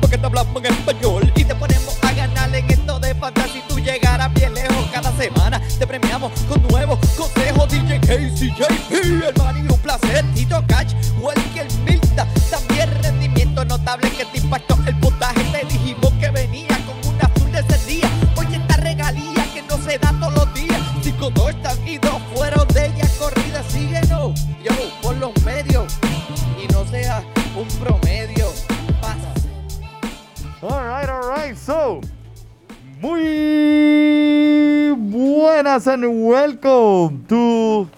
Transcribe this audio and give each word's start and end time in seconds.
porque 0.00 0.18
te 0.18 0.26
hablamos 0.26 0.64
en 0.64 0.72
español 0.74 1.32
y 1.36 1.44
te 1.44 1.54
ponemos 1.54 1.96
a 2.02 2.12
ganar 2.12 2.52
en 2.52 2.68
esto 2.68 2.98
de 2.98 3.14
fantasy. 3.14 3.62
Tú 3.68 3.78
llegarás 3.78 4.32
bien 4.34 4.52
lejos 4.52 4.84
cada 4.92 5.12
semana. 5.12 5.60
Te 5.78 5.86
premiamos 5.86 6.32
con 6.48 6.60
nuevos 6.68 6.98
consejos. 7.16 7.68
DJ 7.68 8.00
Casey, 8.00 8.50
JP, 8.50 8.90
el 8.90 9.34
man 9.38 9.56
y 9.56 9.72
un 9.72 9.78
placer. 9.78 10.24
Tito 10.34 10.60
Catch, 10.66 10.92
Walker 11.20 11.68
Milta. 11.84 12.26
También 12.50 12.90
rendimiento 13.00 13.64
notable 13.64 14.10
que 14.10 14.24
te 14.24 14.38
impactó 14.38 14.79
and 35.86 36.26
welcome 36.26 37.24
to 37.28 37.88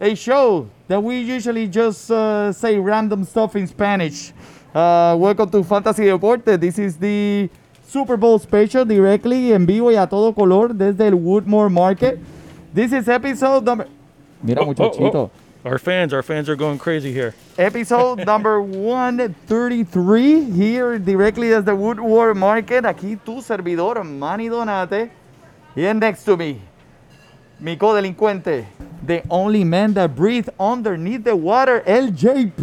a 0.00 0.14
show 0.14 0.68
that 0.88 1.02
we 1.02 1.18
usually 1.20 1.66
just 1.68 2.10
uh, 2.10 2.52
say 2.52 2.78
random 2.78 3.24
stuff 3.24 3.54
in 3.56 3.66
Spanish. 3.66 4.32
Uh, 4.74 5.16
welcome 5.18 5.48
to 5.50 5.62
Fantasy 5.64 6.04
Deporte. 6.06 6.44
This 6.60 6.78
is 6.78 6.96
the 6.96 7.48
Super 7.86 8.16
Bowl 8.16 8.38
special 8.38 8.84
directly 8.84 9.52
en 9.52 9.66
vivo 9.66 9.90
y 9.90 9.96
a 10.02 10.06
todo 10.06 10.32
color 10.32 10.68
desde 10.74 11.06
el 11.06 11.12
Woodmoor 11.18 11.70
Market. 11.70 12.18
This 12.72 12.92
is 12.92 13.08
episode 13.08 13.64
number. 13.64 13.86
Mira, 14.42 14.62
Oh, 14.62 14.64
oh, 14.64 14.74
muchachito. 14.74 15.14
oh. 15.14 15.30
Our 15.64 15.78
fans, 15.78 16.12
our 16.14 16.22
fans 16.22 16.48
are 16.48 16.56
going 16.56 16.78
crazy 16.78 17.12
here. 17.12 17.34
Episode 17.58 18.24
number 18.26 18.62
133 18.62 20.50
here 20.50 20.98
directly 20.98 21.48
desde 21.48 21.66
the 21.66 21.72
Woodmoor 21.76 22.34
Market. 22.34 22.84
Aquí 22.84 23.18
tu 23.24 23.42
servidor, 23.42 24.02
Manny 24.04 24.48
Donate. 24.48 25.10
And 25.76 26.00
next 26.00 26.24
to 26.24 26.36
me, 26.36 26.60
mi 27.60 27.76
codelincuente, 27.76 28.66
the 29.02 29.22
only 29.28 29.64
man 29.64 29.92
that 29.94 30.16
breathes 30.16 30.48
underneath 30.58 31.24
the 31.24 31.36
water, 31.36 31.82
LJP. 31.86 32.56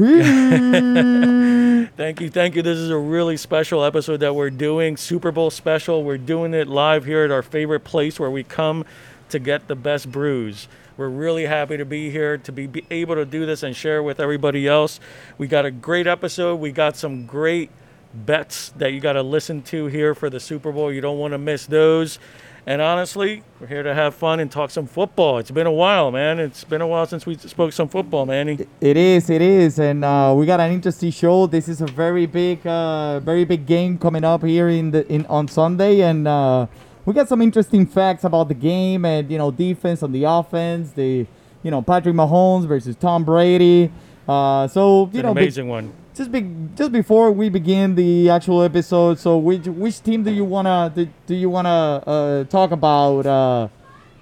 Thank 1.97 2.21
you, 2.21 2.29
thank 2.29 2.55
you. 2.55 2.61
This 2.61 2.77
is 2.77 2.91
a 2.91 2.97
really 2.97 3.37
special 3.37 3.83
episode 3.83 4.17
that 4.17 4.35
we're 4.35 4.51
doing, 4.51 4.97
Super 4.97 5.31
Bowl 5.31 5.49
special. 5.49 6.03
We're 6.03 6.17
doing 6.19 6.53
it 6.53 6.67
live 6.67 7.05
here 7.05 7.23
at 7.23 7.31
our 7.31 7.41
favorite 7.41 7.79
place 7.79 8.19
where 8.19 8.29
we 8.29 8.43
come 8.43 8.85
to 9.29 9.39
get 9.39 9.67
the 9.67 9.75
best 9.75 10.11
brews. 10.11 10.67
We're 10.95 11.09
really 11.09 11.45
happy 11.45 11.77
to 11.77 11.85
be 11.85 12.11
here, 12.11 12.37
to 12.39 12.51
be, 12.51 12.67
be 12.67 12.85
able 12.91 13.15
to 13.15 13.25
do 13.25 13.45
this 13.45 13.63
and 13.63 13.75
share 13.75 14.03
with 14.03 14.19
everybody 14.19 14.67
else. 14.67 14.99
We 15.37 15.47
got 15.47 15.65
a 15.65 15.71
great 15.71 16.07
episode. 16.07 16.57
We 16.57 16.71
got 16.71 16.97
some 16.97 17.25
great 17.25 17.71
bets 18.13 18.69
that 18.77 18.93
you 18.93 18.99
got 18.99 19.13
to 19.13 19.23
listen 19.23 19.61
to 19.63 19.87
here 19.87 20.13
for 20.13 20.29
the 20.29 20.39
Super 20.39 20.71
Bowl. 20.71 20.91
You 20.91 21.01
don't 21.01 21.17
want 21.17 21.33
to 21.33 21.37
miss 21.37 21.65
those. 21.65 22.19
And 22.67 22.81
honestly, 22.81 23.43
we're 23.61 23.67
here 23.67 23.81
to 23.81 23.93
have 23.93 24.13
fun 24.13 24.41
and 24.41 24.51
talk 24.51 24.71
some 24.71 24.87
football. 24.87 25.37
It's 25.37 25.51
been 25.51 25.67
a 25.67 25.71
while, 25.71 26.11
man. 26.11 26.37
It's 26.37 26.65
been 26.65 26.81
a 26.81 26.87
while 26.87 27.05
since 27.05 27.25
we 27.25 27.37
spoke 27.37 27.71
some 27.71 27.87
football, 27.87 28.25
Manny. 28.25 28.67
It 28.81 28.97
is, 28.97 29.29
it 29.29 29.41
is, 29.41 29.79
and 29.79 30.03
uh, 30.03 30.33
we 30.35 30.45
got 30.45 30.59
an 30.59 30.73
interesting 30.73 31.11
show. 31.11 31.47
This 31.47 31.69
is 31.69 31.79
a 31.79 31.85
very 31.85 32.25
big, 32.25 32.67
uh, 32.67 33.21
very 33.21 33.45
big 33.45 33.65
game 33.65 33.97
coming 33.97 34.25
up 34.25 34.43
here 34.43 34.67
in 34.67 34.91
the 34.91 35.07
in 35.07 35.25
on 35.27 35.47
Sunday, 35.47 36.01
and 36.01 36.27
uh, 36.27 36.67
we 37.05 37.13
got 37.13 37.29
some 37.29 37.41
interesting 37.41 37.85
facts 37.85 38.25
about 38.25 38.49
the 38.49 38.53
game 38.53 39.05
and 39.05 39.31
you 39.31 39.37
know 39.37 39.49
defense 39.49 40.03
on 40.03 40.11
the 40.11 40.25
offense. 40.25 40.91
The 40.91 41.25
you 41.63 41.71
know 41.71 41.81
Patrick 41.81 42.15
Mahomes 42.15 42.67
versus 42.67 42.97
Tom 42.97 43.23
Brady. 43.23 43.89
Uh, 44.27 44.67
so 44.67 45.05
It's 45.05 45.13
you 45.13 45.19
an 45.21 45.25
know, 45.27 45.31
amazing 45.31 45.69
one. 45.69 45.93
Just 46.17 46.31
be, 46.31 46.49
just 46.75 46.91
before 46.91 47.31
we 47.31 47.49
begin 47.49 47.95
the 47.95 48.29
actual 48.29 48.63
episode, 48.63 49.19
so 49.19 49.37
which 49.37 49.65
which 49.67 50.01
team 50.01 50.23
do 50.23 50.31
you 50.31 50.43
wanna 50.43 50.91
do, 50.93 51.07
do 51.27 51.35
you 51.35 51.49
wanna 51.49 52.03
uh, 52.05 52.43
talk 52.45 52.71
about? 52.71 53.25
Uh, 53.25 53.67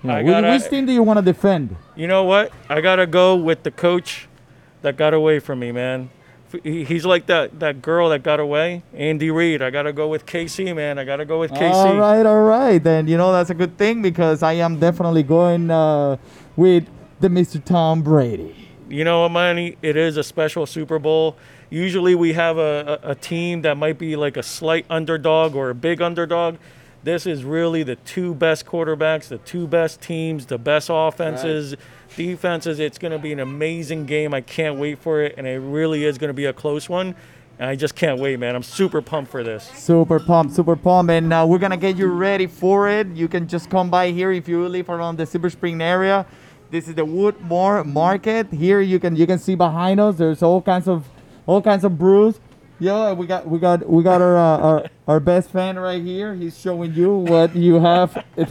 you 0.04 0.10
know, 0.10 0.18
which- 0.18 0.26
gotta- 0.28 0.50
which 0.50 0.70
team 0.70 0.86
do 0.86 0.92
you 0.92 1.04
wanna 1.04 1.22
defend? 1.22 1.76
You 1.96 2.08
know 2.08 2.24
what? 2.24 2.52
I 2.70 2.82
gotta 2.82 3.08
go 3.08 3.36
with 3.36 3.64
the 3.64 3.72
coach 3.72 4.28
that 4.82 4.98
got 4.98 5.14
away 5.14 5.40
from 5.40 5.60
me, 5.60 5.72
man. 5.72 6.10
He's 6.64 7.06
like 7.06 7.26
that 7.26 7.60
that 7.60 7.82
girl 7.82 8.10
that 8.10 8.24
got 8.24 8.40
away, 8.40 8.84
Andy 8.94 9.30
Reid. 9.32 9.62
I 9.62 9.72
gotta 9.72 9.92
go 9.92 10.08
with 10.08 10.26
KC, 10.26 10.74
man. 10.76 10.98
I 11.00 11.04
gotta 11.04 11.26
go 11.26 11.40
with 11.40 11.52
KC. 11.52 11.74
All 11.74 11.98
right, 11.98 12.26
all 12.26 12.44
right. 12.44 12.82
Then 12.82 13.08
you 13.08 13.18
know 13.18 13.34
that's 13.34 13.50
a 13.50 13.54
good 13.54 13.78
thing 13.78 14.02
because 14.02 14.42
I 14.44 14.54
am 14.54 14.80
definitely 14.80 15.24
going 15.24 15.70
uh, 15.70 16.16
with 16.56 16.86
the 17.20 17.28
Mr. 17.28 17.64
Tom 17.64 18.04
Brady. 18.04 18.65
You 18.88 19.04
know 19.04 19.22
what, 19.22 19.30
Manny? 19.30 19.78
It 19.82 19.98
is 19.98 20.18
a 20.18 20.24
special 20.24 20.66
Super 20.66 21.00
Bowl. 21.00 21.38
Usually 21.70 22.14
we 22.14 22.34
have 22.34 22.58
a, 22.58 23.00
a, 23.04 23.12
a 23.12 23.16
team 23.16 23.64
that 23.64 23.78
might 23.78 23.98
be 23.98 24.16
like 24.16 24.38
a 24.38 24.44
slight 24.44 24.86
underdog 24.90 25.56
or 25.56 25.72
a 25.72 25.76
big 25.76 26.02
underdog. 26.02 26.58
This 27.04 27.26
is 27.26 27.44
really 27.44 27.84
the 27.84 27.96
two 27.98 28.34
best 28.36 28.66
quarterbacks, 28.66 29.28
the 29.28 29.38
two 29.40 29.68
best 29.68 30.02
teams, 30.02 30.46
the 30.46 30.58
best 30.58 30.90
offenses, 30.92 31.76
defenses. 32.16 32.80
It's 32.80 32.98
going 32.98 33.12
to 33.12 33.20
be 33.20 33.32
an 33.32 33.40
amazing 33.40 34.06
game. 34.06 34.34
I 34.34 34.42
can't 34.42 34.78
wait 34.78 35.00
for 35.00 35.22
it, 35.22 35.36
and 35.38 35.46
it 35.46 35.60
really 35.60 36.04
is 36.06 36.18
going 36.18 36.30
to 36.30 36.34
be 36.34 36.46
a 36.46 36.54
close 36.54 36.88
one. 36.90 37.16
And 37.58 37.70
I 37.70 37.76
just 37.76 37.96
can't 37.96 38.20
wait, 38.20 38.38
man. 38.40 38.56
I'm 38.56 38.64
super 38.64 39.02
pumped 39.02 39.32
for 39.32 39.44
this. 39.44 39.64
Super 39.76 40.20
pumped, 40.20 40.54
super 40.54 40.76
pumped, 40.76 41.12
and 41.12 41.32
uh, 41.32 41.46
we're 41.48 41.58
gonna 41.58 41.78
get 41.78 41.96
you 41.96 42.08
ready 42.08 42.48
for 42.48 42.90
it. 42.90 43.08
You 43.08 43.30
can 43.30 43.48
just 43.48 43.70
come 43.70 43.90
by 43.90 44.12
here 44.12 44.34
if 44.34 44.50
you 44.50 44.68
live 44.68 44.90
around 44.90 45.18
the 45.18 45.26
Silver 45.26 45.50
Spring 45.50 45.82
area. 45.82 46.26
This 46.72 46.88
is 46.88 46.96
the 46.96 47.06
Woodmoor 47.06 47.86
Market. 47.86 48.52
Here 48.52 48.82
you 48.82 49.00
can 49.00 49.16
you 49.16 49.28
can 49.28 49.38
see 49.38 49.54
behind 49.56 50.00
us. 50.00 50.16
There's 50.18 50.42
all 50.42 50.62
kinds 50.62 50.88
of 50.88 51.08
all 51.46 51.62
kinds 51.62 51.84
of 51.84 51.98
brews. 51.98 52.40
Yeah, 52.80 53.14
we 53.14 53.28
got 53.28 53.48
we 53.48 53.60
got 53.60 53.88
we 53.88 54.02
got 54.02 54.22
our 54.22 54.36
uh, 54.36 54.58
our, 54.58 54.86
our 55.08 55.20
best 55.20 55.52
fan 55.52 55.78
right 55.78 56.02
here. 56.02 56.34
He's 56.34 56.60
showing 56.60 56.94
you 56.94 57.18
what 57.18 57.56
you 57.56 57.80
have. 57.80 58.26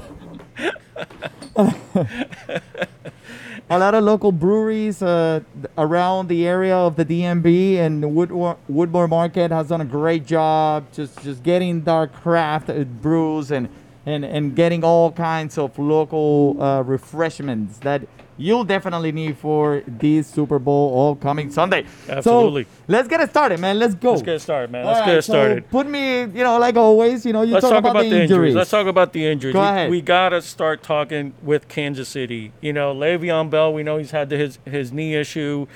a 3.68 3.78
lot 3.78 3.94
of 3.94 4.04
local 4.04 4.30
breweries 4.30 5.02
uh, 5.02 5.40
around 5.76 6.28
the 6.28 6.46
area 6.46 6.76
of 6.76 6.94
the 6.96 7.04
DMV 7.04 7.78
and 7.78 8.04
Woodmoor, 8.04 8.56
Woodmoor 8.70 9.08
Market 9.08 9.50
has 9.50 9.68
done 9.68 9.80
a 9.80 9.84
great 9.84 10.24
job 10.24 10.86
just 10.92 11.20
just 11.22 11.42
getting 11.42 11.82
their 11.82 12.06
craft 12.06 12.70
uh, 12.70 12.84
brews 12.84 13.50
and, 13.50 13.68
and 14.06 14.24
and 14.24 14.54
getting 14.54 14.84
all 14.84 15.12
kinds 15.12 15.58
of 15.58 15.78
local 15.78 16.60
uh, 16.62 16.82
refreshments 16.82 17.78
that 17.78 18.02
you'll 18.36 18.64
definitely 18.64 19.12
need 19.12 19.38
for 19.38 19.82
this 19.86 20.26
Super 20.26 20.58
Bowl 20.58 20.92
all 20.94 21.14
coming 21.14 21.50
Sunday. 21.50 21.86
Absolutely. 22.08 22.64
So 22.64 22.70
let's 22.88 23.08
get 23.08 23.20
it 23.20 23.30
started, 23.30 23.60
man. 23.60 23.78
Let's 23.78 23.94
go. 23.94 24.10
Let's 24.10 24.22
get 24.22 24.40
started, 24.40 24.70
man. 24.72 24.84
All 24.84 24.92
Let's 24.92 25.00
right, 25.00 25.06
get 25.06 25.18
it 25.18 25.22
so 25.22 25.32
started. 25.32 25.70
put 25.70 25.86
me, 25.86 26.20
you 26.22 26.42
know, 26.42 26.58
like 26.58 26.76
always, 26.76 27.24
you 27.24 27.32
know, 27.32 27.42
you 27.42 27.54
Let's 27.54 27.62
talk, 27.62 27.82
talk 27.82 27.90
about, 27.90 28.00
the 28.00 28.06
injuries. 28.06 28.30
injuries. 28.30 28.54
Let's 28.56 28.70
talk 28.70 28.86
about 28.86 29.12
the 29.12 29.24
injuries. 29.26 29.52
Go 29.52 29.60
we, 29.60 29.66
ahead. 29.66 29.90
we 29.90 30.00
gotta 30.00 30.42
start 30.42 30.82
talking 30.82 31.34
with 31.42 31.68
Kansas 31.68 32.08
City. 32.08 32.52
You 32.60 32.72
know, 32.72 32.92
Le'Veon 32.94 33.50
Bell. 33.50 33.72
We 33.72 33.82
know 33.82 33.98
he's 33.98 34.10
had 34.10 34.30
the, 34.30 34.36
his 34.36 34.58
his 34.64 34.92
knee 34.92 35.14
issue. 35.14 35.66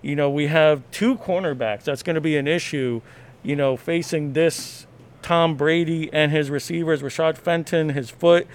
You 0.00 0.14
know, 0.14 0.30
we 0.30 0.46
have 0.46 0.82
two 0.90 1.16
cornerbacks. 1.16 1.84
That's 1.84 2.02
going 2.02 2.14
to 2.14 2.20
be 2.20 2.36
an 2.36 2.46
issue. 2.46 3.00
You 3.42 3.56
know, 3.56 3.76
facing 3.76 4.34
this 4.34 4.86
Tom 5.24 5.56
Brady 5.56 6.10
and 6.12 6.30
his 6.30 6.50
receivers, 6.50 7.00
Rashad 7.00 7.38
Fenton, 7.38 7.88
his 7.88 8.10
foot. 8.10 8.46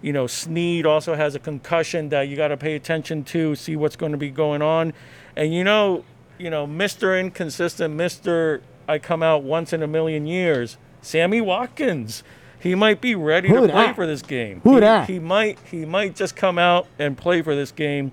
You 0.00 0.14
know, 0.14 0.26
Sneed 0.26 0.86
also 0.86 1.14
has 1.14 1.34
a 1.34 1.38
concussion 1.38 2.08
that 2.08 2.22
you 2.28 2.36
got 2.36 2.48
to 2.48 2.56
pay 2.56 2.74
attention 2.74 3.24
to, 3.24 3.54
see 3.54 3.76
what's 3.76 3.94
going 3.94 4.12
to 4.12 4.18
be 4.18 4.30
going 4.30 4.62
on. 4.62 4.94
And 5.36 5.52
you 5.52 5.62
know, 5.62 6.02
you 6.38 6.48
know, 6.48 6.66
Mr. 6.66 7.20
Inconsistent, 7.20 7.94
Mr. 7.94 8.62
I 8.88 8.98
come 8.98 9.22
out 9.22 9.42
once 9.42 9.74
in 9.74 9.82
a 9.82 9.86
million 9.86 10.26
years, 10.26 10.78
Sammy 11.02 11.42
Watkins. 11.42 12.24
He 12.58 12.74
might 12.74 13.02
be 13.02 13.14
ready 13.14 13.50
Who 13.50 13.66
to 13.66 13.72
play 13.72 13.92
for 13.92 14.06
this 14.06 14.22
game. 14.22 14.62
Who 14.62 14.76
he, 14.76 14.80
dat? 14.80 15.06
He 15.06 15.18
might 15.18 15.58
he 15.70 15.84
might 15.84 16.16
just 16.16 16.34
come 16.34 16.58
out 16.58 16.86
and 16.98 17.18
play 17.18 17.42
for 17.42 17.54
this 17.54 17.70
game. 17.70 18.12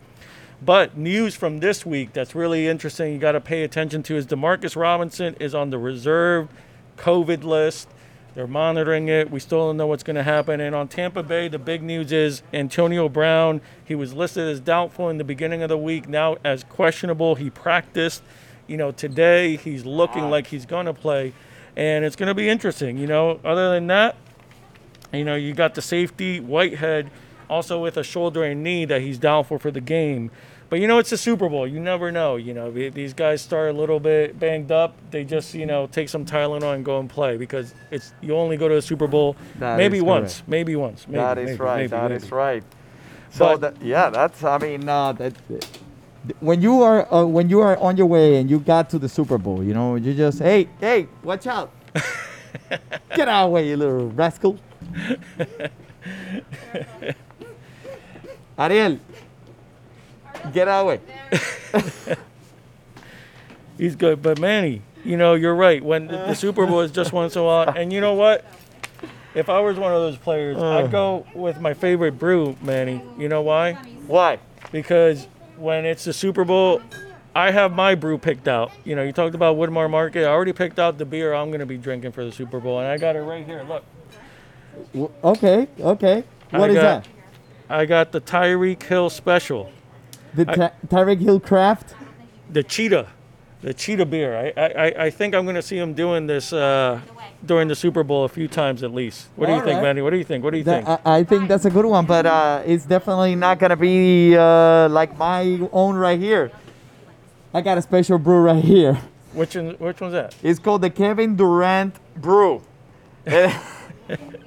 But 0.61 0.97
news 0.97 1.33
from 1.33 1.59
this 1.59 1.85
week 1.85 2.11
that's 2.11 2.35
really 2.35 2.67
interesting 2.67 3.13
you 3.13 3.19
got 3.19 3.31
to 3.31 3.39
pay 3.39 3.63
attention 3.63 4.03
to 4.03 4.17
is 4.17 4.27
Demarcus 4.27 4.75
Robinson 4.75 5.35
is 5.39 5.55
on 5.55 5.69
the 5.69 5.77
reserve 5.77 6.49
COVID 6.97 7.45
list. 7.45 7.87
They're 8.33 8.47
monitoring 8.47 9.09
it. 9.09 9.29
We 9.29 9.41
still 9.41 9.67
don't 9.67 9.77
know 9.77 9.87
what's 9.87 10.03
going 10.03 10.15
to 10.15 10.23
happen. 10.23 10.61
And 10.61 10.73
on 10.73 10.87
Tampa 10.87 11.21
Bay, 11.21 11.49
the 11.49 11.59
big 11.59 11.83
news 11.83 12.11
is 12.13 12.43
Antonio 12.53 13.09
Brown. 13.09 13.59
He 13.83 13.93
was 13.93 14.13
listed 14.13 14.47
as 14.47 14.59
doubtful 14.61 15.09
in 15.09 15.17
the 15.17 15.23
beginning 15.25 15.61
of 15.63 15.69
the 15.69 15.77
week, 15.77 16.07
now 16.07 16.37
as 16.43 16.63
questionable. 16.63 17.35
He 17.35 17.49
practiced, 17.49 18.23
you 18.67 18.77
know, 18.77 18.91
today. 18.91 19.57
He's 19.57 19.85
looking 19.85 20.29
like 20.29 20.47
he's 20.47 20.65
going 20.65 20.85
to 20.85 20.93
play. 20.93 21.33
and 21.75 22.05
it's 22.05 22.15
going 22.15 22.27
to 22.27 22.33
be 22.33 22.49
interesting. 22.49 22.97
You 22.97 23.07
know, 23.07 23.39
other 23.43 23.71
than 23.73 23.87
that, 23.87 24.15
you 25.13 25.25
know, 25.25 25.35
you 25.35 25.53
got 25.53 25.75
the 25.75 25.81
safety 25.81 26.39
Whitehead, 26.39 27.09
also 27.49 27.81
with 27.81 27.97
a 27.97 28.03
shoulder 28.03 28.43
and 28.43 28.63
knee 28.63 28.85
that 28.85 29.01
he's 29.01 29.17
doubtful 29.17 29.59
for 29.59 29.71
the 29.71 29.81
game. 29.81 30.31
But 30.71 30.79
you 30.79 30.87
know, 30.87 30.99
it's 30.99 31.11
a 31.11 31.17
Super 31.17 31.49
Bowl. 31.49 31.67
You 31.67 31.81
never 31.81 32.13
know. 32.13 32.37
You 32.37 32.53
know, 32.53 32.71
these 32.71 33.13
guys 33.13 33.41
start 33.41 33.75
a 33.75 33.77
little 33.77 33.99
bit 33.99 34.39
banged 34.39 34.71
up. 34.71 34.95
They 35.11 35.25
just, 35.25 35.53
you 35.53 35.65
know, 35.65 35.87
take 35.87 36.07
some 36.07 36.23
Tylenol 36.25 36.75
and 36.75 36.85
go 36.85 36.97
and 37.01 37.09
play 37.09 37.35
because 37.35 37.73
it's 37.91 38.13
you 38.21 38.37
only 38.37 38.55
go 38.55 38.69
to 38.69 38.77
a 38.77 38.81
Super 38.81 39.05
Bowl 39.05 39.35
maybe 39.59 39.99
once, 39.99 40.35
correct. 40.37 40.47
maybe 40.47 40.77
once. 40.77 41.05
Maybe, 41.09 41.17
That 41.17 41.37
is 41.39 41.45
maybe, 41.49 41.59
right. 41.59 41.75
maybe, 41.77 41.87
That 41.89 42.11
is 42.13 42.23
maybe. 42.23 42.35
right. 42.35 42.63
So 43.31 43.45
But- 43.57 43.61
that, 43.61 43.81
yeah, 43.85 44.09
that's. 44.09 44.41
I 44.45 44.57
mean, 44.59 44.87
uh, 44.87 45.11
that, 45.11 45.33
when 46.39 46.61
you 46.61 46.81
are 46.83 47.05
uh, 47.13 47.25
when 47.25 47.49
you 47.49 47.59
are 47.59 47.75
on 47.77 47.97
your 47.97 48.07
way 48.07 48.37
and 48.37 48.49
you 48.49 48.59
got 48.61 48.89
to 48.91 48.97
the 48.97 49.09
Super 49.09 49.37
Bowl, 49.37 49.61
you 49.61 49.73
know, 49.73 49.95
you 49.95 50.13
just 50.13 50.39
hey 50.39 50.69
hey, 50.79 51.09
watch 51.21 51.47
out, 51.47 51.69
get 53.13 53.27
out 53.27 53.43
of 53.43 53.49
the 53.49 53.53
way, 53.55 53.67
you 53.67 53.75
little 53.75 54.07
rascal. 54.11 54.57
Ariel, 58.57 58.99
get 60.53 60.67
out 60.67 60.87
of 60.87 60.99
the 61.71 61.79
way. 61.79 62.15
He's 63.77 63.95
good, 63.95 64.21
but 64.21 64.39
Manny, 64.39 64.81
you 65.03 65.17
know, 65.17 65.33
you're 65.33 65.55
right. 65.55 65.83
When 65.83 66.07
the, 66.07 66.17
the 66.17 66.35
Super 66.35 66.67
Bowl 66.67 66.81
is 66.81 66.91
just 66.91 67.11
once 67.13 67.35
in 67.35 67.41
a 67.41 67.45
while, 67.45 67.69
and 67.69 67.91
you 67.91 67.99
know 68.01 68.13
what? 68.13 68.45
If 69.33 69.49
I 69.49 69.59
was 69.61 69.77
one 69.77 69.91
of 69.93 70.01
those 70.01 70.17
players, 70.17 70.57
I'd 70.57 70.83
uh. 70.85 70.87
go 70.87 71.25
with 71.33 71.59
my 71.61 71.73
favorite 71.73 72.19
brew, 72.19 72.55
Manny. 72.61 73.01
You 73.17 73.29
know 73.29 73.41
why? 73.41 73.73
Why? 74.07 74.39
Because 74.71 75.25
when 75.57 75.85
it's 75.85 76.03
the 76.03 76.13
Super 76.13 76.43
Bowl, 76.43 76.81
I 77.33 77.49
have 77.51 77.73
my 77.73 77.95
brew 77.95 78.17
picked 78.17 78.47
out. 78.47 78.71
You 78.83 78.95
know, 78.95 79.03
you 79.03 79.13
talked 79.13 79.33
about 79.35 79.55
Woodmoor 79.57 79.89
Market. 79.89 80.25
I 80.25 80.29
already 80.29 80.53
picked 80.53 80.79
out 80.79 80.97
the 80.97 81.05
beer 81.05 81.33
I'm 81.33 81.47
going 81.47 81.61
to 81.61 81.65
be 81.65 81.77
drinking 81.77 82.11
for 82.11 82.25
the 82.25 82.31
Super 82.31 82.59
Bowl, 82.59 82.79
and 82.79 82.87
I 82.87 82.97
got 82.97 83.15
it 83.15 83.21
right 83.21 83.45
here. 83.45 83.63
Look, 83.63 83.83
W- 84.93 85.11
Okay, 85.23 85.67
okay. 85.79 86.23
What 86.51 86.63
I 86.63 86.67
is 86.69 86.75
got- 86.75 87.03
that? 87.03 87.07
I 87.69 87.85
got 87.85 88.11
the 88.11 88.19
Tyreek 88.19 88.83
Hill 88.83 89.09
Special, 89.09 89.71
The 90.33 90.45
Ty- 90.45 90.71
Tyreek 90.87 91.19
Hill 91.19 91.39
Craft. 91.39 91.93
the 92.49 92.63
Cheetah, 92.63 93.07
the 93.61 93.73
Cheetah 93.73 94.05
beer. 94.05 94.53
I 94.55 94.61
I, 94.61 95.05
I- 95.05 95.09
think 95.09 95.35
I'm 95.35 95.43
going 95.43 95.55
to 95.55 95.61
see 95.61 95.77
him 95.77 95.93
doing 95.93 96.27
this 96.27 96.53
uh, 96.53 96.99
during 97.45 97.67
the 97.67 97.75
Super 97.75 98.03
Bowl 98.03 98.23
a 98.23 98.29
few 98.29 98.47
times 98.47 98.83
at 98.83 98.93
least. 98.93 99.27
What 99.35 99.47
do 99.47 99.51
you 99.53 99.59
All 99.59 99.63
think, 99.65 99.75
right. 99.77 99.83
Manny? 99.83 100.01
What 100.01 100.11
do 100.11 100.17
you 100.17 100.23
think? 100.23 100.43
What 100.43 100.51
do 100.51 100.57
you 100.57 100.63
That- 100.63 100.85
think? 100.85 100.99
I, 101.05 101.17
I 101.19 101.23
think 101.23 101.47
that's 101.49 101.65
a 101.65 101.69
good 101.69 101.85
one, 101.85 102.05
but 102.05 102.25
uh, 102.25 102.61
it's 102.65 102.85
definitely 102.85 103.35
not 103.35 103.59
gonna 103.59 103.75
be 103.77 104.35
uh, 104.37 104.87
like 104.89 105.17
my 105.17 105.67
own 105.71 105.95
right 105.95 106.19
here. 106.19 106.51
I 107.53 107.59
got 107.61 107.77
a 107.77 107.81
special 107.81 108.17
brew 108.17 108.39
right 108.41 108.63
here. 108.63 108.97
Which 109.33 109.55
one, 109.55 109.71
which 109.79 109.99
one's 110.01 110.13
that? 110.13 110.35
It's 110.43 110.59
called 110.59 110.81
the 110.81 110.89
Kevin 110.89 111.35
Durant 111.35 111.95
Brew. 112.15 112.61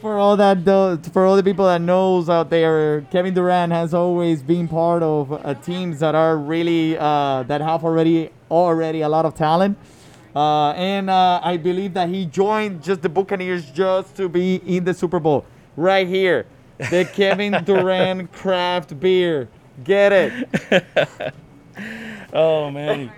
for 0.00 0.18
all 0.18 0.36
that, 0.36 1.10
for 1.12 1.26
all 1.26 1.36
the 1.36 1.42
people 1.42 1.66
that 1.66 1.80
knows 1.80 2.28
out 2.28 2.50
there, 2.50 3.02
Kevin 3.10 3.34
Durant 3.34 3.72
has 3.72 3.94
always 3.94 4.42
been 4.42 4.68
part 4.68 5.02
of 5.02 5.32
uh, 5.32 5.54
teams 5.54 6.00
that 6.00 6.14
are 6.14 6.36
really 6.36 6.96
uh, 6.98 7.42
that 7.44 7.60
have 7.60 7.84
already 7.84 8.30
already 8.50 9.02
a 9.02 9.08
lot 9.08 9.24
of 9.24 9.34
talent. 9.34 9.76
Uh, 10.34 10.70
and 10.72 11.10
uh, 11.10 11.40
I 11.42 11.56
believe 11.56 11.94
that 11.94 12.08
he 12.08 12.26
joined 12.26 12.82
just 12.82 13.02
the 13.02 13.08
Buccaneers 13.08 13.70
just 13.70 14.14
to 14.16 14.28
be 14.28 14.56
in 14.66 14.84
the 14.84 14.94
Super 14.94 15.18
Bowl. 15.18 15.44
Right 15.76 16.06
here, 16.06 16.46
the 16.90 17.08
Kevin 17.12 17.52
Durant 17.64 18.32
craft 18.32 18.98
beer. 19.00 19.48
Get 19.84 20.12
it? 20.12 21.34
Oh 22.38 22.70
man, 22.70 23.12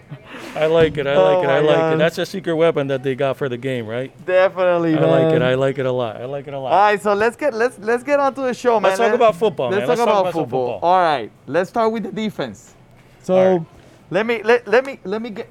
I 0.54 0.66
like 0.66 0.96
it. 0.98 1.06
I 1.06 1.16
Oh 1.16 1.24
like 1.24 1.44
it. 1.44 1.50
I 1.50 1.60
my 1.60 1.60
like 1.60 1.76
God. 1.76 1.92
it. 1.92 1.98
That's 1.98 2.18
a 2.18 2.26
secret 2.26 2.56
weapon 2.56 2.86
that 2.88 3.02
they 3.02 3.14
got 3.14 3.36
for 3.36 3.48
the 3.48 3.58
game, 3.58 3.86
right? 3.86 4.12
Definitely, 4.24 4.96
I 4.96 5.00
man. 5.00 5.10
like 5.10 5.34
it. 5.34 5.42
I 5.42 5.54
like 5.54 5.78
it 5.78 5.86
a 5.86 5.92
lot. 5.92 6.16
I 6.16 6.24
like 6.26 6.46
it 6.48 6.54
a 6.54 6.58
lot. 6.58 6.72
All 6.72 6.78
right, 6.78 7.00
so 7.00 7.14
let's 7.14 7.36
get 7.36 7.54
let's 7.54 7.78
let's 7.78 8.02
get 8.04 8.20
on 8.20 8.34
to 8.34 8.42
the 8.42 8.54
show, 8.54 8.80
man. 8.80 8.90
Let's 8.90 8.98
talk 8.98 9.12
about 9.14 9.36
football, 9.36 9.70
Let's 9.70 9.80
man. 9.80 9.88
talk 9.88 9.98
Let's 9.98 10.04
talk 10.04 10.20
about 10.20 10.20
about 10.20 10.34
some 10.34 10.44
football. 10.44 10.74
football. 10.74 10.90
All 10.90 11.00
right, 11.00 11.30
let's 11.46 11.70
start 11.70 11.92
with 11.92 12.04
the 12.04 12.12
defense. 12.12 12.74
So 13.22 13.34
All 13.34 13.58
right. 13.58 13.66
let 14.10 14.26
me 14.26 14.42
let, 14.42 14.66
let 14.68 14.84
me 14.84 15.00
let 15.04 15.22
me 15.22 15.30
get 15.30 15.50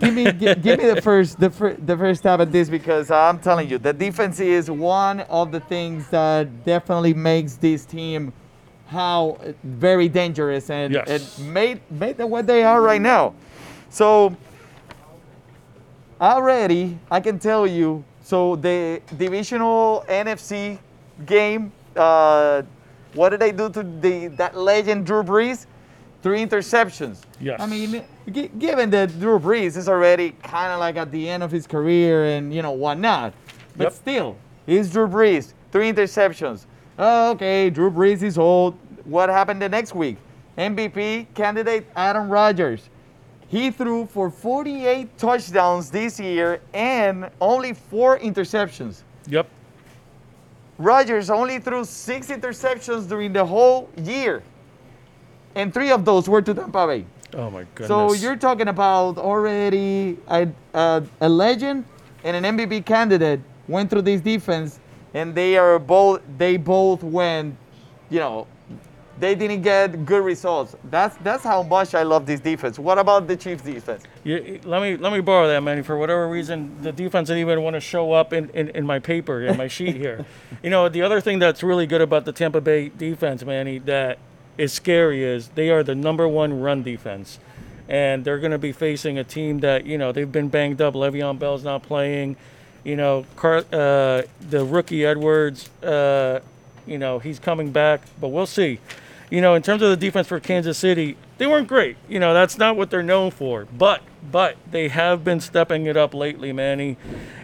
give 0.00 0.14
me 0.14 0.32
give, 0.32 0.62
give 0.62 0.78
me 0.78 0.86
the 0.86 0.96
first 0.96 1.38
the 1.40 1.50
first 1.50 1.86
the 1.86 1.96
first 1.96 2.20
stab 2.20 2.40
at 2.40 2.52
this 2.52 2.68
because 2.68 3.10
I'm 3.10 3.38
telling 3.38 3.68
you 3.68 3.78
the 3.78 3.92
defense 3.92 4.40
is 4.40 4.70
one 4.70 5.20
of 5.20 5.52
the 5.52 5.60
things 5.60 6.08
that 6.10 6.64
definitely 6.64 7.14
makes 7.14 7.56
this 7.56 7.84
team 7.84 8.32
how 8.92 9.38
very 9.64 10.08
dangerous 10.08 10.68
and, 10.70 10.92
Yes. 10.92 11.08
and 11.38 11.52
made 11.52 11.80
made 11.90 12.16
them 12.18 12.28
what 12.30 12.46
they 12.46 12.62
are 12.62 12.80
right 12.82 13.00
now. 13.00 13.32
So 13.90 14.36
already 16.20 16.98
I 17.10 17.20
can 17.20 17.38
tell 17.38 17.66
you. 17.66 18.04
So 18.22 18.54
the 18.56 19.00
divisional 19.18 20.04
NFC 20.08 20.78
game, 21.26 21.72
uh, 21.96 22.62
what 23.14 23.30
did 23.30 23.40
they 23.40 23.50
do 23.52 23.68
to 23.70 23.82
the 23.82 24.28
that 24.38 24.56
legend 24.56 25.06
Drew 25.06 25.22
Brees? 25.22 25.66
Three 26.22 26.44
interceptions. 26.46 27.22
Yes. 27.40 27.60
I 27.60 27.66
mean, 27.66 28.04
gi- 28.30 28.50
given 28.58 28.90
that 28.90 29.18
Drew 29.18 29.40
Brees 29.40 29.76
is 29.76 29.88
already 29.88 30.30
kind 30.44 30.70
of 30.72 30.78
like 30.78 30.96
at 30.96 31.10
the 31.10 31.28
end 31.28 31.42
of 31.42 31.50
his 31.50 31.66
career 31.66 32.24
and 32.36 32.54
you 32.54 32.62
know 32.62 32.70
whatnot, 32.70 33.34
but 33.76 33.84
Yep. 33.84 33.92
still, 33.92 34.36
he's 34.64 34.88
Drew 34.92 35.08
Brees. 35.08 35.52
Three 35.72 35.90
interceptions. 35.92 36.66
Oh, 36.98 37.32
okay, 37.32 37.70
Drew 37.70 37.90
Brees 37.90 38.22
is 38.22 38.38
old. 38.38 38.76
What 39.04 39.28
happened 39.28 39.60
the 39.60 39.68
next 39.68 39.94
week? 39.94 40.16
MVP 40.58 41.34
candidate 41.34 41.86
Adam 41.96 42.28
Rodgers. 42.28 42.88
He 43.48 43.70
threw 43.70 44.06
for 44.06 44.30
48 44.30 45.18
touchdowns 45.18 45.90
this 45.90 46.18
year 46.18 46.60
and 46.72 47.30
only 47.40 47.74
four 47.74 48.18
interceptions. 48.18 49.02
Yep. 49.26 49.48
Rodgers 50.78 51.30
only 51.30 51.58
threw 51.58 51.84
six 51.84 52.28
interceptions 52.28 53.08
during 53.08 53.32
the 53.32 53.44
whole 53.44 53.88
year, 53.96 54.42
and 55.54 55.72
three 55.72 55.90
of 55.90 56.04
those 56.04 56.28
were 56.28 56.42
to 56.42 56.54
Tampa 56.54 56.86
Bay. 56.86 57.04
Oh 57.34 57.50
my 57.50 57.64
goodness. 57.74 57.88
So 57.88 58.14
you're 58.14 58.36
talking 58.36 58.68
about 58.68 59.18
already 59.18 60.18
a, 60.28 60.48
a, 60.74 61.02
a 61.20 61.28
legend 61.28 61.84
and 62.24 62.44
an 62.44 62.56
MVP 62.56 62.84
candidate 62.84 63.40
went 63.68 63.90
through 63.90 64.02
this 64.02 64.20
defense, 64.20 64.80
and 65.14 65.34
they 65.34 65.56
are 65.56 65.78
both 65.78 66.20
they 66.38 66.56
both 66.56 67.02
went, 67.02 67.56
you 68.10 68.18
know, 68.18 68.46
they 69.18 69.34
didn't 69.34 69.62
get 69.62 70.04
good 70.04 70.24
results. 70.24 70.74
That's 70.90 71.16
that's 71.18 71.44
how 71.44 71.62
much 71.62 71.94
I 71.94 72.02
love 72.02 72.26
this 72.26 72.40
defense. 72.40 72.78
What 72.78 72.98
about 72.98 73.28
the 73.28 73.36
Chiefs 73.36 73.62
defense? 73.62 74.04
You, 74.24 74.60
let 74.64 74.82
me 74.82 74.96
let 74.96 75.12
me 75.12 75.20
borrow 75.20 75.48
that, 75.48 75.60
Manny. 75.62 75.82
For 75.82 75.96
whatever 75.96 76.28
reason, 76.28 76.80
the 76.82 76.92
defense 76.92 77.28
didn't 77.28 77.40
even 77.40 77.62
want 77.62 77.74
to 77.74 77.80
show 77.80 78.12
up 78.12 78.32
in, 78.32 78.50
in, 78.50 78.70
in 78.70 78.86
my 78.86 78.98
paper, 78.98 79.42
in 79.42 79.56
my 79.56 79.68
sheet 79.68 79.96
here. 79.96 80.24
You 80.62 80.70
know, 80.70 80.88
the 80.88 81.02
other 81.02 81.20
thing 81.20 81.40
that's 81.40 81.64
really 81.64 81.88
good 81.88 82.00
about 82.00 82.24
the 82.24 82.30
Tampa 82.30 82.60
Bay 82.60 82.88
defense, 82.88 83.44
Manny, 83.44 83.78
that 83.78 84.18
is 84.56 84.72
scary 84.72 85.24
is 85.24 85.48
they 85.48 85.70
are 85.70 85.82
the 85.82 85.96
number 85.96 86.28
one 86.28 86.60
run 86.60 86.84
defense. 86.84 87.40
And 87.88 88.24
they're 88.24 88.38
going 88.38 88.52
to 88.52 88.58
be 88.58 88.70
facing 88.70 89.18
a 89.18 89.24
team 89.24 89.58
that, 89.60 89.86
you 89.86 89.98
know, 89.98 90.12
they've 90.12 90.30
been 90.30 90.48
banged 90.48 90.80
up. 90.80 90.94
Le'Veon 90.94 91.38
Bell's 91.38 91.64
not 91.64 91.82
playing. 91.82 92.36
You 92.84 92.94
know, 92.94 93.26
Car- 93.34 93.64
uh, 93.72 94.22
the 94.48 94.64
rookie 94.64 95.04
Edwards, 95.04 95.68
uh, 95.82 96.40
you 96.86 96.98
know, 96.98 97.18
he's 97.18 97.38
coming 97.38 97.70
back, 97.72 98.02
but 98.20 98.28
we'll 98.28 98.46
see. 98.46 98.78
You 99.32 99.40
know, 99.40 99.54
in 99.54 99.62
terms 99.62 99.80
of 99.80 99.88
the 99.88 99.96
defense 99.96 100.28
for 100.28 100.38
Kansas 100.40 100.76
City, 100.76 101.16
they 101.38 101.46
weren't 101.46 101.66
great. 101.66 101.96
You 102.06 102.18
know, 102.18 102.34
that's 102.34 102.58
not 102.58 102.76
what 102.76 102.90
they're 102.90 103.02
known 103.02 103.30
for. 103.30 103.64
But 103.64 104.02
but 104.30 104.58
they 104.70 104.88
have 104.88 105.24
been 105.24 105.40
stepping 105.40 105.86
it 105.86 105.96
up 105.96 106.12
lately, 106.12 106.52
Manny. 106.52 106.98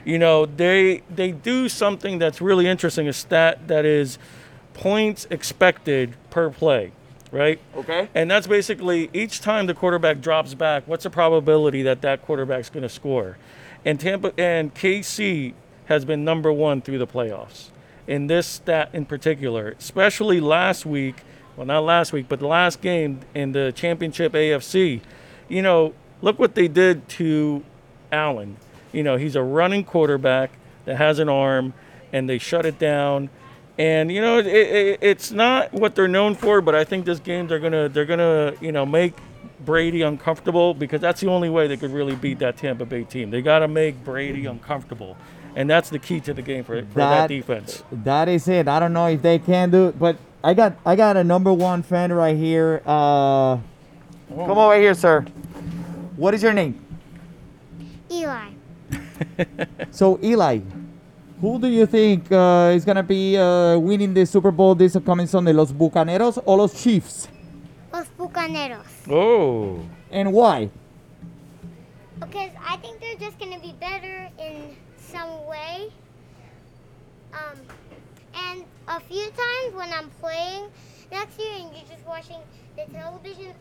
You 0.04 0.18
know, 0.18 0.44
they 0.44 1.00
they 1.08 1.32
do 1.32 1.66
something 1.66 2.18
that's 2.18 2.42
really 2.42 2.66
interesting, 2.66 3.08
a 3.08 3.14
stat 3.14 3.68
that 3.68 3.86
is 3.86 4.18
points 4.74 5.26
expected 5.30 6.14
per 6.28 6.50
play, 6.50 6.92
right? 7.32 7.58
Okay. 7.74 8.10
And 8.14 8.30
that's 8.30 8.46
basically 8.46 9.08
each 9.14 9.40
time 9.40 9.64
the 9.66 9.72
quarterback 9.72 10.20
drops 10.20 10.52
back, 10.52 10.86
what's 10.86 11.04
the 11.04 11.10
probability 11.10 11.82
that 11.84 12.02
that 12.02 12.20
quarterback's 12.20 12.68
going 12.68 12.82
to 12.82 12.90
score? 12.90 13.38
And 13.82 13.98
Tampa 13.98 14.34
and 14.38 14.74
KC 14.74 15.54
has 15.86 16.04
been 16.04 16.22
number 16.22 16.52
one 16.52 16.82
through 16.82 16.98
the 16.98 17.06
playoffs 17.06 17.70
in 18.06 18.26
this 18.26 18.46
stat 18.46 18.90
in 18.92 19.06
particular, 19.06 19.74
especially 19.78 20.38
last 20.38 20.84
week. 20.84 21.22
Well, 21.58 21.66
not 21.66 21.82
last 21.82 22.12
week, 22.12 22.26
but 22.28 22.38
the 22.38 22.46
last 22.46 22.80
game 22.80 23.18
in 23.34 23.50
the 23.50 23.72
championship 23.72 24.32
AFC. 24.32 25.00
You 25.48 25.60
know, 25.60 25.92
look 26.22 26.38
what 26.38 26.54
they 26.54 26.68
did 26.68 27.08
to 27.08 27.64
Allen. 28.12 28.58
You 28.92 29.02
know, 29.02 29.16
he's 29.16 29.34
a 29.34 29.42
running 29.42 29.82
quarterback 29.82 30.52
that 30.84 30.98
has 30.98 31.18
an 31.18 31.28
arm, 31.28 31.74
and 32.12 32.28
they 32.28 32.38
shut 32.38 32.64
it 32.64 32.78
down. 32.78 33.28
And 33.76 34.12
you 34.12 34.20
know, 34.20 34.38
it, 34.38 34.46
it, 34.46 34.98
it's 35.02 35.32
not 35.32 35.72
what 35.72 35.96
they're 35.96 36.06
known 36.06 36.36
for, 36.36 36.60
but 36.60 36.76
I 36.76 36.84
think 36.84 37.04
this 37.04 37.18
game 37.18 37.48
they're 37.48 37.58
gonna 37.58 37.88
they're 37.88 38.06
gonna 38.06 38.54
you 38.60 38.70
know 38.70 38.86
make 38.86 39.14
Brady 39.64 40.02
uncomfortable 40.02 40.74
because 40.74 41.00
that's 41.00 41.20
the 41.20 41.28
only 41.28 41.50
way 41.50 41.66
they 41.66 41.76
could 41.76 41.90
really 41.90 42.14
beat 42.14 42.38
that 42.38 42.56
Tampa 42.56 42.84
Bay 42.84 43.02
team. 43.02 43.30
They 43.30 43.42
got 43.42 43.60
to 43.60 43.68
make 43.68 44.04
Brady 44.04 44.46
uncomfortable, 44.46 45.16
and 45.56 45.68
that's 45.68 45.90
the 45.90 45.98
key 45.98 46.20
to 46.20 46.32
the 46.32 46.42
game 46.42 46.62
for, 46.62 46.80
for 46.82 46.98
that, 46.98 47.26
defense. 47.26 47.82
That 47.90 48.28
is 48.28 48.46
it. 48.46 48.68
I 48.68 48.78
don't 48.78 48.92
know 48.92 49.08
if 49.08 49.22
they 49.22 49.40
can 49.40 49.70
do 49.70 49.88
it, 49.88 49.98
but 49.98 50.16
I 50.42 50.54
got 50.54 50.76
I 50.84 50.96
got 50.96 51.16
a 51.16 51.24
number 51.24 51.52
one 51.52 51.82
fan 51.82 52.12
right 52.12 52.36
here. 52.36 52.82
Uh, 52.86 53.58
come 54.28 54.58
over 54.58 54.76
here, 54.76 54.94
sir. 54.94 55.22
What 56.16 56.34
is 56.34 56.42
your 56.42 56.52
name? 56.52 56.78
Eli. 58.10 58.50
so 59.90 60.18
Eli, 60.22 60.60
who 61.40 61.58
do 61.58 61.68
you 61.68 61.86
think 61.86 62.30
uh, 62.30 62.72
is 62.74 62.84
gonna 62.84 63.02
be 63.02 63.36
uh, 63.36 63.78
winning 63.78 64.14
the 64.14 64.24
Super 64.24 64.50
Bowl 64.50 64.74
this 64.74 64.96
upcoming 64.96 65.26
Sunday? 65.26 65.52
Los 65.52 65.72
Bucaneros 65.72 66.42
or 66.44 66.58
los 66.58 66.82
Chiefs? 66.82 67.28
Los 67.92 68.06
Bucaneros. 68.18 68.86
Oh. 69.10 69.80
And 70.10 70.32
why? 70.32 70.70
Because 72.20 72.50
I 72.60 72.76
think 72.78 73.00
they're 73.00 73.16
just 73.16 73.38
going 73.38 73.52
to 73.52 73.60
be 73.60 73.72
better 73.78 74.28
in 74.38 74.76
some 74.98 75.46
way. 75.46 75.92
Um, 77.32 77.58
and 78.46 78.64
a 78.88 79.00
few 79.00 79.24
times 79.24 79.74
when 79.74 79.92
I'm 79.92 80.10
playing 80.20 80.68
next 81.10 81.38
year 81.38 81.52
and 81.60 81.70
you're 81.74 81.88
just 81.90 82.06
watching 82.06 82.40
the 82.76 82.84
television, 82.92 83.52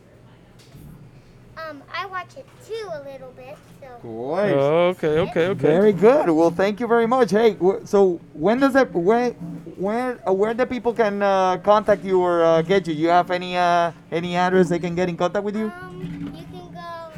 um, 1.68 1.82
I 1.92 2.06
watch 2.06 2.36
it 2.36 2.46
too 2.66 2.88
a 2.94 3.02
little 3.10 3.32
bit. 3.32 3.56
So 3.80 3.88
Great. 4.02 4.52
Okay, 4.52 5.18
okay, 5.18 5.46
okay. 5.48 5.54
Very 5.54 5.92
good. 5.92 6.30
Well, 6.30 6.50
thank 6.50 6.80
you 6.80 6.86
very 6.86 7.06
much. 7.06 7.30
Hey, 7.30 7.56
wh- 7.60 7.84
so 7.84 8.20
when 8.32 8.60
does 8.60 8.76
it 8.76 8.92
where 8.92 9.30
where 9.76 10.18
uh, 10.28 10.32
where 10.32 10.54
the 10.54 10.66
people 10.66 10.92
can 10.94 11.22
uh, 11.22 11.56
contact 11.58 12.04
you 12.04 12.20
or 12.20 12.42
uh, 12.42 12.62
get 12.62 12.86
you? 12.86 12.94
Do 12.94 13.00
you 13.00 13.08
have 13.08 13.30
any 13.30 13.56
uh, 13.56 13.92
any 14.12 14.36
address 14.36 14.68
they 14.68 14.78
can 14.78 14.94
get 14.94 15.08
in 15.08 15.16
contact 15.16 15.44
with 15.44 15.56
you? 15.56 15.66
um, 15.66 16.00
you 16.34 16.44
can 16.46 16.72
go 16.72 17.10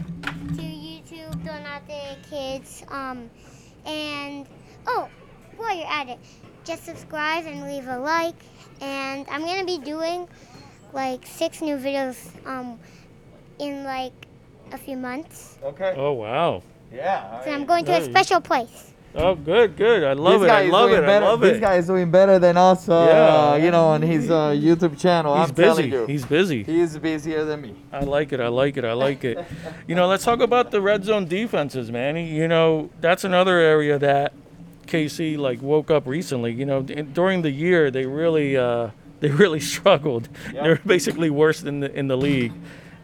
to 0.56 0.62
YouTube, 0.62 1.44
Donate 1.44 2.16
Kids, 2.28 2.82
um, 2.88 3.28
and 3.84 4.46
oh, 4.86 5.08
while 5.56 5.76
you're 5.76 5.86
at 5.86 6.08
it, 6.08 6.18
just 6.64 6.84
subscribe 6.84 7.46
and 7.46 7.62
leave 7.64 7.86
a 7.88 7.98
like. 7.98 8.34
And 8.80 9.26
I'm 9.28 9.42
gonna 9.42 9.64
be 9.64 9.78
doing 9.78 10.28
like 10.92 11.26
six 11.26 11.60
new 11.62 11.76
videos 11.76 12.16
um, 12.46 12.78
in 13.58 13.84
like 13.84 14.12
a 14.72 14.78
few 14.78 14.96
months. 14.96 15.58
Okay. 15.62 15.94
Oh 15.96 16.12
wow. 16.12 16.62
Yeah. 16.92 17.42
So 17.44 17.50
I'm 17.52 17.66
going 17.66 17.84
to 17.86 17.92
a 17.98 18.04
special 18.04 18.40
place. 18.40 18.86
Oh, 19.12 19.34
good, 19.34 19.76
good. 19.76 20.04
I 20.04 20.12
love 20.12 20.40
this 20.40 20.46
it. 20.46 20.52
guy 20.52 20.62
I 20.62 20.66
love 20.68 20.90
it. 20.92 21.04
better. 21.04 21.24
I 21.24 21.28
love 21.30 21.40
this 21.40 21.56
it. 21.56 21.60
guy 21.60 21.74
is 21.76 21.86
doing 21.88 22.12
better 22.12 22.38
than 22.38 22.56
us. 22.56 22.88
Uh, 22.88 23.06
Yeah. 23.58 23.64
You 23.64 23.72
know, 23.72 23.86
on 23.86 24.02
his 24.02 24.30
uh, 24.30 24.50
YouTube 24.50 24.96
channel. 25.00 25.36
He's 25.36 25.48
I'm 25.48 25.54
busy. 25.54 25.66
telling 25.66 25.92
you, 25.92 26.06
He's 26.06 26.24
busy. 26.24 26.62
he's 26.62 26.96
busier 26.96 27.44
than 27.44 27.60
me. 27.60 27.74
I 27.92 28.00
like 28.04 28.32
it. 28.32 28.38
I 28.40 28.46
like 28.46 28.76
it. 28.76 28.84
I 28.84 28.92
like 28.92 29.24
it. 29.24 29.44
You 29.88 29.96
know, 29.96 30.06
let's 30.06 30.22
talk 30.24 30.38
about 30.40 30.70
the 30.70 30.80
red 30.80 31.04
zone 31.04 31.26
defenses, 31.26 31.90
man. 31.90 32.16
You 32.18 32.46
know, 32.46 32.90
that's 33.00 33.24
another 33.24 33.58
area 33.58 33.98
that 33.98 34.32
KC 34.90 35.38
like 35.38 35.62
woke 35.62 35.90
up 35.90 36.06
recently. 36.06 36.52
You 36.52 36.66
know, 36.66 36.82
d- 36.82 37.02
during 37.02 37.42
the 37.42 37.50
year 37.50 37.90
they 37.90 38.06
really 38.06 38.56
uh, 38.56 38.90
they 39.20 39.28
really 39.30 39.60
struggled. 39.60 40.28
They're 40.52 40.80
basically 40.84 41.30
worse 41.30 41.60
than 41.60 41.80
the 41.80 41.92
in 41.92 42.08
the 42.08 42.16
league. 42.16 42.52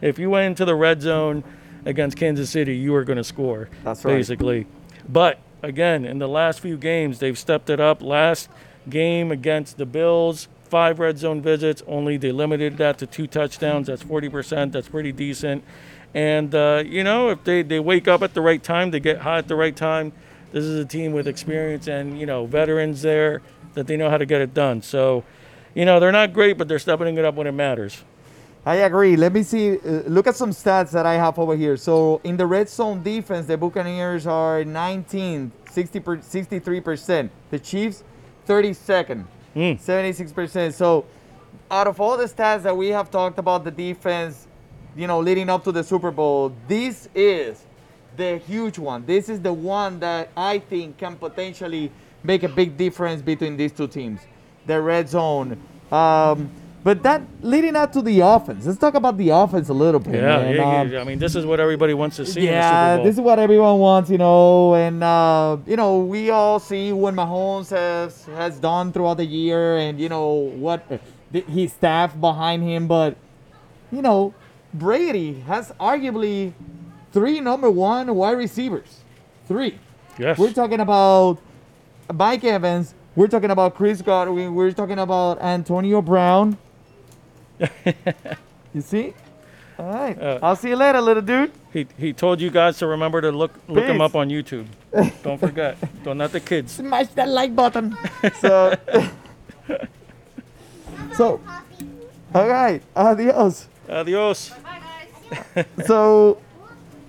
If 0.01 0.19
you 0.19 0.29
went 0.29 0.45
into 0.47 0.65
the 0.65 0.75
red 0.75 1.01
zone 1.01 1.43
against 1.85 2.17
Kansas 2.17 2.49
City, 2.49 2.75
you 2.75 2.91
were 2.91 3.03
going 3.03 3.17
to 3.17 3.23
score. 3.23 3.69
That's 3.83 4.03
right. 4.05 4.15
Basically, 4.15 4.67
but 5.09 5.39
again, 5.63 6.05
in 6.05 6.19
the 6.19 6.27
last 6.27 6.59
few 6.59 6.77
games, 6.77 7.19
they've 7.19 7.37
stepped 7.37 7.69
it 7.69 7.79
up. 7.79 8.01
Last 8.01 8.49
game 8.89 9.31
against 9.31 9.77
the 9.77 9.85
Bills, 9.85 10.47
five 10.63 10.99
red 10.99 11.17
zone 11.17 11.41
visits. 11.41 11.83
Only 11.87 12.17
they 12.17 12.31
limited 12.31 12.77
that 12.77 12.97
to 12.99 13.07
two 13.07 13.27
touchdowns. 13.27 13.87
That's 13.87 14.03
40%. 14.03 14.71
That's 14.71 14.87
pretty 14.87 15.11
decent. 15.11 15.63
And, 16.13 16.53
uh, 16.55 16.83
you 16.85 17.03
know, 17.03 17.29
if 17.29 17.43
they, 17.43 17.61
they 17.61 17.79
wake 17.79 18.07
up 18.07 18.21
at 18.21 18.33
the 18.33 18.41
right 18.41 18.61
time, 18.63 18.91
they 18.91 18.99
get 18.99 19.19
hot 19.19 19.39
at 19.39 19.47
the 19.47 19.55
right 19.55 19.75
time. 19.75 20.13
This 20.51 20.63
is 20.63 20.79
a 20.79 20.85
team 20.85 21.11
with 21.11 21.27
experience 21.27 21.87
and, 21.87 22.19
you 22.19 22.25
know, 22.25 22.45
veterans 22.45 23.01
there 23.01 23.41
that 23.73 23.87
they 23.87 23.97
know 23.97 24.09
how 24.09 24.17
to 24.17 24.25
get 24.25 24.41
it 24.41 24.53
done. 24.53 24.81
So, 24.81 25.23
you 25.75 25.85
know, 25.85 25.99
they're 25.99 26.11
not 26.11 26.33
great, 26.33 26.57
but 26.57 26.67
they're 26.67 26.79
stepping 26.79 27.17
it 27.17 27.25
up 27.25 27.35
when 27.35 27.47
it 27.47 27.51
matters. 27.51 28.03
I 28.65 28.75
agree. 28.75 29.15
Let 29.15 29.31
me 29.33 29.43
see. 29.43 29.77
Uh, 29.77 30.03
look 30.07 30.27
at 30.27 30.35
some 30.35 30.51
stats 30.51 30.91
that 30.91 31.05
I 31.05 31.13
have 31.13 31.39
over 31.39 31.55
here. 31.55 31.77
So 31.77 32.19
in 32.23 32.35
the 32.35 32.45
red 32.45 32.67
zone 32.67 33.01
defense, 33.01 33.45
the 33.45 33.57
Buccaneers 33.57 34.27
are 34.27 34.65
19, 34.65 35.51
60 35.71 35.99
per, 36.01 36.17
63%. 36.17 37.29
The 37.49 37.59
Chiefs, 37.59 38.03
32nd, 38.47 39.25
Mm. 39.55 39.79
76%. 39.79 40.73
So 40.73 41.05
out 41.71 41.87
of 41.87 41.99
all 41.99 42.17
the 42.17 42.25
stats 42.25 42.63
that 42.63 42.75
we 42.75 42.89
have 42.89 43.09
talked 43.09 43.39
about 43.39 43.63
the 43.63 43.71
defense, 43.71 44.47
you 44.95 45.07
know, 45.07 45.19
leading 45.19 45.49
up 45.49 45.63
to 45.63 45.71
the 45.71 45.83
Super 45.83 46.11
Bowl, 46.11 46.53
this 46.67 47.09
is 47.15 47.65
the 48.17 48.37
huge 48.39 48.77
one. 48.79 49.05
This 49.05 49.29
is 49.29 49.39
the 49.41 49.53
one 49.53 49.99
that 49.99 50.29
I 50.35 50.59
think 50.59 50.97
can 50.97 51.15
potentially 51.15 51.91
make 52.23 52.43
a 52.43 52.49
big 52.49 52.75
difference 52.77 53.21
between 53.21 53.55
these 53.57 53.71
two 53.71 53.87
teams. 53.87 54.19
The 54.65 54.81
red 54.81 55.07
zone. 55.07 55.57
Um, 55.91 56.49
but 56.83 57.03
that 57.03 57.21
leading 57.41 57.75
up 57.75 57.91
to 57.93 58.01
the 58.01 58.21
offense. 58.21 58.65
Let's 58.65 58.77
talk 58.79 58.93
about 58.95 59.17
the 59.17 59.29
offense 59.29 59.69
a 59.69 59.73
little 59.73 59.99
bit. 59.99 60.15
Yeah, 60.15 60.37
man. 60.37 60.55
yeah, 60.55 60.79
Um, 60.81 60.91
yeah. 60.91 61.01
I 61.01 61.03
mean, 61.03 61.19
this 61.19 61.35
is 61.35 61.45
what 61.45 61.59
everybody 61.59 61.93
wants 61.93 62.15
to 62.17 62.25
see 62.25 62.41
in 62.41 62.45
the 62.45 62.51
yeah, 62.53 62.91
Super 62.93 62.97
Bowl. 62.97 63.05
this 63.05 63.15
is 63.15 63.21
what 63.21 63.39
everyone 63.39 63.79
wants, 63.79 64.09
you 64.09 64.17
know, 64.17 64.73
and 64.75 65.03
uh, 65.03 65.57
you 65.65 65.75
know 65.75 65.99
we 65.99 66.29
all 66.29 66.59
see 66.59 66.93
what 66.93 67.13
Mahomes 67.13 67.69
has 67.71 68.25
has 68.25 68.57
done 68.59 68.93
throughout 68.93 69.17
the 69.17 69.25
year, 69.25 69.77
and 69.77 69.99
you 69.99 70.07
know 70.09 70.29
what 70.31 70.85
his 71.31 71.73
staff 71.73 72.17
behind 72.19 72.63
him, 72.63 72.87
but 72.87 73.17
you 73.91 74.01
know 74.01 74.33
Brady 74.73 75.41
has 75.41 75.71
arguably 75.79 76.53
three 77.11 77.39
number 77.39 77.69
one 77.69 78.13
wide 78.15 78.37
receivers, 78.37 79.01
three. 79.47 79.79
yes. 80.17 80.37
We're 80.37 80.53
talking 80.53 80.79
about 80.79 81.39
Mike 82.13 82.43
Evans. 82.43 82.93
We're 83.15 83.27
talking 83.27 83.51
about 83.51 83.75
Chris 83.75 84.01
Godwin. 84.01 84.53
We're 84.53 84.71
talking 84.71 84.99
about 84.99 85.41
Antonio 85.41 86.01
Brown. 86.01 86.57
you 88.73 88.81
see? 88.81 89.13
All 89.79 89.91
right. 89.91 90.19
Uh, 90.19 90.39
I'll 90.41 90.55
see 90.55 90.69
you 90.69 90.75
later, 90.75 91.01
little 91.01 91.21
dude. 91.21 91.51
He, 91.71 91.87
he 91.97 92.13
told 92.13 92.41
you 92.41 92.49
guys 92.49 92.77
to 92.79 92.87
remember 92.87 93.21
to 93.21 93.31
look 93.31 93.51
look 93.67 93.85
him 93.85 94.01
up 94.01 94.15
on 94.15 94.29
YouTube. 94.29 94.65
Don't 95.23 95.37
forget. 95.37 95.77
Don't 96.03 96.17
not 96.17 96.31
the 96.31 96.39
kids. 96.39 96.73
Smash 96.73 97.07
that 97.09 97.29
like 97.29 97.55
button. 97.55 97.95
so, 98.41 98.75
so, 101.15 101.41
all 102.33 102.47
right. 102.47 102.81
Adios. 102.95 103.67
Adios. 103.89 104.51
So, 105.85 106.41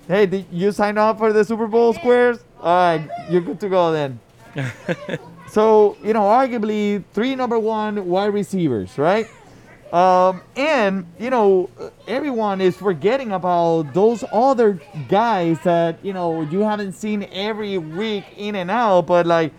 hey, 0.09 0.27
did 0.27 0.47
you 0.51 0.73
sign 0.73 0.99
up 0.99 1.19
for 1.19 1.33
the 1.33 1.45
Super 1.45 1.67
Bowl 1.67 1.93
squares? 1.93 2.39
All 2.61 2.99
right, 2.99 3.09
you're 3.31 3.43
good 3.43 3.61
to 3.61 3.69
go 3.69 3.93
then. 3.93 4.19
so, 5.49 5.97
you 6.03 6.13
know, 6.13 6.23
arguably 6.23 7.05
three 7.13 7.37
number 7.37 7.59
one 7.59 8.09
wide 8.09 8.33
receivers, 8.33 8.99
right? 8.99 9.29
Um, 9.93 10.43
and, 10.57 11.07
you 11.19 11.31
know, 11.31 11.71
everyone 12.07 12.61
is 12.61 12.77
forgetting 12.77 13.33
about 13.33 13.95
those 13.95 14.25
other 14.33 14.81
guys 15.09 15.59
that, 15.61 16.05
you 16.05 16.13
know, 16.13 16.43
you 16.43 16.61
haven't 16.61 16.93
seen 16.93 17.27
every 17.33 17.79
week 17.79 18.25
in 18.37 18.57
and 18.57 18.71
out, 18.71 19.07
but 19.07 19.27
like, 19.27 19.53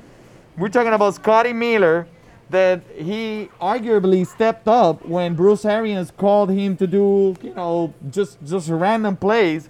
we're 0.57 0.69
talking 0.69 0.93
about 0.93 1.15
Scotty 1.15 1.53
Miller 1.53 2.05
that 2.49 2.81
he 2.95 3.49
arguably 3.61 4.25
stepped 4.25 4.67
up 4.67 5.05
when 5.05 5.35
Bruce 5.35 5.65
Arians 5.65 6.11
called 6.11 6.49
him 6.49 6.75
to 6.77 6.87
do, 6.87 7.35
you 7.41 7.53
know, 7.53 7.93
just 8.09 8.43
just 8.43 8.69
random 8.69 9.15
plays. 9.15 9.69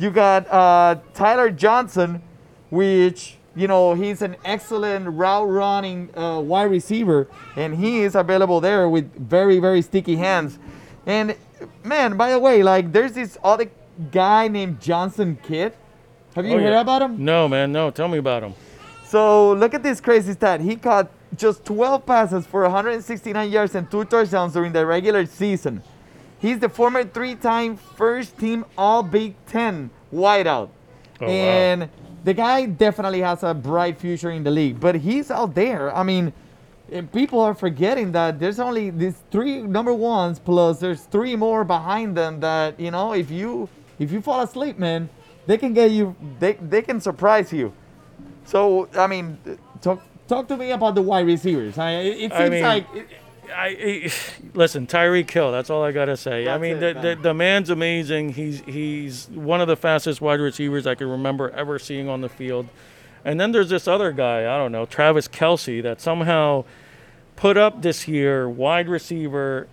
You 0.00 0.10
got 0.10 0.50
uh, 0.50 0.96
Tyler 1.12 1.50
Johnson, 1.50 2.22
which 2.70 3.36
you 3.54 3.68
know 3.68 3.92
he's 3.92 4.22
an 4.22 4.36
excellent 4.46 5.06
route 5.10 5.46
running 5.46 6.08
uh, 6.16 6.40
wide 6.40 6.70
receiver, 6.70 7.28
and 7.54 7.76
he 7.76 8.00
is 8.00 8.14
available 8.14 8.62
there 8.62 8.88
with 8.88 9.14
very 9.28 9.58
very 9.60 9.82
sticky 9.82 10.16
hands. 10.16 10.58
And 11.04 11.36
man, 11.84 12.16
by 12.16 12.30
the 12.30 12.38
way, 12.38 12.62
like 12.62 12.92
there's 12.92 13.12
this 13.12 13.36
other 13.44 13.70
guy 14.10 14.48
named 14.48 14.80
Johnson 14.80 15.38
Kidd. 15.42 15.74
Have 16.34 16.46
you 16.46 16.54
Oh, 16.54 16.60
heard 16.60 16.70
yeah. 16.70 16.80
about 16.80 17.02
him? 17.02 17.22
No, 17.22 17.46
man, 17.46 17.70
no. 17.70 17.90
Tell 17.90 18.08
me 18.08 18.16
about 18.16 18.42
him. 18.42 18.54
So 19.04 19.52
look 19.52 19.74
at 19.74 19.82
this 19.82 20.00
crazy 20.00 20.32
stat. 20.32 20.62
He 20.62 20.76
caught 20.76 21.10
just 21.36 21.64
12 21.66 22.06
passes 22.06 22.46
for 22.46 22.62
169 22.62 23.50
yards 23.50 23.74
and 23.74 23.90
two 23.90 24.04
touchdowns 24.06 24.54
during 24.54 24.72
the 24.72 24.86
regular 24.86 25.26
season. 25.26 25.82
He's 26.40 26.58
the 26.58 26.68
former 26.68 27.04
three-time 27.04 27.76
first-team 27.76 28.64
All 28.76 29.02
Big 29.02 29.34
Ten 29.46 29.90
wideout, 30.12 30.70
Oh, 31.20 31.26
wow. 31.26 31.28
and 31.28 31.88
the 32.24 32.32
guy 32.34 32.66
definitely 32.66 33.20
has 33.20 33.42
a 33.42 33.52
bright 33.54 33.98
future 33.98 34.30
in 34.30 34.42
the 34.42 34.50
league. 34.50 34.80
But 34.80 34.94
he's 34.96 35.30
out 35.30 35.54
there. 35.54 35.94
I 35.94 36.02
mean, 36.02 36.32
and 36.90 37.12
people 37.12 37.40
are 37.40 37.54
forgetting 37.54 38.12
that 38.12 38.40
there's 38.40 38.58
only 38.58 38.90
these 38.90 39.16
three 39.30 39.62
number 39.62 39.92
ones 39.94 40.38
plus 40.40 40.80
there's 40.80 41.02
three 41.02 41.36
more 41.36 41.62
behind 41.62 42.16
them 42.16 42.40
that 42.40 42.80
you 42.80 42.90
know 42.90 43.12
if 43.12 43.30
you 43.30 43.68
if 44.00 44.10
you 44.10 44.20
fall 44.20 44.40
asleep, 44.42 44.76
man, 44.78 45.08
they 45.46 45.56
can 45.58 45.72
get 45.72 45.90
you. 45.92 46.16
They 46.40 46.54
they 46.54 46.82
can 46.82 47.00
surprise 47.00 47.52
you. 47.52 47.72
So 48.44 48.88
I 48.96 49.06
mean, 49.06 49.38
talk 49.82 50.02
talk 50.26 50.48
to 50.48 50.56
me 50.56 50.72
about 50.72 50.94
the 50.96 51.02
wide 51.02 51.26
receivers. 51.26 51.78
I, 51.78 51.90
it 51.92 52.06
it 52.06 52.18
seems 52.32 52.32
I 52.32 52.48
mean, 52.48 52.62
like 52.62 52.86
I, 53.54 53.66
I 53.66 54.12
listen, 54.54 54.86
Tyreek 54.86 55.30
Hill. 55.30 55.52
That's 55.52 55.70
all 55.70 55.82
I 55.82 55.92
gotta 55.92 56.16
say. 56.16 56.48
I 56.48 56.58
mean, 56.58 56.82
it, 56.82 56.94
the, 56.94 57.00
the 57.16 57.22
the 57.22 57.34
man's 57.34 57.70
amazing. 57.70 58.30
He's 58.34 58.60
he's 58.62 59.28
one 59.28 59.60
of 59.60 59.68
the 59.68 59.76
fastest 59.76 60.20
wide 60.20 60.40
receivers 60.40 60.86
I 60.86 60.94
can 60.94 61.08
remember 61.08 61.50
ever 61.50 61.78
seeing 61.78 62.08
on 62.08 62.20
the 62.20 62.28
field. 62.28 62.68
And 63.24 63.38
then 63.38 63.52
there's 63.52 63.68
this 63.68 63.86
other 63.86 64.12
guy. 64.12 64.40
I 64.42 64.56
don't 64.56 64.72
know, 64.72 64.86
Travis 64.86 65.28
Kelce, 65.28 65.82
that 65.82 66.00
somehow 66.00 66.64
put 67.36 67.56
up 67.56 67.82
this 67.82 68.08
year 68.08 68.48
wide 68.48 68.88
receiver, 68.88 69.68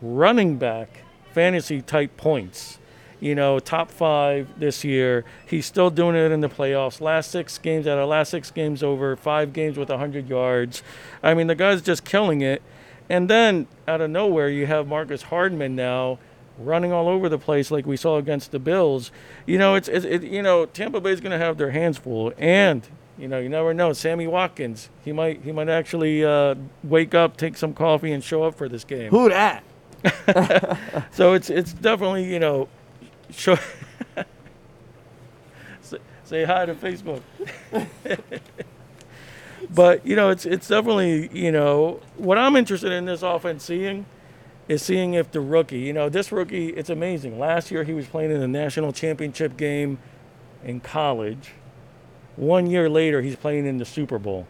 running 0.00 0.56
back, 0.56 1.02
fantasy 1.32 1.82
type 1.82 2.16
points. 2.16 2.78
you 3.20 3.34
know, 3.34 3.58
top 3.58 3.90
five 3.90 4.48
this 4.58 4.82
year. 4.84 5.24
He's 5.46 5.66
still 5.66 5.90
doing 5.90 6.16
it 6.16 6.32
in 6.32 6.40
the 6.40 6.48
playoffs. 6.48 7.00
Last 7.00 7.30
six 7.30 7.58
games, 7.58 7.86
out 7.86 7.98
of 7.98 8.08
last 8.08 8.30
six 8.30 8.50
games 8.50 8.82
over, 8.82 9.14
five 9.16 9.52
games 9.52 9.76
with 9.76 9.90
100 9.90 10.28
yards. 10.28 10.82
I 11.22 11.34
mean, 11.34 11.46
the 11.46 11.54
guy's 11.54 11.82
just 11.82 12.04
killing 12.04 12.40
it. 12.40 12.62
And 13.10 13.28
then 13.28 13.66
out 13.88 14.00
of 14.00 14.08
nowhere, 14.08 14.48
you 14.48 14.66
have 14.66 14.86
Marcus 14.86 15.22
Hardman 15.22 15.74
now 15.74 16.20
running 16.56 16.92
all 16.92 17.08
over 17.08 17.28
the 17.28 17.38
place 17.38 17.72
like 17.72 17.84
we 17.84 17.96
saw 17.96 18.18
against 18.18 18.52
the 18.52 18.60
Bills. 18.60 19.10
You 19.46 19.58
know, 19.58 19.74
it's, 19.74 19.88
it's 19.88 20.04
it, 20.04 20.22
you 20.22 20.42
know, 20.42 20.64
Tampa 20.66 21.00
Bay's 21.00 21.20
going 21.20 21.32
to 21.32 21.44
have 21.44 21.58
their 21.58 21.72
hands 21.72 21.98
full. 21.98 22.32
And, 22.38 22.86
you 23.18 23.26
know, 23.26 23.40
you 23.40 23.48
never 23.48 23.74
know. 23.74 23.92
Sammy 23.92 24.28
Watkins, 24.28 24.90
he 25.04 25.10
might 25.12 25.42
he 25.42 25.50
might 25.50 25.68
actually 25.68 26.24
uh, 26.24 26.54
wake 26.84 27.12
up, 27.12 27.36
take 27.36 27.56
some 27.56 27.74
coffee, 27.74 28.12
and 28.12 28.22
show 28.22 28.44
up 28.44 28.54
for 28.54 28.68
this 28.68 28.84
game. 28.84 29.10
Who 29.10 29.28
that? 29.28 29.64
So 31.10 31.34
it's 31.34 31.50
it's 31.50 31.74
definitely 31.74 32.24
you 32.24 32.38
know, 32.38 32.68
show. 33.30 33.58
say, 35.82 35.98
say 36.24 36.44
hi 36.44 36.64
to 36.64 36.74
Facebook. 36.74 37.20
but 39.72 40.04
you 40.06 40.16
know, 40.16 40.30
it's 40.30 40.46
it's 40.46 40.68
definitely 40.68 41.30
you 41.32 41.52
know 41.52 42.00
what 42.16 42.38
I'm 42.38 42.56
interested 42.56 42.92
in 42.92 43.04
this 43.04 43.22
offense 43.22 43.64
seeing 43.64 44.06
is 44.68 44.82
seeing 44.82 45.14
if 45.14 45.32
the 45.32 45.40
rookie, 45.40 45.80
you 45.80 45.92
know, 45.92 46.08
this 46.08 46.30
rookie, 46.30 46.68
it's 46.68 46.90
amazing. 46.90 47.40
Last 47.40 47.72
year 47.72 47.82
he 47.82 47.92
was 47.92 48.06
playing 48.06 48.30
in 48.30 48.38
the 48.38 48.46
national 48.46 48.92
championship 48.92 49.56
game 49.56 49.98
in 50.62 50.78
college. 50.78 51.52
One 52.36 52.66
year 52.66 52.88
later, 52.88 53.20
he's 53.20 53.34
playing 53.34 53.66
in 53.66 53.78
the 53.78 53.84
Super 53.84 54.18
Bowl. 54.18 54.46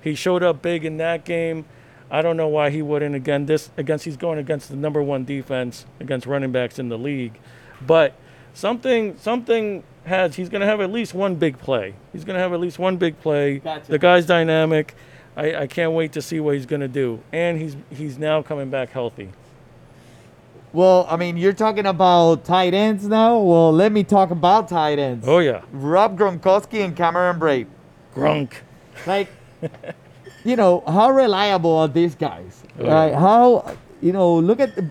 He 0.00 0.14
showed 0.14 0.42
up 0.42 0.62
big 0.62 0.86
in 0.86 0.96
that 0.96 1.26
game. 1.26 1.66
I 2.10 2.22
don't 2.22 2.36
know 2.36 2.48
why 2.48 2.70
he 2.70 2.82
wouldn't 2.82 3.14
again 3.14 3.46
this 3.46 3.70
against 3.76 4.04
he's 4.04 4.16
going 4.16 4.38
against 4.38 4.68
the 4.68 4.76
number 4.76 5.02
one 5.02 5.24
defense 5.24 5.86
against 6.00 6.26
running 6.26 6.50
backs 6.50 6.78
in 6.78 6.88
the 6.88 6.98
league. 6.98 7.38
But 7.86 8.14
something 8.54 9.16
something 9.18 9.84
has 10.04 10.36
he's 10.36 10.48
gonna 10.48 10.66
have 10.66 10.80
at 10.80 10.90
least 10.90 11.14
one 11.14 11.36
big 11.36 11.58
play. 11.58 11.94
He's 12.12 12.24
gonna 12.24 12.38
have 12.38 12.52
at 12.52 12.60
least 12.60 12.78
one 12.78 12.96
big 12.96 13.20
play. 13.20 13.58
Gotcha. 13.58 13.90
The 13.90 13.98
guy's 13.98 14.26
dynamic. 14.26 14.94
I, 15.36 15.54
I 15.54 15.66
can't 15.66 15.92
wait 15.92 16.12
to 16.12 16.22
see 16.22 16.40
what 16.40 16.54
he's 16.54 16.66
gonna 16.66 16.88
do. 16.88 17.20
And 17.32 17.60
he's 17.60 17.76
he's 17.90 18.18
now 18.18 18.42
coming 18.42 18.70
back 18.70 18.90
healthy. 18.90 19.30
Well, 20.72 21.06
I 21.10 21.16
mean, 21.16 21.36
you're 21.36 21.52
talking 21.52 21.84
about 21.84 22.44
tight 22.44 22.72
ends 22.72 23.06
now. 23.06 23.38
Well, 23.38 23.72
let 23.72 23.92
me 23.92 24.04
talk 24.04 24.30
about 24.30 24.68
tight 24.68 24.98
ends. 24.98 25.26
Oh 25.28 25.38
yeah. 25.38 25.62
Rob 25.70 26.18
Gronkowski 26.18 26.84
and 26.84 26.96
Cameron 26.96 27.38
Brate. 27.38 27.66
Gronk. 28.14 28.54
Like, 29.06 29.28
you 30.44 30.56
know, 30.56 30.82
how 30.86 31.10
reliable 31.10 31.76
are 31.76 31.88
these 31.88 32.14
guys? 32.14 32.62
Oh, 32.78 32.84
yeah. 32.84 32.92
Right? 32.92 33.14
How, 33.14 33.76
you 34.00 34.12
know, 34.12 34.34
look 34.36 34.60
at 34.60 34.74
the, 34.74 34.88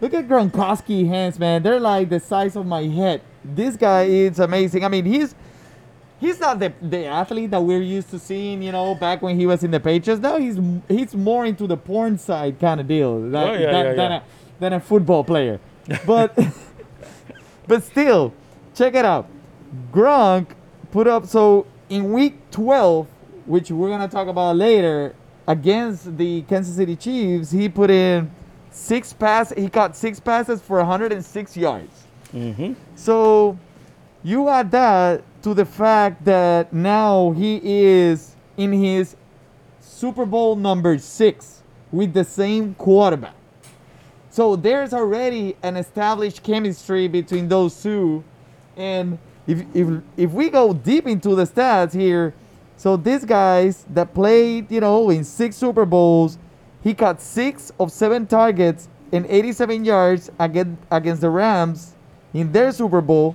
look 0.00 0.14
at 0.14 0.28
Gronkowski 0.28 1.06
hands, 1.08 1.38
man. 1.38 1.62
They're 1.62 1.80
like 1.80 2.08
the 2.08 2.20
size 2.20 2.56
of 2.56 2.66
my 2.66 2.82
head. 2.84 3.22
This 3.44 3.76
guy 3.76 4.04
is 4.04 4.38
amazing. 4.38 4.84
I 4.84 4.88
mean, 4.88 5.04
he's 5.04 5.34
he's 6.20 6.38
not 6.38 6.58
the 6.58 6.72
the 6.80 7.06
athlete 7.06 7.50
that 7.50 7.60
we're 7.62 7.82
used 7.82 8.10
to 8.10 8.18
seeing, 8.18 8.62
you 8.62 8.72
know, 8.72 8.94
back 8.94 9.22
when 9.22 9.38
he 9.38 9.46
was 9.46 9.64
in 9.64 9.70
the 9.70 9.80
Patriots. 9.80 10.22
Now 10.22 10.38
he's 10.38 10.58
he's 10.88 11.14
more 11.14 11.44
into 11.44 11.66
the 11.66 11.76
porn 11.76 12.18
side 12.18 12.58
kind 12.60 12.80
of 12.80 12.86
deal 12.88 13.20
than, 13.20 13.34
Oh, 13.34 13.52
yeah, 13.52 13.72
than, 13.72 13.84
yeah, 13.86 13.92
than 13.94 14.10
yeah. 14.10 14.16
a 14.18 14.22
than 14.60 14.72
a 14.74 14.80
football 14.80 15.24
player. 15.24 15.58
But 16.06 16.38
but 17.66 17.82
still, 17.82 18.32
check 18.74 18.94
it 18.94 19.04
out. 19.04 19.28
Gronk 19.92 20.48
put 20.90 21.06
up 21.06 21.26
so 21.26 21.66
in 21.88 22.12
week 22.12 22.38
12, 22.50 23.06
which 23.46 23.70
we're 23.70 23.88
gonna 23.88 24.08
talk 24.08 24.28
about 24.28 24.56
later, 24.56 25.14
against 25.48 26.16
the 26.16 26.42
Kansas 26.42 26.76
City 26.76 26.94
Chiefs, 26.96 27.50
he 27.50 27.68
put 27.68 27.90
in 27.90 28.30
six 28.70 29.12
pass. 29.12 29.52
He 29.56 29.68
caught 29.68 29.96
six 29.96 30.20
passes 30.20 30.60
for 30.60 30.78
106 30.78 31.56
yards. 31.56 32.06
Mm-hmm. 32.34 32.72
So 32.94 33.58
you 34.22 34.48
add 34.48 34.70
that 34.70 35.22
to 35.42 35.54
the 35.54 35.64
fact 35.64 36.24
that 36.24 36.72
now 36.72 37.32
he 37.32 37.60
is 37.62 38.36
in 38.56 38.72
his 38.72 39.16
Super 39.80 40.24
Bowl 40.24 40.56
number 40.56 40.98
six 40.98 41.62
with 41.90 42.14
the 42.14 42.24
same 42.24 42.74
quarterback. 42.74 43.34
So 44.30 44.56
there's 44.56 44.94
already 44.94 45.56
an 45.62 45.76
established 45.76 46.42
chemistry 46.42 47.06
between 47.06 47.48
those 47.48 47.82
two. 47.82 48.24
And 48.76 49.18
if, 49.46 49.62
if, 49.74 50.00
if 50.16 50.30
we 50.30 50.48
go 50.48 50.72
deep 50.72 51.06
into 51.06 51.34
the 51.34 51.44
stats 51.44 51.92
here, 51.92 52.32
so 52.76 52.96
these 52.96 53.24
guys 53.24 53.84
that 53.90 54.14
played, 54.14 54.70
you 54.70 54.80
know, 54.80 55.10
in 55.10 55.24
six 55.24 55.56
Super 55.56 55.84
Bowls, 55.84 56.38
he 56.82 56.94
caught 56.94 57.20
six 57.20 57.72
of 57.78 57.92
seven 57.92 58.26
targets 58.26 58.88
and 59.12 59.26
87 59.26 59.84
yards 59.84 60.30
against, 60.38 60.82
against 60.90 61.20
the 61.20 61.30
Rams 61.30 61.94
in 62.34 62.52
their 62.52 62.72
Super 62.72 63.00
Bowl. 63.00 63.34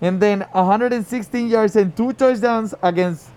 And 0.00 0.20
then 0.20 0.40
116 0.52 1.48
yards 1.48 1.76
and 1.76 1.96
two 1.96 2.12
touchdowns 2.12 2.74
against, 2.82 3.30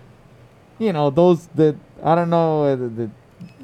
you 0.80 0.92
know, 0.92 1.10
those 1.10 1.48
that, 1.56 1.76
I 2.04 2.16
don't 2.16 2.30
know, 2.30 2.64
uh, 2.64 2.76
the, 2.76 2.90
the, 2.90 3.10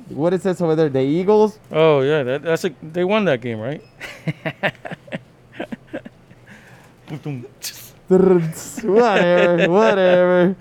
what 0.10 0.34
it 0.34 0.41
says 0.41 0.62
over 0.62 0.75
there, 0.75 0.89
the 0.89 1.01
Eagles. 1.01 1.60
Oh 1.71 2.01
yeah, 2.01 2.23
that, 2.23 2.43
that's 2.43 2.65
a 2.65 2.73
they 2.82 3.03
won 3.03 3.25
that 3.25 3.41
game, 3.41 3.60
right? 3.60 3.82
whatever, 8.84 9.69
whatever. 9.69 10.56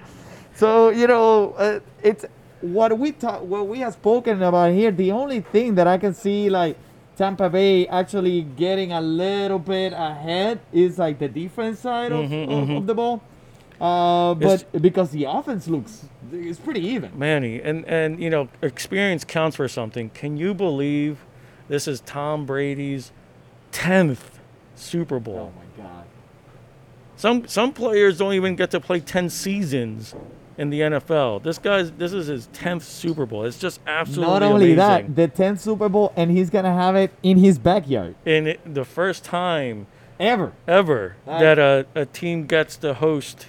So 0.54 0.90
you 0.90 1.06
know, 1.06 1.52
uh, 1.52 1.80
it's 2.02 2.24
what 2.60 2.96
we 2.98 3.12
talk, 3.12 3.42
what 3.42 3.66
we 3.66 3.80
have 3.80 3.94
spoken 3.94 4.42
about 4.42 4.72
here. 4.72 4.90
The 4.90 5.12
only 5.12 5.40
thing 5.40 5.74
that 5.74 5.86
I 5.86 5.98
can 5.98 6.14
see, 6.14 6.48
like 6.50 6.76
Tampa 7.16 7.50
Bay 7.50 7.86
actually 7.86 8.42
getting 8.42 8.92
a 8.92 9.00
little 9.00 9.58
bit 9.58 9.92
ahead, 9.92 10.60
is 10.72 10.98
like 10.98 11.18
the 11.18 11.28
defense 11.28 11.80
side 11.80 12.10
of, 12.12 12.24
Mhm, 12.30 12.44
of, 12.44 12.68
mhm. 12.68 12.76
of 12.78 12.86
the 12.86 12.94
ball. 12.94 13.22
Uh, 13.80 14.34
but 14.34 14.60
It's- 14.62 14.80
because 14.80 15.10
the 15.10 15.24
offense 15.24 15.66
looks, 15.68 16.04
it's 16.32 16.58
pretty 16.58 16.80
even. 16.86 17.10
Manny, 17.18 17.60
and 17.60 17.84
and 17.86 18.20
you 18.22 18.30
know, 18.30 18.48
experience 18.62 19.24
counts 19.24 19.56
for 19.56 19.68
something. 19.68 20.10
Can 20.14 20.36
you 20.36 20.54
believe 20.54 21.24
this 21.68 21.86
is 21.88 22.00
Tom 22.00 22.46
Brady's 22.46 23.12
tenth 23.72 24.38
Super 24.76 25.18
Bowl? 25.18 25.52
Oh 25.52 25.58
my 25.58 25.84
God. 25.84 26.04
Some 27.16 27.46
some 27.48 27.72
players 27.72 28.18
don't 28.18 28.34
even 28.34 28.54
get 28.56 28.70
to 28.70 28.80
play 28.80 29.00
ten 29.00 29.28
seasons 29.28 30.14
in 30.58 30.70
the 30.70 30.80
NFL. 30.80 31.42
This 31.42 31.58
guy's 31.58 31.90
this 31.92 32.12
is 32.12 32.26
his 32.26 32.46
tenth 32.52 32.84
Super 32.84 33.26
Bowl. 33.26 33.44
It's 33.44 33.58
just 33.58 33.80
absolutely 33.86 34.32
Not 34.32 34.42
only 34.42 34.72
amazing. 34.72 35.14
that, 35.14 35.36
the 35.36 35.42
10th 35.42 35.60
Super 35.60 35.88
Bowl, 35.88 36.12
and 36.16 36.30
he's 36.30 36.50
gonna 36.50 36.72
have 36.74 36.94
it 36.96 37.10
in 37.22 37.38
his 37.38 37.58
backyard 37.58 38.14
and 38.26 38.48
it, 38.48 38.60
the 38.74 38.84
first 38.84 39.24
time 39.24 39.86
ever. 40.20 40.52
ever 40.68 41.16
Right. 41.26 41.40
that 41.40 41.58
a, 41.58 41.86
a 41.94 42.04
team 42.06 42.46
gets 42.46 42.76
to 42.78 42.94
host 42.94 43.46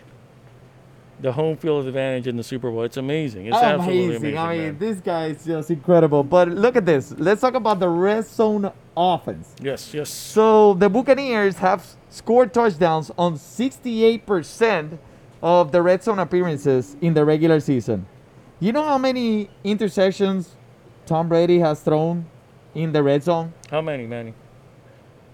the 1.20 1.34
home 1.34 1.56
field 1.56 1.86
advantage 1.86 2.28
in 2.28 2.36
the 2.36 2.44
Super 2.44 2.70
Bowl. 2.70 2.84
It's 2.84 2.98
amazing. 2.98 3.46
It's 3.46 3.56
absolutely 3.56 4.16
amazing. 4.18 4.38
I 4.38 4.54
mean, 4.54 4.62
man. 4.63 4.78
this 4.78 4.98
guy 5.00 5.28
is 5.28 5.46
just 5.46 5.72
incredible. 5.72 6.22
But 6.24 6.50
look 6.50 6.76
at 6.76 6.86
this. 6.86 7.13
Let's 7.18 7.39
talk 7.42 7.54
about 7.54 7.80
the 7.80 7.88
red 7.88 8.26
zone 8.26 8.70
offense. 8.98 9.54
yes, 9.62 9.94
yes. 9.94 10.10
So 10.10 10.74
the 10.74 10.89
Buccaneers 10.89 11.58
have 11.58 11.86
scored 12.10 12.54
touchdowns 12.54 13.10
on 13.18 13.36
68% 13.36 14.98
of 15.43 15.71
the 15.73 15.82
red 15.82 16.01
zone 16.01 16.19
appearances 16.19 16.95
in 17.01 17.13
the 17.13 17.23
regular 17.25 17.60
season. 17.60 18.06
You 18.62 18.71
know 18.71 18.84
how 18.84 18.97
many 18.97 19.49
interceptions 19.65 20.47
Tom 21.06 21.27
Brady 21.27 21.60
has 21.60 21.82
thrown 21.82 22.25
in 22.73 22.93
the 22.93 23.03
red 23.03 23.21
zone? 23.23 23.53
How 23.69 23.82
many, 23.82 24.08
Manny? 24.08 24.34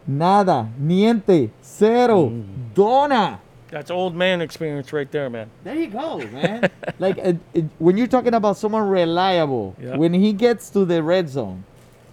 Nada, 0.08 0.68
niente, 0.82 1.52
cero, 1.62 2.30
Mm. 2.30 2.44
dona. 2.74 3.40
That's 3.70 3.92
old 3.92 4.16
man 4.16 4.42
experience 4.42 4.92
right 4.92 5.10
there, 5.12 5.30
man. 5.30 5.52
There 5.64 5.76
you 5.76 5.88
go, 5.88 6.18
man. 6.34 6.72
like 7.00 7.20
uh, 7.20 7.34
uh, 7.56 7.62
when 7.78 7.96
you're 7.98 8.08
talking 8.08 8.34
about 8.34 8.58
someone 8.58 8.90
reliable, 8.90 9.76
Yeah. 9.80 9.96
when 9.96 10.14
he 10.16 10.34
gets 10.34 10.72
to 10.72 10.86
the 10.86 11.04
red 11.04 11.30
zone, 11.30 11.64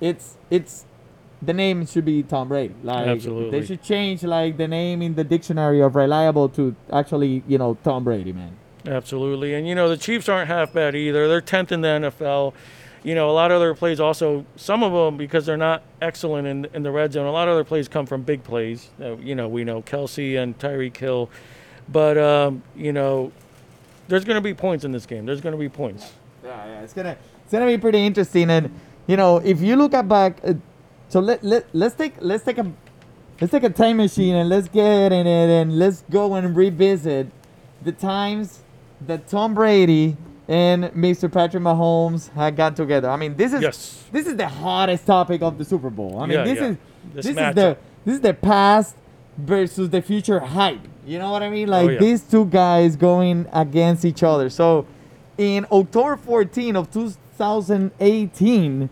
it's 0.03 0.37
it's 0.51 0.85
the 1.43 1.53
name 1.53 1.87
should 1.87 2.05
be 2.05 2.23
Tom 2.23 2.49
Brady. 2.49 2.75
Like 2.83 3.07
Absolutely. 3.07 3.61
they 3.61 3.67
should 3.67 3.83
change 3.83 4.23
like 4.23 4.57
the 4.57 4.69
name 4.69 5.03
in 5.03 5.15
the 5.15 5.25
dictionary 5.25 5.81
of 5.81 5.95
reliable 5.95 6.49
to 6.51 6.75
actually 6.93 7.43
you 7.47 7.59
know 7.59 7.77
Tom 7.83 8.05
Brady, 8.05 8.33
man. 8.33 8.57
Absolutely. 8.87 9.55
And, 9.55 9.67
you 9.67 9.75
know, 9.75 9.89
the 9.89 9.97
Chiefs 9.97 10.29
aren't 10.29 10.49
half 10.49 10.73
bad 10.73 10.95
either. 10.95 11.29
They're 11.29 11.43
10th 11.43 11.73
in 11.73 11.81
the 11.81 11.89
NFL. 11.89 12.55
You 13.03 13.15
know, 13.15 13.31
a 13.31 13.33
lot 13.33 13.51
of 13.51 13.61
their 13.61 13.75
plays 13.75 14.01
also, 14.01 14.45
some 14.57 14.83
of 14.83 14.93
them, 14.93 15.17
because 15.17 15.47
they're 15.47 15.57
not 15.57 15.83
excellent 16.01 16.47
in, 16.47 16.67
in 16.73 16.83
the 16.83 16.91
red 16.91 17.13
zone, 17.13 17.27
a 17.27 17.33
lot 17.33 17.49
of 17.49 17.57
their 17.57 17.65
plays 17.65 17.89
come 17.89 18.07
from 18.07 18.23
big 18.23 18.43
plays. 18.43 18.91
Uh, 19.01 19.17
you 19.17 19.35
know, 19.35 19.49
we 19.49 19.65
know 19.65 19.83
Kelce 19.83 20.41
and 20.41 20.59
Tyreek 20.59 20.97
Hill. 20.97 21.31
But, 21.89 22.19
um, 22.19 22.63
you 22.75 22.93
know, 22.93 23.33
there's 24.09 24.25
going 24.25 24.37
to 24.37 24.41
be 24.41 24.55
points 24.55 24.85
in 24.85 24.93
this 24.93 25.07
game. 25.07 25.27
There's 25.27 25.41
going 25.41 25.53
to 25.53 25.59
be 25.59 25.69
points. 25.69 26.13
Yeah, 26.45 26.67
yeah, 26.67 26.81
it's 26.83 26.93
gonna 26.93 27.17
it's 27.43 27.51
gonna 27.51 27.67
be 27.67 27.77
pretty 27.77 28.07
interesting. 28.07 28.51
And 28.51 28.73
you 29.09 29.17
know, 29.17 29.39
if 29.39 29.61
you 29.61 29.75
look 29.75 29.95
at 29.95 30.09
back, 30.09 30.39
uh, 30.45 30.55
so 31.09 31.21
let 31.21 31.43
let 31.45 31.67
let's 31.73 31.95
take 31.95 32.15
let's 32.21 32.45
take 32.45 32.59
a 32.59 32.71
let's 33.41 33.51
take 33.51 33.63
a 33.65 33.71
time 33.71 33.99
machine 33.99 34.35
and 34.35 34.49
let's 34.49 34.69
get 34.69 35.13
in 35.13 35.27
it 35.27 35.49
and 35.63 35.79
let's 35.79 36.03
go 36.11 36.35
and 36.35 36.57
revisit 36.57 37.29
the 37.83 37.93
times 37.93 38.61
that 39.07 39.29
Tom 39.29 39.55
Brady 39.55 40.17
and 40.49 40.85
Mr. 40.85 41.31
Patrick 41.31 41.63
Mahomes 41.63 42.31
had 42.33 42.57
got 42.57 42.77
together. 42.77 43.11
I 43.11 43.17
mean, 43.17 43.37
this 43.37 43.53
is 43.53 43.63
Yes. 43.63 44.05
this 44.13 44.27
is 44.27 44.37
the 44.37 44.49
hottest 44.49 45.07
topic 45.07 45.43
of 45.43 45.59
the 45.59 45.65
Super 45.65 45.91
Bowl. 45.91 46.19
I 46.21 46.27
mean, 46.27 46.39
Yeah, 46.39 46.45
this 46.45 46.59
yeah. 46.59 46.67
is 46.69 46.77
This 47.15 47.27
this, 47.27 47.37
is 47.49 47.55
the 47.55 47.77
this 48.05 48.15
is 48.15 48.21
the 48.21 48.35
past 48.35 48.97
versus 49.37 49.91
the 49.91 50.01
future 50.01 50.41
hype. 50.41 50.81
You 51.07 51.19
know 51.19 51.31
what 51.31 51.43
I 51.43 51.51
mean? 51.51 51.69
Oh, 51.69 51.73
like 51.73 51.87
Oh, 51.89 51.91
yeah. 51.93 51.99
these 52.01 52.23
two 52.23 52.47
guys 52.47 52.97
going 52.97 53.47
against 53.53 54.05
each 54.05 54.23
other. 54.23 54.49
So 54.51 54.87
in 55.37 55.67
October 55.71 56.17
14 56.17 56.75
of 56.77 56.91
2018 56.91 58.89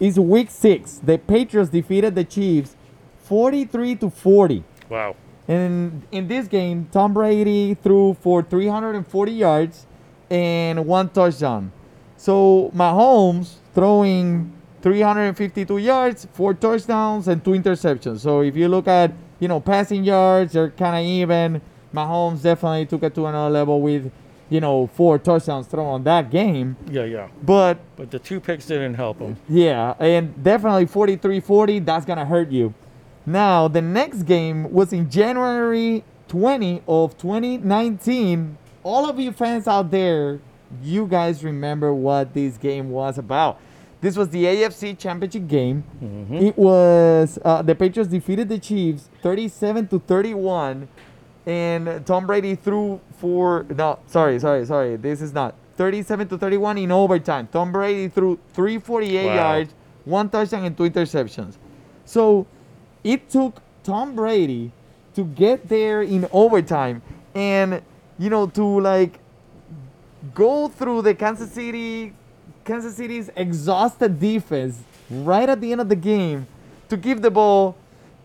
is 0.00 0.18
week 0.18 0.50
six. 0.50 1.00
The 1.02 1.18
Patriots 1.18 1.70
defeated 1.70 2.14
the 2.14 2.24
Chiefs 2.24 2.76
43 3.24 3.96
to 3.96 4.10
40. 4.10 4.64
Wow. 4.88 5.16
And 5.46 6.02
in 6.12 6.28
this 6.28 6.46
game, 6.46 6.88
Tom 6.92 7.14
Brady 7.14 7.74
threw 7.74 8.14
for 8.20 8.42
340 8.42 9.32
yards 9.32 9.86
and 10.30 10.86
one 10.86 11.08
touchdown. 11.08 11.72
So 12.16 12.70
Mahomes 12.74 13.54
throwing 13.74 14.52
352 14.82 15.78
yards, 15.78 16.26
four 16.32 16.54
touchdowns, 16.54 17.28
and 17.28 17.44
two 17.44 17.52
interceptions. 17.52 18.20
So 18.20 18.40
if 18.40 18.56
you 18.56 18.68
look 18.68 18.88
at 18.88 19.12
you 19.40 19.48
know 19.48 19.60
passing 19.60 20.04
yards, 20.04 20.52
they're 20.52 20.70
kind 20.70 20.96
of 20.96 21.02
even. 21.04 21.62
Mahomes 21.94 22.42
definitely 22.42 22.86
took 22.86 23.02
it 23.02 23.14
to 23.14 23.26
another 23.26 23.50
level 23.50 23.80
with 23.80 24.12
you 24.50 24.60
know 24.60 24.86
four 24.88 25.18
touchdowns 25.18 25.66
thrown 25.66 25.86
on 25.86 26.04
that 26.04 26.30
game. 26.30 26.76
Yeah, 26.90 27.04
yeah. 27.04 27.28
But 27.42 27.78
But 27.96 28.10
the 28.10 28.18
two 28.18 28.40
picks 28.40 28.66
didn't 28.66 28.94
help 28.94 29.18
him. 29.20 29.36
yeah, 29.48 29.94
and 29.98 30.42
definitely 30.42 30.86
43-40, 30.86 31.84
that's 31.84 32.04
gonna 32.06 32.24
hurt 32.24 32.50
you. 32.50 32.74
Now 33.26 33.68
the 33.68 33.82
next 33.82 34.22
game 34.22 34.72
was 34.72 34.92
in 34.92 35.10
January 35.10 36.04
20 36.28 36.82
of 36.88 37.16
2019. 37.18 38.56
All 38.82 39.08
of 39.08 39.18
you 39.18 39.32
fans 39.32 39.66
out 39.68 39.90
there, 39.90 40.40
you 40.82 41.06
guys 41.06 41.44
remember 41.44 41.92
what 41.92 42.32
this 42.34 42.56
game 42.56 42.90
was 42.90 43.18
about. 43.18 43.60
This 44.00 44.16
was 44.16 44.28
the 44.28 44.44
AFC 44.44 44.96
Championship 44.96 45.48
game. 45.48 45.82
It 46.30 46.56
was 46.56 47.38
uh, 47.44 47.62
the 47.62 47.74
Patriots 47.74 48.10
defeated 48.10 48.48
the 48.48 48.58
Chiefs 48.58 49.10
37 49.22 49.88
to 49.88 49.98
31, 49.98 50.86
and 51.48 52.04
Tom 52.04 52.26
Brady 52.26 52.54
threw 52.54 53.00
for 53.16 53.64
no, 53.70 53.98
sorry, 54.06 54.38
sorry, 54.38 54.66
sorry. 54.66 54.96
This 54.96 55.22
is 55.22 55.32
not 55.32 55.54
37 55.76 56.28
to 56.28 56.38
31 56.38 56.76
in 56.76 56.92
overtime. 56.92 57.48
Tom 57.50 57.72
Brady 57.72 58.08
threw 58.08 58.38
348 58.52 59.26
Wow. 59.26 59.34
yards, 59.34 59.74
one 60.04 60.28
touchdown, 60.28 60.64
and 60.66 60.76
two 60.76 60.82
interceptions. 60.84 61.54
So 62.04 62.46
it 63.02 63.30
took 63.30 63.62
Tom 63.82 64.14
Brady 64.14 64.72
to 65.14 65.24
get 65.24 65.68
there 65.70 66.02
in 66.02 66.28
overtime, 66.32 67.00
and 67.34 67.80
you 68.18 68.28
know 68.28 68.46
to 68.48 68.80
like 68.80 69.18
go 70.34 70.68
through 70.68 71.00
the 71.02 71.14
Kansas 71.14 71.50
City, 71.50 72.12
Kansas 72.64 72.94
City's 72.94 73.30
exhausted 73.36 74.20
defense 74.20 74.82
right 75.10 75.48
at 75.48 75.62
the 75.62 75.72
end 75.72 75.80
of 75.80 75.88
the 75.88 75.96
game 75.96 76.46
to 76.90 76.96
give 76.98 77.22
the 77.22 77.30
ball 77.30 77.74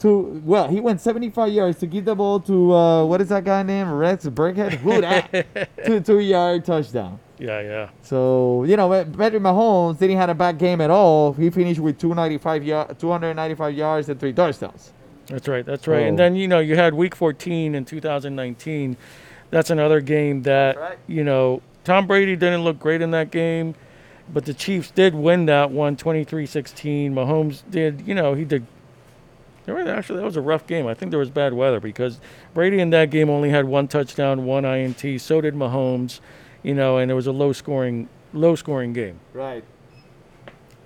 to 0.04 0.42
well, 0.46 0.68
he 0.68 0.80
went 0.80 1.02
75 1.02 1.52
yards 1.52 1.80
to 1.80 1.88
give 1.88 2.06
the 2.06 2.14
ball 2.16 2.40
to 2.42 2.74
uh, 2.74 3.06
what 3.06 3.20
is 3.22 3.30
that 3.30 3.44
guy 3.44 3.64
named 3.64 3.90
Rex 3.92 4.26
Burkhead? 4.26 4.74
Who 4.74 5.02
that? 5.02 5.32
to 5.86 6.00
two 6.02 6.20
yard 6.20 6.64
touchdown. 6.66 7.20
Yeah, 7.40 7.62
yeah. 7.62 7.90
So 8.04 8.64
you 8.66 8.78
know, 8.78 8.90
Pat- 8.90 9.18
Patrick 9.18 9.42
Mahomes 9.42 9.98
didn't 10.00 10.18
have 10.18 10.30
a 10.30 10.36
bad 10.36 10.58
game 10.58 10.82
at 10.82 10.90
all. 10.92 11.34
He 11.34 11.50
finished 11.50 11.80
with 11.80 11.98
295 12.00 12.64
y- 12.64 12.94
295 13.00 13.74
yards 13.76 14.10
and 14.10 14.20
three 14.20 14.34
touchdowns. 14.34 14.94
That's 15.28 15.48
right. 15.48 15.66
That's 15.66 15.88
right. 15.88 16.04
And 16.06 16.20
then 16.20 16.36
you 16.36 16.48
know 16.48 16.60
you 16.60 16.76
had 16.76 16.94
Week 16.94 17.16
14 17.16 17.74
in 17.76 17.86
2019. 17.86 18.98
That's 19.52 19.70
another 19.70 20.02
game 20.02 20.42
that 20.44 20.78
Right. 20.78 20.98
you 21.08 21.24
know 21.24 21.62
Tom 21.86 22.08
Brady 22.08 22.36
didn't 22.36 22.64
look 22.64 22.78
great 22.80 23.02
in 23.02 23.12
that 23.12 23.32
game, 23.32 23.76
but 24.34 24.44
the 24.46 24.54
Chiefs 24.54 24.92
did 24.92 25.16
win 25.16 25.46
that 25.46 25.72
one 25.72 25.96
23-16. 25.96 27.12
Mahomes 27.14 27.64
did. 27.70 28.06
You 28.06 28.16
know 28.16 28.34
he 28.34 28.44
did. 28.46 28.66
There 29.66 29.76
was 29.76 29.88
actually 29.88 30.20
that 30.20 30.26
was 30.26 30.36
a 30.36 30.42
rough 30.42 30.68
game. 30.68 30.88
I 30.88 30.94
think 30.94 31.12
there 31.12 31.20
was 31.20 31.30
bad 31.30 31.54
weather 31.54 31.80
because 31.80 32.20
Brady 32.54 32.80
in 32.80 32.90
that 32.90 33.10
game 33.10 33.30
only 33.30 33.50
had 33.50 33.66
one 33.66 33.88
touchdown, 33.88 34.46
one 34.46 34.66
INT. 34.66 35.22
So 35.22 35.42
did 35.42 35.56
Mahomes. 35.56 36.20
You 36.64 36.74
know, 36.74 36.98
and 36.98 37.12
it 37.12 37.14
was 37.14 37.28
a 37.28 37.32
low 37.32 37.54
scoring 37.54 38.08
low 38.34 38.56
scoring 38.56 38.94
game. 38.94 39.20
Right. 39.34 39.64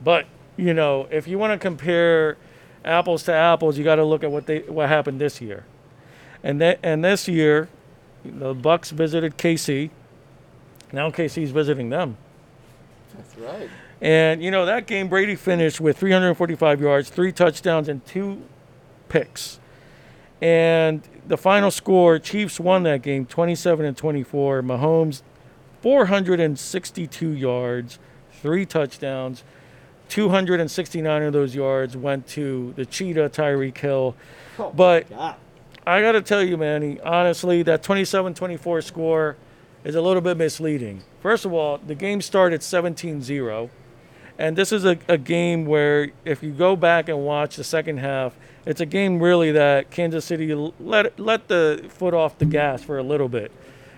But 0.03 0.25
you 0.57 0.73
know, 0.73 1.07
if 1.11 1.27
you 1.27 1.37
want 1.37 1.53
to 1.53 1.59
compare 1.59 2.37
apples 2.83 3.23
to 3.23 3.33
apples, 3.33 3.77
you 3.77 3.83
got 3.83 3.95
to 3.95 4.05
look 4.05 4.23
at 4.23 4.31
what 4.31 4.45
they 4.45 4.59
what 4.59 4.89
happened 4.89 5.19
this 5.19 5.41
year. 5.41 5.65
And 6.43 6.61
that 6.61 6.79
and 6.83 7.03
this 7.03 7.27
year, 7.27 7.69
the 8.23 8.53
Bucks 8.53 8.91
visited 8.91 9.37
KC. 9.37 9.89
Now 10.91 11.09
KC's 11.09 11.51
visiting 11.51 11.89
them. 11.89 12.17
That's 13.15 13.37
right. 13.37 13.69
And 14.01 14.43
you 14.43 14.51
know 14.51 14.65
that 14.65 14.85
game 14.85 15.07
Brady 15.07 15.35
finished 15.35 15.81
with 15.81 15.97
345 15.97 16.81
yards, 16.81 17.09
three 17.09 17.31
touchdowns 17.31 17.89
and 17.89 18.05
two 18.05 18.41
picks. 19.09 19.59
And 20.41 21.01
the 21.25 21.37
final 21.37 21.71
score, 21.71 22.19
Chiefs 22.19 22.59
won 22.59 22.83
that 22.83 23.01
game 23.01 23.25
27 23.25 23.85
and 23.85 23.97
24. 23.97 24.61
Mahomes 24.61 25.21
462 25.81 27.29
yards, 27.29 27.99
three 28.41 28.65
touchdowns. 28.65 29.43
269 30.09 31.23
of 31.23 31.33
those 31.33 31.53
yards 31.53 31.97
went 31.97 32.27
to 32.27 32.73
the 32.77 32.85
cheetah 32.85 33.29
Tyreek 33.29 33.77
Hill. 33.77 34.15
Oh, 34.57 34.71
But 34.71 35.09
God. 35.09 35.35
I 35.85 36.01
got 36.01 36.13
to 36.13 36.21
tell 36.21 36.41
you, 36.43 36.57
Manny, 36.57 36.99
honestly, 37.01 37.63
that 37.63 37.83
27 37.83 38.33
24 38.33 38.81
score 38.81 39.37
is 39.83 39.95
a 39.95 40.01
little 40.01 40.21
bit 40.21 40.37
misleading. 40.37 41.03
First 41.21 41.45
of 41.45 41.53
all, 41.53 41.77
the 41.77 41.95
game 41.95 42.21
started 42.21 42.63
17 42.63 43.21
0. 43.21 43.69
And 44.39 44.55
this 44.55 44.71
is 44.71 44.85
a, 44.85 44.97
a 45.07 45.17
game 45.17 45.65
where, 45.65 46.11
if 46.23 46.43
you 46.43 46.51
go 46.51 46.75
back 46.75 47.09
and 47.09 47.25
watch 47.25 47.55
the 47.55 47.63
second 47.63 47.97
half, 47.97 48.35
it's 48.65 48.81
a 48.81 48.85
game 48.85 49.19
really 49.19 49.51
that 49.53 49.89
Kansas 49.89 50.25
City 50.25 50.53
let, 50.53 51.19
let 51.19 51.47
the 51.47 51.85
foot 51.89 52.13
off 52.13 52.37
the 52.37 52.45
gas 52.45 52.83
for 52.83 52.97
a 52.97 53.03
little 53.03 53.29
bit. 53.29 53.51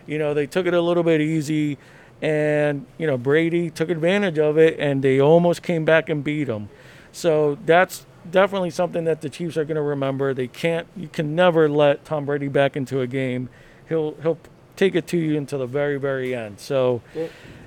You 0.07 0.17
know, 0.17 0.33
they 0.33 0.47
took 0.47 0.65
it 0.65 0.73
a 0.73 0.81
little 0.81 1.03
bit 1.03 1.21
easy, 1.21 1.77
and, 2.21 2.85
you 2.97 3.05
know, 3.05 3.17
Brady 3.17 3.69
took 3.69 3.89
advantage 3.89 4.39
of 4.39 4.57
it, 4.57 4.79
and 4.79 5.03
they 5.03 5.19
almost 5.19 5.61
came 5.61 5.85
back 5.85 6.07
and 6.07 6.23
beat 6.23 6.45
them. 6.45 6.69
So 7.11 7.57
that's 7.65 8.05
definitely 8.29 8.69
something 8.69 9.03
that 9.05 9.21
the 9.21 9.29
Chiefs 9.29 9.57
are 9.57 9.65
going 9.65 9.75
to 9.75 9.81
remember. 9.81 10.33
They 10.33 10.47
can't, 10.47 10.87
you 10.95 11.07
can 11.07 11.35
never 11.35 11.67
let 11.67 12.05
Tom 12.05 12.25
Brady 12.25 12.47
back 12.47 12.77
into 12.77 13.01
a 13.01 13.07
game. 13.07 13.49
He'll, 13.87 14.15
he'll 14.21 14.37
take 14.75 14.95
it 14.95 15.07
to 15.07 15.17
you 15.17 15.37
until 15.37 15.59
the 15.59 15.65
very, 15.65 15.97
very 15.97 16.33
end. 16.33 16.59
So 16.59 17.01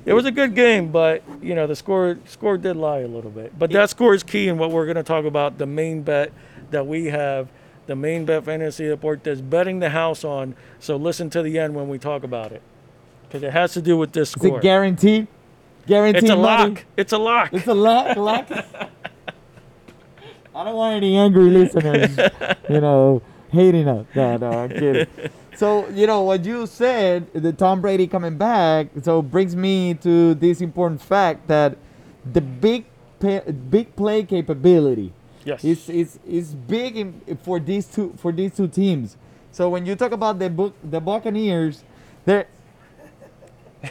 it 0.04 0.12
was 0.14 0.24
a 0.24 0.30
good 0.30 0.54
game, 0.54 0.90
but 0.90 1.22
you 1.40 1.54
know 1.54 1.66
the 1.66 1.76
score 1.76 2.18
score 2.26 2.58
did 2.58 2.76
lie 2.76 3.00
a 3.00 3.08
little 3.08 3.30
bit. 3.30 3.58
But 3.58 3.70
that 3.70 3.90
score 3.90 4.14
is 4.14 4.22
key 4.22 4.48
in 4.48 4.58
what 4.58 4.70
we're 4.70 4.84
going 4.86 4.96
to 4.96 5.02
talk 5.02 5.24
about. 5.24 5.58
The 5.58 5.66
main 5.66 6.02
bet 6.02 6.32
that 6.70 6.86
we 6.86 7.06
have, 7.06 7.48
the 7.86 7.94
main 7.96 8.24
bet 8.24 8.44
fantasy 8.44 8.86
report 8.86 9.22
that's 9.24 9.40
betting 9.40 9.78
the 9.80 9.90
house 9.90 10.24
on. 10.24 10.54
So 10.80 10.96
listen 10.96 11.30
to 11.30 11.42
the 11.42 11.58
end 11.58 11.74
when 11.74 11.88
we 11.88 11.98
talk 11.98 12.24
about 12.24 12.52
it, 12.52 12.62
because 13.24 13.42
it 13.42 13.52
has 13.52 13.72
to 13.74 13.82
do 13.82 13.96
with 13.96 14.12
this 14.12 14.30
Is 14.30 14.32
score. 14.42 14.58
it 14.58 14.62
guaranteed? 14.62 15.26
Guaranteed 15.86 16.22
it's 16.24 16.30
a 16.30 16.36
money? 16.36 16.70
lock. 16.74 16.84
It's 16.96 17.12
a 17.12 17.18
lock. 17.18 17.52
It's 17.52 17.66
a 17.66 17.74
lock. 17.74 18.16
lock. 18.16 18.48
I 20.54 20.64
don't 20.64 20.74
want 20.76 20.96
any 20.96 21.16
angry 21.16 21.44
listeners, 21.44 22.16
you 22.68 22.80
know, 22.80 23.22
hating 23.50 23.88
us. 23.88 24.06
No, 24.14 24.36
no, 24.36 24.50
I'm 24.50 24.68
kidding. 24.68 25.06
So, 25.54 25.88
you 25.90 26.06
know, 26.06 26.22
what 26.22 26.44
you 26.44 26.66
said, 26.66 27.32
the 27.34 27.52
Tom 27.52 27.80
Brady 27.80 28.06
coming 28.06 28.36
back, 28.38 28.88
so 29.02 29.20
brings 29.22 29.54
me 29.54 29.94
to 29.94 30.34
this 30.34 30.60
important 30.60 31.02
fact 31.02 31.46
that 31.48 31.76
the 32.32 32.40
big 32.40 32.86
pa- 33.20 33.50
big 33.70 33.94
play 33.94 34.22
capability 34.24 35.12
yes. 35.44 35.64
is 35.64 35.88
is 35.88 36.18
is 36.26 36.54
big 36.54 36.96
in, 36.96 37.20
for 37.42 37.60
these 37.60 37.86
two 37.86 38.14
for 38.16 38.32
these 38.32 38.56
two 38.56 38.68
teams. 38.68 39.16
So 39.50 39.68
when 39.68 39.84
you 39.84 39.94
talk 39.94 40.12
about 40.12 40.38
the 40.38 40.48
book 40.48 40.74
the 40.82 41.00
Buccaneers, 41.00 41.84
they're 42.24 42.46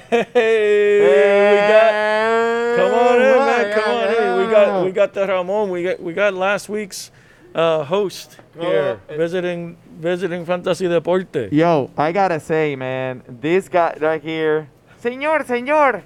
Hey, 0.10 1.00
we 1.02 1.68
got. 1.68 2.78
Come 2.78 2.94
on 2.94 3.16
in, 3.16 3.22
man. 3.22 3.66
Right, 3.66 3.74
Come 3.76 3.94
on 3.94 4.08
in. 4.08 4.46
We 4.48 4.52
got 4.52 4.86
we 4.86 4.92
got 4.92 5.14
the 5.14 5.28
Ramon. 5.28 5.70
We 5.70 5.84
got 5.84 6.02
we 6.02 6.14
got 6.14 6.34
last 6.34 6.70
week's 6.70 7.12
uh, 7.54 7.84
host 7.84 8.38
here 8.58 9.02
Oh, 9.10 9.18
visiting 9.18 9.76
visiting 10.06 10.44
Fantasy 10.46 10.88
Deporte. 10.88 11.50
Yo, 11.52 11.92
I 11.96 12.12
gotta 12.12 12.40
say, 12.40 12.76
man, 12.76 13.22
this 13.28 13.70
guy 13.70 13.96
right 14.02 14.22
here, 14.22 14.68
Señor, 15.02 15.46
Señor, 15.46 16.02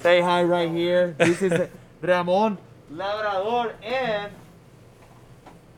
say 0.00 0.20
hi 0.20 0.42
right 0.42 0.70
here. 0.70 1.14
This 1.18 1.40
is 1.40 1.68
Ramon 2.02 2.58
Labrador, 2.90 3.74
and 3.82 4.32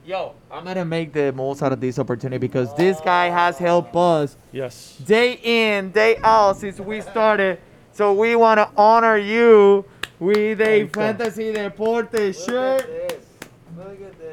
yo, 0.07 0.33
I'm 0.51 0.65
gonna 0.65 0.85
make 0.87 1.13
the 1.13 1.33
most 1.33 1.63
out 1.63 1.73
of 1.73 1.81
this 1.81 1.99
opportunity 1.99 2.39
because 2.39 2.75
this 2.77 2.99
guy 3.01 3.27
has 3.29 3.59
helped 3.59 3.95
us 3.95 4.37
Yes. 4.51 4.97
day 5.05 5.39
in, 5.43 5.91
day 5.91 6.17
out 6.25 6.57
since 6.57 6.81
we 6.81 7.03
started. 7.03 7.61
So 7.93 8.15
we 8.15 8.35
wanna 8.37 8.71
honor 8.77 9.19
you 9.19 9.85
with 10.19 10.61
a 10.63 10.87
fantasy 10.89 11.53
deporte 11.53 12.35
shirt. 12.35 12.89
Look 13.77 14.01
at 14.01 14.19
this. 14.19 14.24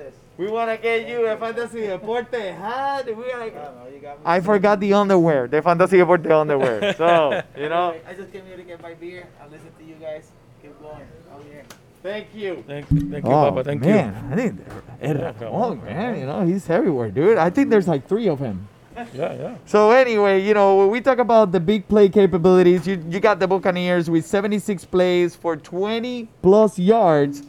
We 0.41 0.47
want 0.49 0.71
to 0.71 0.77
get 0.77 1.07
you 1.07 1.27
a 1.27 1.37
Fantasy 1.37 1.85
Deporte 1.85 2.33
hat. 2.33 3.05
We 3.05 3.25
gotta... 3.29 4.17
I 4.25 4.39
forgot 4.39 4.79
the 4.79 4.91
underwear, 4.91 5.47
the 5.47 5.61
Fantasy 5.61 5.97
Deporte 5.97 6.31
underwear. 6.31 6.95
So, 6.97 7.43
you 7.55 7.69
know, 7.69 7.93
I 8.07 8.15
just 8.15 8.31
came 8.33 8.47
here 8.47 8.57
to 8.57 8.63
get 8.63 8.81
my 8.81 8.95
beer. 8.95 9.27
I 9.39 9.47
listen 9.49 9.69
to 9.77 9.83
you 9.83 9.93
guys. 10.01 10.31
Keep 10.63 10.81
going. 10.81 11.05
Oh 11.31 11.41
yeah. 11.47 11.61
thank 12.01 12.33
you. 12.33 12.63
Thank, 12.65 12.87
thank 12.87 13.23
you, 13.23 13.31
oh, 13.31 13.51
Papa. 13.51 13.63
Thank 13.63 13.81
man, 13.81 14.29
I 14.31 14.35
think 14.35 14.59
Ed 14.99 15.19
Yeah, 15.19 15.33
Ramon, 15.39 15.83
man, 15.85 16.19
you 16.19 16.25
know, 16.25 16.43
he's 16.43 16.67
everywhere, 16.71 17.11
dude. 17.11 17.37
I 17.37 17.51
think 17.51 17.69
there's 17.69 17.87
like 17.87 18.07
three 18.07 18.27
of 18.27 18.39
him. 18.39 18.67
Yeah, 19.13 19.33
yeah. 19.33 19.55
So 19.67 19.91
anyway, 19.91 20.41
you 20.41 20.55
know, 20.55 20.75
when 20.77 20.89
we 20.89 21.01
talk 21.01 21.19
about 21.19 21.51
the 21.51 21.59
big 21.59 21.87
play 21.87 22.09
capabilities, 22.09 22.87
you, 22.87 23.03
you 23.09 23.19
got 23.19 23.39
the 23.39 23.47
Buccaneers 23.47 24.09
with 24.09 24.25
76 24.25 24.85
plays 24.85 25.35
for 25.35 25.55
20 25.55 26.27
plus 26.41 26.79
yards. 26.79 27.43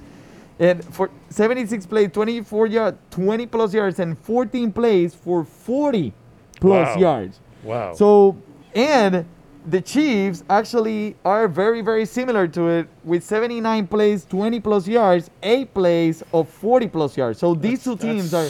And 0.62 0.84
for 0.94 1.10
76 1.28 1.86
plays, 1.86 2.10
24 2.12 2.66
yards, 2.68 2.96
20 3.10 3.46
plus 3.46 3.74
yards, 3.74 3.98
and 3.98 4.16
14 4.16 4.70
plays 4.70 5.12
for 5.12 5.42
40 5.44 6.12
plus 6.60 6.94
Wow. 6.94 7.00
yards. 7.00 7.40
Wow. 7.64 7.92
So, 7.94 8.36
and 8.72 9.24
the 9.66 9.80
Chiefs 9.80 10.44
actually 10.48 11.16
are 11.24 11.48
very, 11.48 11.80
very 11.80 12.06
similar 12.06 12.46
to 12.46 12.68
it 12.68 12.86
with 13.02 13.24
79 13.24 13.88
plays, 13.88 14.24
20 14.24 14.60
plus 14.60 14.86
yards, 14.86 15.30
8 15.42 15.74
plays 15.74 16.22
of 16.32 16.48
40 16.48 16.86
plus 16.86 17.16
yards. 17.16 17.40
So 17.40 17.54
these 17.54 17.82
two 17.82 17.96
teams 17.96 18.32
are 18.32 18.48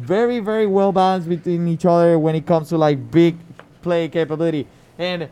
very, 0.00 0.40
very 0.40 0.66
well 0.66 0.90
balanced 0.90 1.28
between 1.28 1.68
each 1.68 1.84
other 1.84 2.18
when 2.18 2.34
it 2.34 2.46
comes 2.46 2.70
to 2.70 2.78
like 2.78 3.10
big 3.10 3.36
play 3.82 4.08
capability. 4.08 4.66
And, 4.98 5.28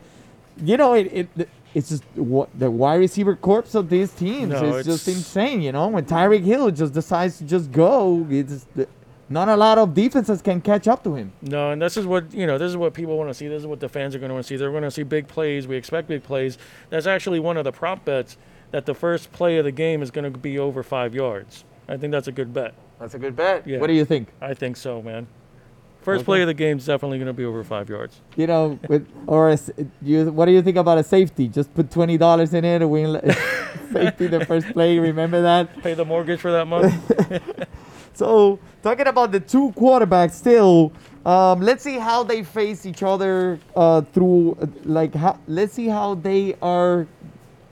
you 0.63 0.77
know, 0.77 0.93
it, 0.93 1.29
it 1.35 1.49
it's 1.73 1.89
just 1.89 2.03
what 2.15 2.49
the 2.57 2.69
wide 2.69 2.95
receiver 2.95 3.35
corps 3.35 3.75
of 3.75 3.89
these 3.89 4.11
teams 4.11 4.51
No, 4.51 4.75
is 4.75 4.85
just 4.85 5.07
insane, 5.07 5.61
you 5.61 5.71
know? 5.71 5.87
When 5.87 6.05
Tyreek 6.05 6.43
Hill 6.43 6.71
just 6.71 6.93
decides 6.93 7.37
to 7.37 7.45
just 7.45 7.71
go, 7.71 8.25
it's 8.29 8.65
not 9.29 9.47
a 9.47 9.55
lot 9.55 9.77
of 9.77 9.93
defenses 9.93 10.41
can 10.41 10.61
catch 10.61 10.87
up 10.87 11.03
to 11.05 11.15
him. 11.15 11.31
No, 11.41 11.71
and 11.71 11.81
this 11.81 11.95
is 11.95 12.05
what 12.05 12.33
you 12.33 12.45
know. 12.45 12.57
This 12.57 12.69
is 12.69 12.77
what 12.77 12.93
people 12.93 13.17
want 13.17 13.29
to 13.29 13.33
see. 13.33 13.47
This 13.47 13.61
is 13.61 13.67
what 13.67 13.79
the 13.79 13.87
fans 13.89 14.13
are 14.13 14.19
going 14.19 14.29
to 14.29 14.33
want 14.33 14.45
to 14.45 14.49
see. 14.49 14.57
They're 14.57 14.71
going 14.71 14.83
to 14.83 14.91
see 14.91 15.03
big 15.03 15.27
plays. 15.27 15.67
We 15.67 15.77
expect 15.77 16.07
big 16.09 16.23
plays. 16.23 16.57
That's 16.89 17.07
actually 17.07 17.39
one 17.39 17.55
of 17.55 17.63
the 17.63 17.71
prop 17.71 18.03
bets 18.03 18.37
that 18.71 18.85
the 18.85 18.93
first 18.93 19.31
play 19.31 19.57
of 19.57 19.65
the 19.65 19.71
game 19.71 20.01
is 20.01 20.11
going 20.11 20.31
to 20.31 20.37
be 20.37 20.59
over 20.59 20.83
five 20.83 21.15
yards. 21.15 21.63
I 21.87 21.97
think 21.97 22.11
that's 22.11 22.27
a 22.27 22.31
good 22.31 22.53
bet. 22.53 22.73
That's 22.99 23.13
a 23.15 23.19
good 23.19 23.35
bet. 23.35 23.65
Yeah. 23.65 23.79
What 23.79 23.87
do 23.87 23.93
you 23.93 24.05
think? 24.05 24.29
I 24.41 24.53
think 24.53 24.77
so, 24.77 25.01
man. 25.01 25.27
First 26.01 26.21
Okay. 26.21 26.25
play 26.25 26.41
of 26.41 26.47
the 26.47 26.53
game 26.55 26.77
is 26.77 26.85
definitely 26.87 27.19
going 27.19 27.27
to 27.27 27.33
be 27.33 27.45
over 27.45 27.63
five 27.63 27.87
yards. 27.89 28.19
you 28.35 28.47
know, 28.47 28.79
with 28.89 29.07
or 29.27 29.49
a, 29.49 29.53
s- 29.53 29.69
you, 30.01 30.31
what 30.31 30.45
do 30.45 30.51
you 30.51 30.61
think 30.63 30.77
about 30.77 30.97
a 30.97 31.03
safety? 31.03 31.47
Just 31.47 31.73
put 31.75 31.91
twenty 31.91 32.17
dollars 32.17 32.53
in 32.53 32.65
it, 32.65 32.81
and 32.81 32.89
win 32.89 33.13
li- 33.13 33.21
safety 33.93 34.27
the 34.27 34.43
first 34.45 34.67
play. 34.73 34.97
Remember 34.97 35.41
that? 35.43 35.81
Pay 35.83 35.93
the 35.93 36.05
mortgage 36.05 36.39
for 36.39 36.51
that 36.51 36.65
month. 36.65 36.93
So 38.13 38.59
talking 38.83 39.07
about 39.07 39.31
the 39.31 39.39
two 39.39 39.71
quarterbacks, 39.71 40.31
still, 40.33 40.91
um, 41.25 41.61
let's 41.61 41.81
see 41.81 41.97
how 41.97 42.23
they 42.23 42.43
face 42.43 42.85
each 42.85 43.03
other 43.03 43.57
uh, 43.75 44.01
through, 44.01 44.57
uh, 44.61 44.67
like, 44.83 45.15
how, 45.15 45.39
let's 45.47 45.73
see 45.73 45.87
how 45.87 46.15
they 46.15 46.55
are 46.61 47.07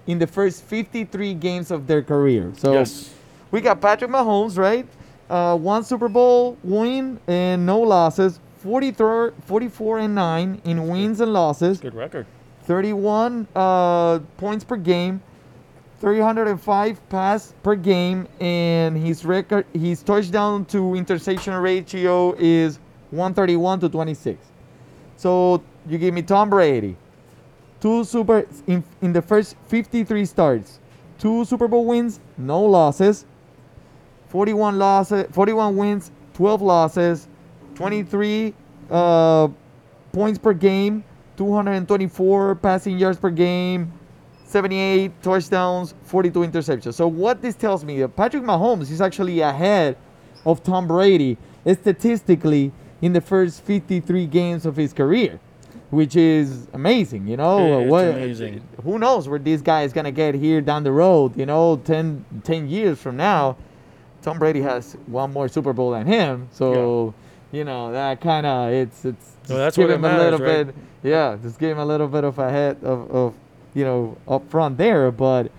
in 0.07 0.17
the 0.17 0.25
first 0.25 0.63
fifty-three 0.63 1.33
games 1.33 1.71
of 1.71 1.87
their 1.87 2.01
career. 2.01 2.53
So 2.57 2.71
yes. 2.73 3.13
we 3.51 3.59
got 3.61 3.81
Patrick 3.81 4.09
Mahomes, 4.09 4.57
right? 4.57 4.87
Uh, 5.29 5.55
one 5.57 5.83
Super 5.83 6.09
Bowl 6.09 6.57
win 6.63 7.19
and 7.27 7.65
no 7.65 7.79
losses. 7.79 8.39
43, 8.59 9.31
44 9.45 9.99
and 9.99 10.15
9 10.15 10.61
in 10.65 10.87
wins 10.87 11.21
and 11.21 11.31
losses. 11.31 11.79
Good 11.79 11.93
record. 11.93 12.25
31 12.63 13.47
uh, 13.55 14.19
points 14.37 14.63
per 14.63 14.75
game, 14.75 15.21
305 16.01 17.09
pass 17.09 17.53
per 17.63 17.75
game, 17.75 18.27
and 18.39 18.97
his 18.97 19.25
record, 19.25 19.65
his 19.73 20.03
touchdown 20.03 20.65
to 20.65 20.93
interception 20.93 21.53
ratio 21.55 22.35
is 22.37 22.79
131 23.11 23.79
to 23.79 23.89
26. 23.89 24.45
So 25.17 25.63
you 25.87 25.97
give 25.97 26.13
me 26.13 26.21
Tom 26.21 26.49
Brady, 26.49 26.95
two 27.81 28.03
super 28.03 28.45
in, 28.67 28.83
in 29.01 29.13
the 29.13 29.21
first 29.21 29.55
53 29.67 30.25
starts, 30.25 30.79
two 31.17 31.45
Super 31.45 31.67
Bowl 31.67 31.85
wins, 31.85 32.19
no 32.37 32.61
losses, 32.63 33.25
41 34.29 34.79
losses, 34.79 35.25
41 35.31 35.75
wins, 35.75 36.11
12 36.33 36.61
losses, 36.61 37.27
23 37.75 38.53
uh, 38.89 39.47
points 40.11 40.39
per 40.39 40.53
game, 40.53 41.03
224 41.37 42.55
passing 42.55 42.97
yards 42.97 43.17
per 43.17 43.29
game, 43.29 43.91
78 44.45 45.21
touchdowns, 45.21 45.93
42 46.03 46.39
interceptions. 46.39 46.93
So 46.93 47.07
what 47.07 47.41
this 47.41 47.55
tells 47.55 47.83
me, 47.83 48.05
Patrick 48.07 48.43
Mahomes 48.43 48.89
is 48.91 49.01
actually 49.01 49.41
ahead 49.41 49.97
of 50.45 50.63
Tom 50.63 50.87
Brady 50.87 51.37
statistically 51.71 52.71
in 53.01 53.13
the 53.13 53.21
first 53.21 53.63
53 53.63 54.25
games 54.25 54.65
of 54.65 54.75
his 54.75 54.93
career, 54.93 55.39
which 55.89 56.15
is 56.15 56.67
amazing. 56.73 57.27
You 57.27 57.37
know, 57.37 57.81
what, 57.81 58.05
amazing. 58.09 58.61
who 58.83 58.99
knows 58.99 59.27
where 59.29 59.39
this 59.39 59.61
guy 59.61 59.83
is 59.83 59.93
gonna 59.93 60.11
get 60.11 60.35
here 60.35 60.61
down 60.61 60.83
the 60.83 60.91
road? 60.91 61.37
You 61.37 61.45
know, 61.45 61.77
10, 61.77 62.25
10 62.43 62.69
years 62.69 62.99
from 62.99 63.17
now, 63.17 63.57
Tom 64.21 64.39
Brady 64.39 64.61
has 64.61 64.97
one 65.07 65.31
more 65.33 65.47
Super 65.47 65.73
Bowl 65.73 65.91
than 65.91 66.05
him. 66.07 66.47
So. 66.51 67.13
You 67.51 67.63
know 67.63 67.91
that 67.93 68.21
kind 68.21 68.45
of 68.45 68.71
it's 68.71 69.05
it's 69.05 69.35
Well, 69.47 69.57
that's 69.57 69.75
give 69.75 69.89
him 69.89 70.05
a 70.05 70.17
little 70.19 70.37
right? 70.37 70.67
bit 70.67 70.75
yeah, 71.03 71.37
just 71.41 71.59
give 71.59 71.71
him 71.71 71.79
a 71.79 71.85
little 71.85 72.07
bit 72.07 72.23
of 72.23 72.37
a 72.39 72.49
head 72.49 72.77
of, 72.83 73.09
of 73.11 73.33
you 73.73 73.83
know 73.83 74.17
up 74.27 74.49
front 74.49 74.77
there. 74.77 75.11
But 75.11 75.51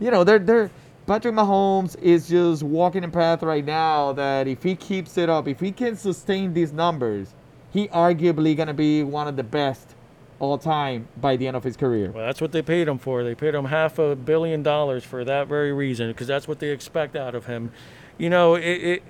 you 0.00 0.10
know, 0.10 0.24
they're 0.24 0.38
they're 0.38 0.70
Patrick 1.06 1.34
Mahomes 1.34 1.98
is 2.00 2.28
just 2.28 2.62
walking 2.62 3.04
a 3.04 3.08
path 3.08 3.42
right 3.42 3.64
now 3.64 4.12
that 4.12 4.46
if 4.48 4.62
he 4.62 4.76
keeps 4.76 5.16
it 5.18 5.28
up, 5.28 5.48
if 5.48 5.60
he 5.60 5.72
can 5.72 5.96
sustain 5.96 6.52
these 6.52 6.72
numbers, 6.72 7.34
he 7.72 7.88
arguably 7.88 8.56
gonna 8.56 8.74
be 8.74 9.02
one 9.02 9.28
of 9.28 9.36
the 9.36 9.42
best 9.42 9.94
all 10.38 10.56
time 10.56 11.06
by 11.20 11.36
the 11.36 11.46
end 11.46 11.56
of 11.56 11.62
his 11.62 11.76
career. 11.76 12.10
Well, 12.10 12.24
that's 12.24 12.40
what 12.40 12.52
they 12.52 12.62
paid 12.62 12.88
him 12.88 12.98
for. 12.98 13.22
They 13.22 13.34
paid 13.34 13.54
him 13.54 13.66
half 13.66 13.98
a 13.98 14.16
billion 14.16 14.62
dollars 14.62 15.04
for 15.04 15.24
that 15.24 15.48
very 15.48 15.72
reason, 15.72 16.08
because 16.08 16.26
that's 16.26 16.48
what 16.48 16.58
they 16.58 16.70
expect 16.70 17.14
out 17.14 17.34
of 17.34 17.46
him. 17.46 17.72
You 18.20 18.28
know, 18.28 18.54
it, 18.54 18.62
it, 18.62 19.02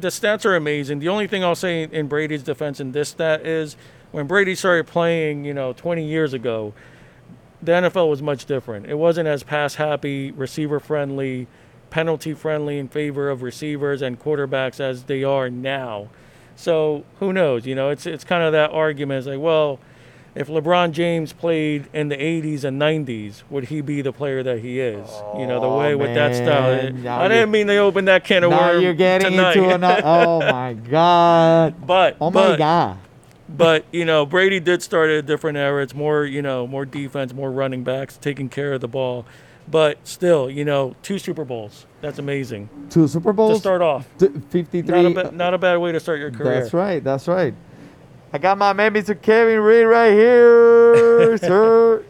the 0.00 0.08
stats 0.08 0.44
are 0.44 0.56
amazing. 0.56 0.98
The 0.98 1.08
only 1.08 1.28
thing 1.28 1.44
I'll 1.44 1.54
say 1.54 1.84
in 1.84 2.08
Brady's 2.08 2.42
defense 2.42 2.80
in 2.80 2.90
this 2.90 3.10
stat 3.10 3.46
is 3.46 3.76
when 4.10 4.26
Brady 4.26 4.56
started 4.56 4.88
playing, 4.88 5.44
you 5.44 5.54
know, 5.54 5.72
20 5.72 6.04
years 6.04 6.34
ago, 6.34 6.74
the 7.62 7.70
NFL 7.70 8.10
was 8.10 8.22
much 8.22 8.46
different. 8.46 8.86
It 8.86 8.98
wasn't 8.98 9.28
as 9.28 9.44
pass 9.44 9.76
happy, 9.76 10.32
receiver 10.32 10.80
friendly, 10.80 11.46
penalty 11.90 12.34
friendly 12.34 12.80
in 12.80 12.88
favor 12.88 13.30
of 13.30 13.42
receivers 13.42 14.02
and 14.02 14.18
quarterbacks 14.18 14.80
as 14.80 15.04
they 15.04 15.22
are 15.22 15.48
now. 15.48 16.08
So 16.56 17.04
who 17.20 17.32
knows? 17.32 17.66
You 17.66 17.76
know, 17.76 17.90
it's 17.90 18.04
it's 18.04 18.24
kind 18.24 18.42
of 18.42 18.50
that 18.50 18.72
argument. 18.72 19.18
It's 19.18 19.26
like, 19.28 19.38
well, 19.38 19.78
if 20.34 20.48
LeBron 20.48 20.92
James 20.92 21.32
played 21.32 21.88
in 21.92 22.08
the 22.08 22.16
80s 22.16 22.62
and 22.64 22.80
90s, 22.80 23.42
would 23.50 23.64
he 23.64 23.80
be 23.80 24.00
the 24.02 24.12
player 24.12 24.42
that 24.42 24.60
he 24.60 24.78
is? 24.80 25.08
you 25.36 25.46
know, 25.46 25.58
the 25.60 25.66
Oh, 25.66 25.78
way 25.78 25.94
with 25.94 26.14
that 26.14 26.34
style. 26.34 26.92
Now 26.92 27.20
I 27.20 27.28
didn't 27.28 27.50
mean 27.50 27.66
they 27.66 27.78
opened 27.78 28.08
that 28.08 28.24
can 28.24 28.44
of 28.44 28.52
worms 28.52 28.82
you're 28.82 28.94
getting 28.94 29.32
tonight. 29.32 29.56
into 29.56 29.74
another. 29.74 30.02
Uh, 30.04 30.24
oh 30.26 30.40
my 30.40 30.72
god! 30.74 31.86
but 31.86 32.16
Oh 32.20 32.30
my 32.30 32.48
but, 32.50 32.56
god! 32.58 32.98
but 33.48 33.84
you 33.92 34.04
know, 34.04 34.24
Brady 34.24 34.60
did 34.60 34.82
start 34.82 35.10
at 35.10 35.16
a 35.16 35.22
different 35.22 35.58
era. 35.58 35.82
It's 35.82 35.94
more 35.94 36.24
you 36.24 36.42
know 36.42 36.66
more 36.66 36.84
defense, 36.84 37.32
more 37.34 37.50
running 37.50 37.82
backs, 37.82 38.16
taking 38.16 38.48
care 38.48 38.72
of 38.72 38.80
the 38.80 38.88
ball. 38.88 39.26
But 39.68 39.98
still, 40.06 40.50
you 40.50 40.64
know, 40.64 40.96
two 41.02 41.18
Super 41.18 41.44
Bowls. 41.44 41.86
That's 42.00 42.18
amazing 42.18 42.68
Two 42.88 43.06
Super 43.06 43.32
Bowls 43.32 43.58
to 43.58 43.60
start 43.60 43.82
off. 43.82 44.08
t- 44.18 44.28
Fifty-three. 44.48 45.02
Not 45.02 45.06
a, 45.06 45.14
ba- 45.14 45.28
uh, 45.28 45.30
not 45.32 45.54
a 45.54 45.58
bad 45.58 45.76
way 45.76 45.92
to 45.92 46.00
start 46.00 46.18
your 46.18 46.30
career. 46.32 46.60
That's 46.60 46.72
right. 46.74 47.04
That's 47.04 47.28
right. 47.28 47.54
I 48.32 48.38
got 48.38 48.58
my 48.58 48.72
man, 48.72 48.94
Mr. 48.94 49.20
Kevin 49.20 49.60
Reed, 49.60 49.86
right 49.86 50.12
here, 50.12 51.36
sir. 51.38 52.04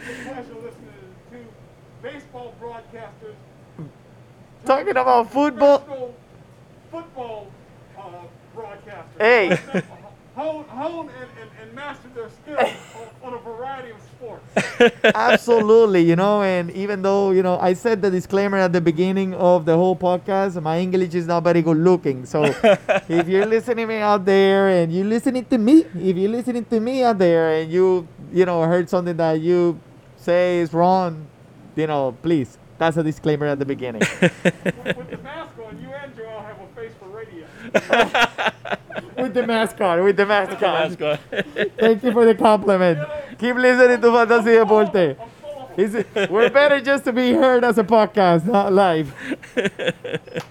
pleasure 0.00 0.54
listening 0.54 1.14
to 1.30 1.38
baseball 2.02 2.54
broadcasters, 2.60 3.34
Talking 4.64 4.96
about 4.96 5.30
football. 5.30 6.14
football 6.90 7.50
uh, 7.98 8.02
broadcasters. 8.56 9.18
Hey. 9.18 9.48
that 9.72 9.84
hone, 10.34 10.64
hone 10.64 11.10
and, 11.10 11.28
and, 11.40 11.50
and 11.60 11.74
master 11.74 12.08
their 12.14 12.30
skills 12.30 12.72
on, 13.22 13.32
on 13.32 13.34
a 13.34 13.42
variety 13.42 13.90
of 13.90 13.96
sports. 13.98 14.11
Absolutely, 15.14 16.02
you 16.02 16.16
know, 16.16 16.42
and 16.42 16.70
even 16.72 17.02
though, 17.02 17.30
you 17.30 17.42
know, 17.42 17.58
I 17.58 17.72
said 17.72 18.02
the 18.02 18.10
disclaimer 18.10 18.58
at 18.58 18.72
the 18.72 18.80
beginning 18.80 19.34
of 19.34 19.64
the 19.64 19.76
whole 19.76 19.96
podcast, 19.96 20.60
my 20.62 20.78
English 20.78 21.14
is 21.14 21.26
not 21.26 21.44
very 21.44 21.62
good 21.62 21.78
looking. 21.78 22.26
So 22.26 22.44
if 23.08 23.28
you're 23.28 23.46
listening 23.46 23.88
me 23.88 23.96
out 23.98 24.24
there 24.24 24.68
and 24.68 24.92
you're 24.92 25.06
listening 25.06 25.44
to 25.46 25.58
me, 25.58 25.86
if 25.94 26.16
you're 26.16 26.30
listening 26.30 26.64
to 26.66 26.80
me 26.80 27.02
out 27.02 27.18
there 27.18 27.60
and 27.60 27.70
you, 27.72 28.06
you 28.32 28.44
know, 28.44 28.62
heard 28.62 28.88
something 28.88 29.16
that 29.16 29.40
you 29.40 29.78
say 30.16 30.58
is 30.60 30.72
wrong, 30.72 31.26
you 31.76 31.86
know, 31.86 32.16
please, 32.22 32.58
that's 32.78 32.96
a 32.96 33.02
disclaimer 33.02 33.46
at 33.46 33.58
the 33.58 33.64
beginning. 33.64 34.02
with, 34.20 34.32
with 34.96 35.10
the 35.10 35.18
mask 35.22 35.52
on, 35.58 35.80
you 35.80 35.92
and 35.92 36.14
Joel 36.16 36.40
have 36.40 36.60
a 36.60 36.66
face 36.74 36.92
for 36.98 37.08
radio. 37.08 37.46
with 39.22 39.34
the 39.34 39.46
mask 39.46 39.80
on, 39.80 40.04
with 40.04 40.16
the 40.16 40.26
mask 40.26 40.62
on. 40.62 41.18
Thank 41.78 42.02
you 42.02 42.12
for 42.12 42.26
the 42.26 42.34
compliment. 42.34 42.98
Keep 43.42 43.56
listening 43.56 44.00
to 44.00 44.12
Fantasy 44.12 44.52
Deporte. 44.52 45.16
I'm 45.20 45.30
full 45.40 45.62
of 45.62 45.70
It's, 45.76 46.30
we're 46.30 46.48
better 46.48 46.80
just 46.80 47.02
to 47.06 47.12
be 47.12 47.32
heard 47.32 47.64
as 47.64 47.76
a 47.76 47.82
podcast, 47.82 48.46
not 48.46 48.72
live. 48.72 49.12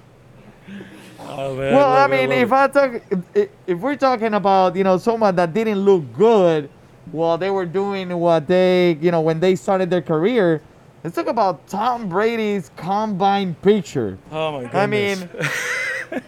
Oh, 1.33 1.55
man, 1.55 1.73
Well, 1.73 1.89
I 1.89 2.05
it, 2.05 2.09
mean, 2.09 2.31
if. 2.33 2.51
I 2.51 2.67
talk, 2.67 3.01
if, 3.33 3.49
if 3.65 3.79
we're 3.79 3.95
talking 3.95 4.33
about 4.33 4.75
you 4.75 4.83
know 4.83 4.97
someone 4.97 5.33
that 5.37 5.53
didn't 5.53 5.79
look 5.79 6.03
good 6.11 6.69
while 7.13 7.37
they 7.37 7.49
were 7.49 7.65
doing 7.65 8.09
what 8.19 8.47
they 8.47 8.97
you 8.99 9.11
know 9.11 9.21
when 9.21 9.39
they 9.39 9.55
started 9.55 9.89
their 9.89 10.01
career, 10.01 10.61
let's 11.05 11.15
talk 11.15 11.27
about 11.27 11.65
Tom 11.67 12.09
Brady's 12.09 12.69
combine 12.75 13.55
picture. 13.55 14.17
oh 14.29 14.51
my 14.51 14.63
goodness. 14.65 14.75
I 14.75 14.85
mean, 14.87 16.21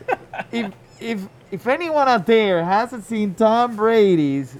if 0.53 0.73
if 1.01 1.27
if 1.51 1.67
anyone 1.67 2.07
out 2.07 2.25
there 2.25 2.63
hasn't 2.63 3.03
seen 3.03 3.35
Tom 3.35 3.75
Brady's 3.75 4.55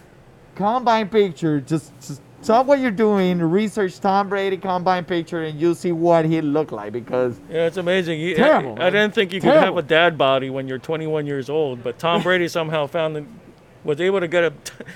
combine 0.56 1.10
picture, 1.10 1.60
just 1.62 1.92
just 2.00 2.22
stop 2.42 2.66
what 2.66 2.80
you're 2.80 2.92
doing, 2.92 3.40
research 3.40 4.00
Tom 4.00 4.30
Brady 4.30 4.58
combine 4.58 5.06
picture, 5.06 5.44
and 5.44 5.60
you'll 5.60 5.76
see 5.76 5.92
what 5.92 6.26
he 6.26 6.42
looked 6.42 6.72
like 6.72 6.94
because 6.94 7.40
Yeah, 7.50 7.68
it's 7.68 7.78
amazing. 7.78 8.20
You, 8.20 8.36
Terrible, 8.36 8.82
I, 8.82 8.88
I 8.88 8.90
didn't 8.90 9.14
think 9.14 9.34
you 9.34 9.42
could 9.42 9.54
have 9.54 9.78
a 9.78 9.82
dad 9.82 10.18
body 10.18 10.50
when 10.50 10.68
you're 10.68 10.80
21 10.80 11.26
years 11.26 11.50
old, 11.50 11.84
but 11.84 11.98
Tom 12.00 12.22
Brady 12.22 12.48
somehow 12.48 12.88
found 12.88 13.16
the, 13.16 13.26
was 13.84 14.00
able 14.00 14.20
to 14.20 14.28
get 14.28 14.44
a, 14.46 14.54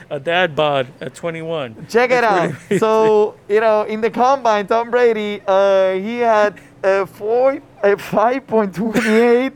a 0.09 0.19
dad 0.19 0.55
bod 0.55 0.87
at 1.01 1.13
21. 1.15 1.87
Check 1.89 2.11
it 2.11 2.23
out. 2.23 2.53
So 2.77 3.35
you 3.47 3.59
know, 3.59 3.83
in 3.83 4.01
the 4.01 4.09
combine, 4.09 4.67
Tom 4.67 4.91
Brady, 4.91 5.41
uh, 5.47 5.93
he 5.93 6.19
had 6.19 6.59
a 6.83 7.05
four, 7.05 7.61
a 7.83 7.97
five 7.97 8.45
point 8.47 8.75
twenty 8.75 9.09
eight 9.09 9.53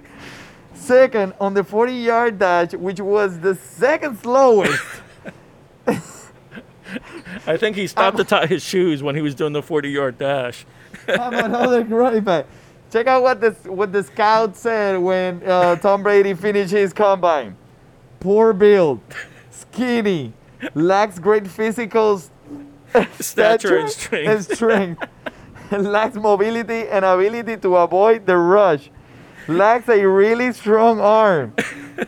second 0.74 1.34
on 1.40 1.54
the 1.54 1.64
forty 1.64 1.94
yard 1.94 2.40
dash, 2.40 2.74
which 2.74 3.00
was 3.00 3.40
the 3.40 3.56
second 3.56 4.18
slowest. 4.18 4.84
I 7.48 7.58
think 7.58 7.76
he 7.76 7.88
stopped 7.88 8.18
to 8.18 8.24
tie 8.24 8.46
his 8.48 8.64
shoes 8.64 9.02
when 9.02 9.16
he 9.16 9.22
was 9.22 9.36
doing 9.36 9.54
the 9.54 9.62
40 9.62 9.90
yard 9.90 10.18
dash. 10.18 10.66
I'm 11.08 11.34
another 11.34 11.84
running 11.86 12.24
back. 12.24 12.46
Check 12.92 13.08
out 13.08 13.24
what 13.24 13.40
the 13.40 13.52
what 13.72 13.94
the 13.94 14.04
scout 14.04 14.58
said 14.58 14.98
when 15.00 15.42
uh, 15.44 15.78
Tom 15.78 16.04
Brady 16.04 16.34
finished 16.34 16.72
his 16.72 16.92
combine. 16.92 17.56
Poor 18.20 18.52
build, 18.54 19.00
skinny, 19.50 20.34
lacks 20.74 21.18
great 21.18 21.48
physical 21.48 22.22
Stature 23.20 23.78
and 23.78 23.90
strength. 23.90 24.30
and 24.30 24.44
strength. 24.58 25.04
lacks 25.72 26.16
mobility 26.16 26.88
and 26.90 27.06
ability 27.06 27.56
to 27.58 27.78
avoid 27.78 28.26
the 28.26 28.36
rush. 28.36 28.92
Lacks 29.48 29.88
a 29.88 30.04
really 30.06 30.52
strong 30.52 31.00
arm. 31.00 31.54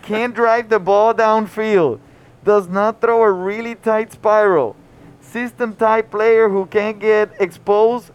Can't 0.03 0.35
drive 0.35 0.67
the 0.69 0.79
ball 0.79 1.13
downfield. 1.13 1.99
Does 2.43 2.67
not 2.67 2.99
throw 3.01 3.23
a 3.23 3.31
really 3.31 3.75
tight 3.75 4.11
spiral. 4.13 4.75
System 5.21 5.75
type 5.75 6.11
player 6.11 6.49
who 6.49 6.65
can 6.65 6.99
get 6.99 7.29
exposed 7.39 8.11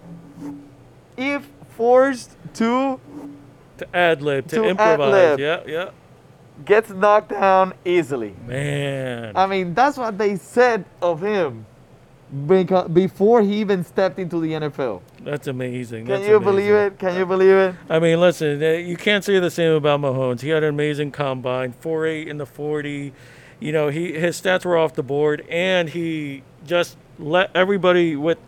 if 1.17 1.49
forced 1.71 2.37
to 2.55 3.01
To 3.79 3.97
ad 3.97 4.23
lib, 4.23 4.47
to, 4.49 4.57
To 4.57 4.64
improvise. 4.64 5.01
ad-lib. 5.01 5.41
Yeah, 5.41 5.61
yeah. 5.67 5.91
gets 6.64 6.91
knocked 6.91 7.31
down 7.31 7.73
easily. 7.85 8.35
Man. 8.47 9.33
I 9.37 9.47
mean, 9.47 9.75
that's 9.75 9.97
what 9.97 10.19
they 10.19 10.37
said 10.37 10.85
of 11.01 11.21
him 11.21 11.64
before 12.93 13.41
he 13.43 13.55
even 13.55 13.83
stepped 13.85 14.19
into 14.19 14.41
the 14.41 14.53
NFL. 14.53 15.01
That's 15.25 15.47
amazing. 15.47 16.05
Can 16.07 16.17
That's 16.17 16.29
you 16.29 16.38
believe 16.41 16.73
it? 16.73 16.99
Can 16.99 17.17
you 17.17 17.25
believe 17.25 17.55
it? 17.55 17.75
I 17.88 17.99
mean, 17.99 18.21
listen, 18.21 18.62
uh, 18.62 18.67
you 18.73 18.97
can't 18.97 19.25
say 19.25 19.38
the 19.38 19.51
same 19.51 19.73
about 19.73 20.01
Mahomes. 20.01 20.41
He 20.41 20.51
had 20.51 20.62
an 20.62 20.69
amazing 20.69 21.11
combine, 21.12 21.73
4.8 21.73 22.27
in 22.27 22.37
the 22.38 22.47
40. 22.47 23.12
You 23.61 23.73
know, 23.73 23.88
he 23.88 24.12
his 24.12 24.40
stats 24.40 24.64
were 24.64 24.77
off 24.77 24.94
the 24.94 25.03
board, 25.03 25.44
and 25.49 25.88
he 25.88 26.42
just 26.66 26.97
let 27.18 27.51
everybody 27.55 28.14
with 28.14 28.38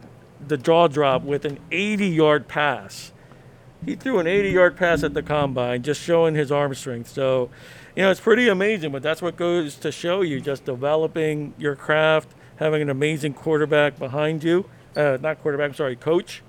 the 0.47 0.57
jaw 0.57 0.89
drop 0.89 1.23
with 1.23 1.45
an 1.45 1.59
80 1.71 2.09
yard 2.09 2.49
pass. 2.49 3.13
He 3.85 3.95
threw 3.97 4.19
an 4.19 4.27
80 4.27 4.51
yard 4.51 4.77
pass 4.77 5.03
at 5.03 5.15
the 5.15 5.23
combine, 5.23 5.83
just 5.83 6.01
showing 6.01 6.35
his 6.35 6.53
arm 6.53 6.75
strength. 6.75 7.09
So, 7.11 7.51
you 7.97 8.03
know, 8.03 8.11
it's 8.11 8.21
pretty 8.21 8.49
amazing, 8.49 8.93
but 8.93 9.03
that's 9.03 9.23
what 9.23 9.37
goes 9.37 9.77
to 9.77 9.91
show 9.91 10.21
you 10.21 10.41
just 10.41 10.65
developing 10.65 11.55
your 11.59 11.75
craft, 11.77 12.29
having 12.57 12.83
an 12.83 12.91
amazing 12.91 13.35
quarterback 13.35 13.99
behind 13.99 14.45
you. 14.45 14.67
Uh, 14.95 15.19
not 15.21 15.41
quarterback, 15.41 15.71
I'm 15.71 15.75
sorry, 15.75 15.97
coach. 15.97 16.43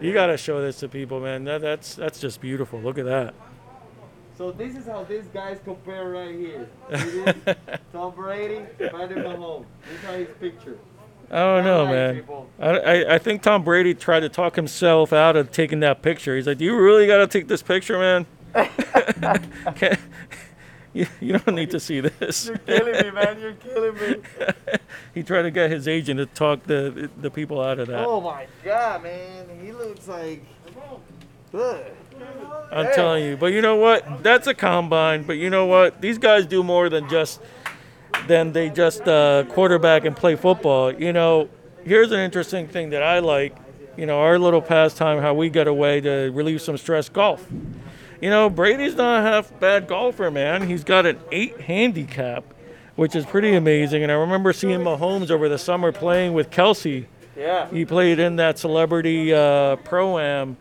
You 0.00 0.12
got 0.12 0.26
to 0.26 0.36
show 0.36 0.60
this 0.60 0.78
to 0.80 0.88
people, 0.88 1.20
man. 1.20 1.44
That, 1.44 1.60
that's 1.60 1.94
that's 1.94 2.20
just 2.20 2.40
beautiful. 2.40 2.80
Look 2.80 2.98
at 2.98 3.06
that. 3.06 3.34
So 4.36 4.50
this 4.52 4.76
is 4.76 4.86
how 4.86 5.04
these 5.04 5.24
guys 5.32 5.58
compare 5.64 6.10
right 6.10 6.34
here. 6.34 6.68
Tom 7.92 8.14
Brady, 8.14 8.66
Patrick 8.78 9.24
Mahomes. 9.24 9.64
This 9.88 9.98
is 9.98 10.04
how 10.04 10.12
his 10.12 10.28
picture. 10.38 10.78
I 11.30 11.38
don't 11.38 11.64
know, 11.64 11.80
Alright, 11.80 11.94
man. 11.94 12.14
people. 12.16 12.48
I, 12.60 12.68
I, 12.68 13.14
I 13.14 13.18
think 13.18 13.42
Tom 13.42 13.64
Brady 13.64 13.94
tried 13.94 14.20
to 14.20 14.28
talk 14.28 14.54
himself 14.54 15.12
out 15.12 15.36
of 15.36 15.50
taking 15.50 15.80
that 15.80 16.02
picture. 16.02 16.36
He's 16.36 16.46
like, 16.46 16.58
"Do 16.58 16.64
you 16.64 16.76
really 16.78 17.06
got 17.06 17.18
to 17.18 17.26
take 17.26 17.48
this 17.48 17.62
picture, 17.62 17.98
man? 17.98 18.26
Can't- 19.74 19.98
you, 20.92 21.06
you 21.20 21.32
don't 21.38 21.54
need 21.56 21.70
to 21.70 21.80
see 21.80 22.00
this." 22.00 22.46
You're 22.46 22.58
killing 22.58 22.92
me, 23.06 23.10
man. 23.10 23.40
You're 23.40 23.52
killing 23.54 23.94
me. 23.94 24.16
he 25.14 25.22
tried 25.24 25.42
to 25.42 25.50
get 25.50 25.70
his 25.70 25.88
agent 25.88 26.18
to 26.18 26.26
talk 26.26 26.62
the 26.64 27.10
the 27.20 27.30
people 27.30 27.60
out 27.60 27.78
of 27.80 27.88
that. 27.88 28.04
Oh 28.06 28.20
my 28.20 28.46
god, 28.62 29.02
man. 29.02 29.46
He 29.64 29.72
looks 29.72 30.06
like. 30.06 30.44
Ugh. 31.54 31.84
I'm 32.72 32.92
telling 32.94 33.24
you. 33.24 33.36
But 33.36 33.52
you 33.52 33.62
know 33.62 33.76
what? 33.76 34.22
That's 34.22 34.46
a 34.46 34.54
combine. 34.54 35.22
But 35.22 35.34
you 35.34 35.50
know 35.50 35.66
what? 35.66 36.00
These 36.00 36.18
guys 36.18 36.46
do 36.46 36.62
more 36.62 36.88
than 36.88 37.08
just 37.08 37.40
than 38.26 38.52
they 38.52 38.70
just 38.70 39.06
uh, 39.06 39.44
quarterback 39.48 40.04
and 40.04 40.16
play 40.16 40.36
football. 40.36 40.92
You 40.92 41.12
know, 41.12 41.48
here's 41.84 42.12
an 42.12 42.20
interesting 42.20 42.66
thing 42.68 42.90
that 42.90 43.02
I 43.02 43.20
like. 43.20 43.56
You 43.96 44.04
know, 44.04 44.20
our 44.20 44.38
little 44.38 44.60
pastime, 44.60 45.22
how 45.22 45.32
we 45.32 45.48
get 45.48 45.66
away 45.66 46.00
to 46.02 46.30
relieve 46.34 46.60
some 46.60 46.76
stress, 46.76 47.08
golf. 47.08 47.46
You 48.20 48.30
know, 48.30 48.50
Brady's 48.50 48.94
not 48.94 49.20
a 49.20 49.22
half 49.22 49.58
bad 49.58 49.86
golfer, 49.86 50.30
man. 50.30 50.68
He's 50.68 50.84
got 50.84 51.06
an 51.06 51.18
eight 51.32 51.60
handicap, 51.60 52.44
which 52.96 53.14
is 53.14 53.24
pretty 53.24 53.54
amazing. 53.54 54.02
And 54.02 54.12
I 54.12 54.16
remember 54.16 54.52
seeing 54.52 54.80
Mahomes 54.80 55.30
over 55.30 55.48
the 55.48 55.58
summer 55.58 55.92
playing 55.92 56.34
with 56.34 56.50
Kelce. 56.50 57.06
Yeah. 57.36 57.68
He 57.70 57.84
played 57.84 58.18
in 58.18 58.36
that 58.36 58.58
celebrity 58.58 59.32
uh, 59.32 59.76
pro 59.76 60.18
am, 60.18 60.56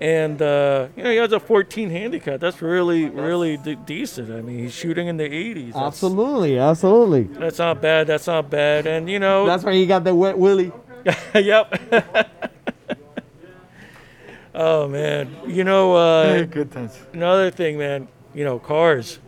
and 0.00 0.40
uh, 0.42 0.88
you 0.96 1.02
know 1.02 1.10
he 1.10 1.16
has 1.16 1.32
a 1.32 1.40
14 1.40 1.90
handicap. 1.90 2.40
That's 2.40 2.60
really, 2.60 3.08
really 3.08 3.56
de- 3.56 3.76
decent. 3.76 4.30
I 4.30 4.42
mean, 4.42 4.58
he's 4.58 4.74
shooting 4.74 5.08
in 5.08 5.16
the 5.16 5.28
80s. 5.28 5.72
That's, 5.72 5.76
Absolutely, 5.76 6.58
absolutely. 6.58 7.22
That's 7.24 7.58
not 7.58 7.80
bad. 7.80 8.06
That's 8.06 8.26
not 8.26 8.50
bad. 8.50 8.86
And 8.86 9.08
you 9.08 9.18
know, 9.18 9.46
That's 9.46 9.64
why 9.64 9.72
he 9.74 9.86
got 9.86 10.04
the 10.04 10.14
wet 10.14 10.38
willy. 10.38 10.72
yep. 11.34 11.80
oh 14.54 14.88
man, 14.88 15.34
you 15.46 15.64
know 15.64 15.94
uh, 15.94 16.44
Good 16.44 16.72
times. 16.72 16.98
another 17.12 17.50
thing, 17.50 17.78
man. 17.78 18.08
You 18.34 18.44
know, 18.44 18.58
cars. 18.58 19.18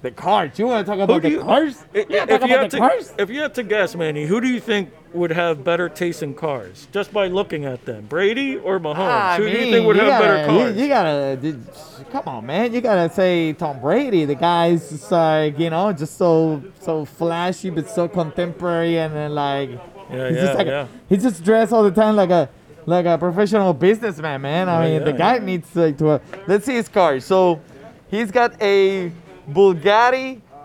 The 0.00 0.10
cars. 0.12 0.58
You 0.58 0.66
want 0.68 0.86
to 0.86 0.92
talk 0.92 1.00
about 1.00 1.22
the 1.22 1.30
you- 1.30 1.40
cars? 1.40 1.84
I- 1.94 2.06
Yeah, 2.08 2.22
if 2.22 2.28
talk 2.40 2.48
you 2.48 2.56
had 2.56 2.70
the 2.70 2.76
to, 2.76 2.78
cars. 2.78 3.12
if 3.18 3.30
you 3.30 3.40
had 3.40 3.54
to 3.54 3.62
guess, 3.64 3.96
Manny, 3.96 4.26
who 4.26 4.40
do 4.40 4.46
you 4.46 4.60
think 4.60 4.90
would 5.12 5.32
have 5.32 5.64
better 5.64 5.88
taste 5.88 6.22
in 6.22 6.34
cars, 6.34 6.86
just 6.92 7.12
by 7.12 7.26
looking 7.26 7.64
at 7.64 7.84
them, 7.84 8.06
Brady 8.08 8.58
or 8.58 8.78
Mahomes? 8.78 8.98
I 8.98 9.36
who 9.38 9.50
do 9.50 9.58
you 9.58 9.72
think 9.72 9.86
would 9.86 9.96
you 9.96 10.02
have 10.02 10.20
better 10.22 10.36
gotta- 10.46 10.52
you- 10.52 10.58
cars? 10.60 10.76
You, 10.76 10.88
gotta, 10.88 11.36
did- 11.36 11.66
come 12.12 12.22
on, 12.26 12.46
man. 12.46 12.72
You 12.72 12.80
gotta 12.80 13.12
say 13.12 13.54
Tom 13.54 13.80
Brady. 13.80 14.24
The 14.24 14.36
guy's 14.36 14.88
just 14.88 15.10
like, 15.10 15.58
you 15.58 15.70
know, 15.70 15.92
just 15.92 16.16
so 16.16 16.62
so 16.80 17.04
flashy, 17.04 17.70
but 17.70 17.88
so 17.90 18.06
contemporary, 18.06 18.98
and 18.98 19.12
then 19.14 19.34
like, 19.34 19.70
Yeah, 19.70 20.28
he's 20.28 20.36
yeah, 20.36 20.42
just 20.44 20.58
like, 20.58 20.66
yeah. 20.68 20.86
he's 21.08 21.22
just 21.24 21.42
dressed 21.42 21.72
all 21.72 21.82
the 21.82 21.90
time 21.90 22.14
like 22.14 22.30
a 22.30 22.48
like 22.86 23.04
a 23.04 23.18
professional 23.18 23.72
businessman, 23.74 24.40
man. 24.42 24.68
I 24.68 24.88
mean, 24.88 25.04
the 25.04 25.12
guy 25.12 25.38
needs 25.38 25.74
like 25.74 25.98
to. 25.98 26.08
Uh, 26.10 26.18
let's 26.46 26.64
see 26.66 26.74
his 26.74 26.88
car. 26.88 27.18
So, 27.20 27.60
he's 28.10 28.30
got 28.30 28.54
a 28.62 29.10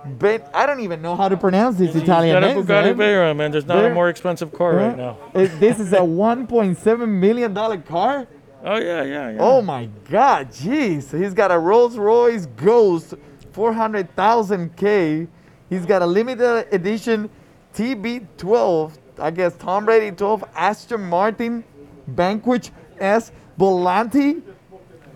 Ben, 0.06 0.42
I 0.54 0.66
don't 0.66 0.82
even 0.82 1.02
know 1.02 1.16
how 1.16 1.30
to 1.30 1.38
pronounce 1.38 1.78
this 1.78 1.96
Italian 1.96 2.36
Got 2.36 2.44
a 2.44 2.54
names, 2.54 2.66
Bugatti 2.68 2.98
man. 2.98 2.98
Veyron, 2.98 3.36
man. 3.38 3.52
There's 3.52 3.66
not 3.66 3.86
a 3.86 3.94
more 3.94 4.10
expensive 4.10 4.52
car 4.52 4.76
right 4.76 4.98
now. 4.98 5.18
Uh, 5.34 5.48
this 5.60 5.80
is 5.80 5.94
a 5.94 5.98
1.7 6.00 7.08
million 7.08 7.54
dollar 7.54 7.78
car. 7.78 8.28
Oh 8.66 8.78
yeah, 8.78 9.04
yeah, 9.04 9.32
yeah. 9.32 9.38
Oh 9.40 9.62
my 9.62 9.90
God, 10.10 10.50
jeez. 10.50 11.18
He's 11.18 11.34
got 11.34 11.52
a 11.52 11.58
Rolls 11.58 11.98
Royce 11.98 12.46
Ghost 12.48 13.14
400,000 13.54 14.76
K. 14.76 15.28
He's 15.70 15.86
got 15.86 16.02
a 16.02 16.06
limited 16.06 16.68
edition 16.74 17.30
TB12, 17.74 18.92
I 19.20 19.32
guess 19.32 19.56
Tom 19.58 19.86
Brady 19.86 20.16
12 20.16 20.44
Aston 20.56 21.02
Martin 21.10 21.64
Vanquish 22.08 22.72
S 23.00 23.32
Volante. 23.60 24.42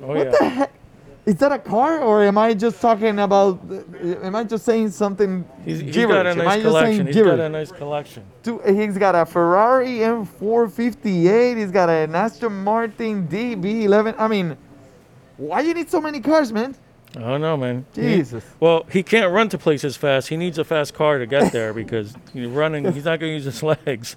oh 0.01 0.07
What 0.07 0.17
yeah. 0.17 0.23
the 0.39 0.49
heck? 0.49 0.73
Is 1.27 1.35
that 1.35 1.51
a 1.51 1.59
car 1.59 1.99
or 1.99 2.23
am 2.23 2.37
I 2.37 2.53
just 2.53 2.79
talking 2.79 3.19
about, 3.19 3.59
am 4.23 4.33
I 4.33 4.45
just 4.45 4.63
saying 4.63 4.91
something 4.91 5.43
He's, 5.65 5.81
he's 5.81 5.93
got 6.05 6.25
a 6.25 6.33
nice 6.33 6.61
collection. 6.61 7.05
He's 7.05 7.17
got 7.17 7.39
a 7.41 7.49
nice 7.49 7.69
collection. 7.69 8.23
Two- 8.43 8.61
He's 8.65 8.97
got 8.97 9.13
a 9.13 9.25
Ferrari 9.25 9.97
M458. 9.97 11.57
He's 11.57 11.71
got 11.71 11.89
an 11.89 12.15
Aston 12.15 12.63
Martin 12.63 13.27
DB11. 13.27 14.15
I 14.17 14.27
mean, 14.29 14.55
why 15.35 15.61
do 15.61 15.67
you 15.67 15.73
need 15.73 15.89
so 15.89 15.99
many 15.99 16.21
cars, 16.21 16.53
man? 16.53 16.73
I 17.17 17.19
don't 17.19 17.41
know, 17.41 17.57
man. 17.57 17.85
He- 17.93 18.01
Jesus. 18.03 18.45
well, 18.61 18.85
he 18.89 19.03
can't 19.03 19.29
run 19.33 19.49
to 19.49 19.57
places 19.57 19.97
fast. 19.97 20.29
He 20.29 20.37
needs 20.37 20.57
a 20.57 20.63
fast 20.63 20.93
car 20.93 21.17
to 21.19 21.25
get 21.25 21.51
there 21.51 21.73
because 21.73 22.15
he's 22.31 22.47
running. 22.47 22.89
He's 22.93 23.03
not 23.03 23.19
going 23.19 23.31
to 23.31 23.33
use 23.33 23.43
his 23.43 23.61
legs. 23.85 24.15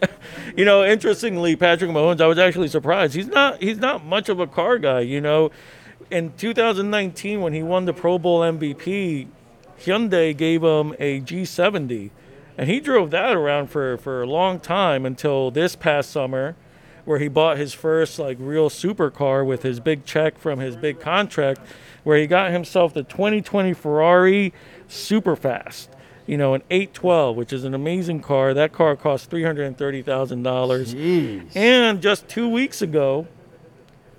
you 0.56 0.64
know, 0.64 0.84
interestingly, 0.84 1.56
Patrick 1.56 1.90
Mahomes. 1.90 2.20
I 2.20 2.28
was 2.28 2.38
actually 2.38 2.68
surprised. 2.68 3.14
He's 3.14 3.26
not. 3.26 3.60
He's 3.60 3.78
not 3.78 4.04
much 4.04 4.28
of 4.28 4.38
a 4.38 4.46
car 4.46 4.78
guy. 4.78 5.00
You 5.00 5.20
know, 5.20 5.50
in 6.10 6.32
2019 6.36 7.40
when 7.40 7.52
he 7.52 7.62
won 7.62 7.84
the 7.84 7.92
Pro 7.92 8.18
Bowl 8.18 8.40
MVP, 8.40 9.28
Hyundai 9.78 10.36
gave 10.36 10.62
him 10.62 10.94
a 10.98 11.20
G70, 11.20 12.10
and 12.56 12.68
he 12.70 12.80
drove 12.80 13.10
that 13.10 13.34
around 13.34 13.68
for 13.68 13.96
for 13.96 14.22
a 14.22 14.26
long 14.26 14.60
time 14.60 15.04
until 15.04 15.50
this 15.50 15.74
past 15.76 16.10
summer, 16.10 16.56
where 17.04 17.18
he 17.18 17.28
bought 17.28 17.58
his 17.58 17.74
first 17.74 18.18
like 18.18 18.36
real 18.40 18.70
supercar 18.70 19.44
with 19.44 19.62
his 19.62 19.80
big 19.80 20.04
check 20.04 20.38
from 20.38 20.60
his 20.60 20.76
big 20.76 21.00
contract, 21.00 21.60
where 22.02 22.16
he 22.18 22.26
got 22.26 22.50
himself 22.52 22.94
the 22.94 23.02
2020 23.02 23.72
Ferrari 23.74 24.52
Superfast. 24.88 25.88
You 26.26 26.38
know, 26.38 26.54
an 26.54 26.62
812, 26.70 27.36
which 27.36 27.52
is 27.52 27.64
an 27.64 27.74
amazing 27.74 28.20
car. 28.20 28.54
That 28.54 28.72
car 28.72 28.96
cost 28.96 29.28
$330,000. 29.30 30.94
And 31.54 32.00
just 32.00 32.28
two 32.28 32.48
weeks 32.48 32.80
ago, 32.80 33.26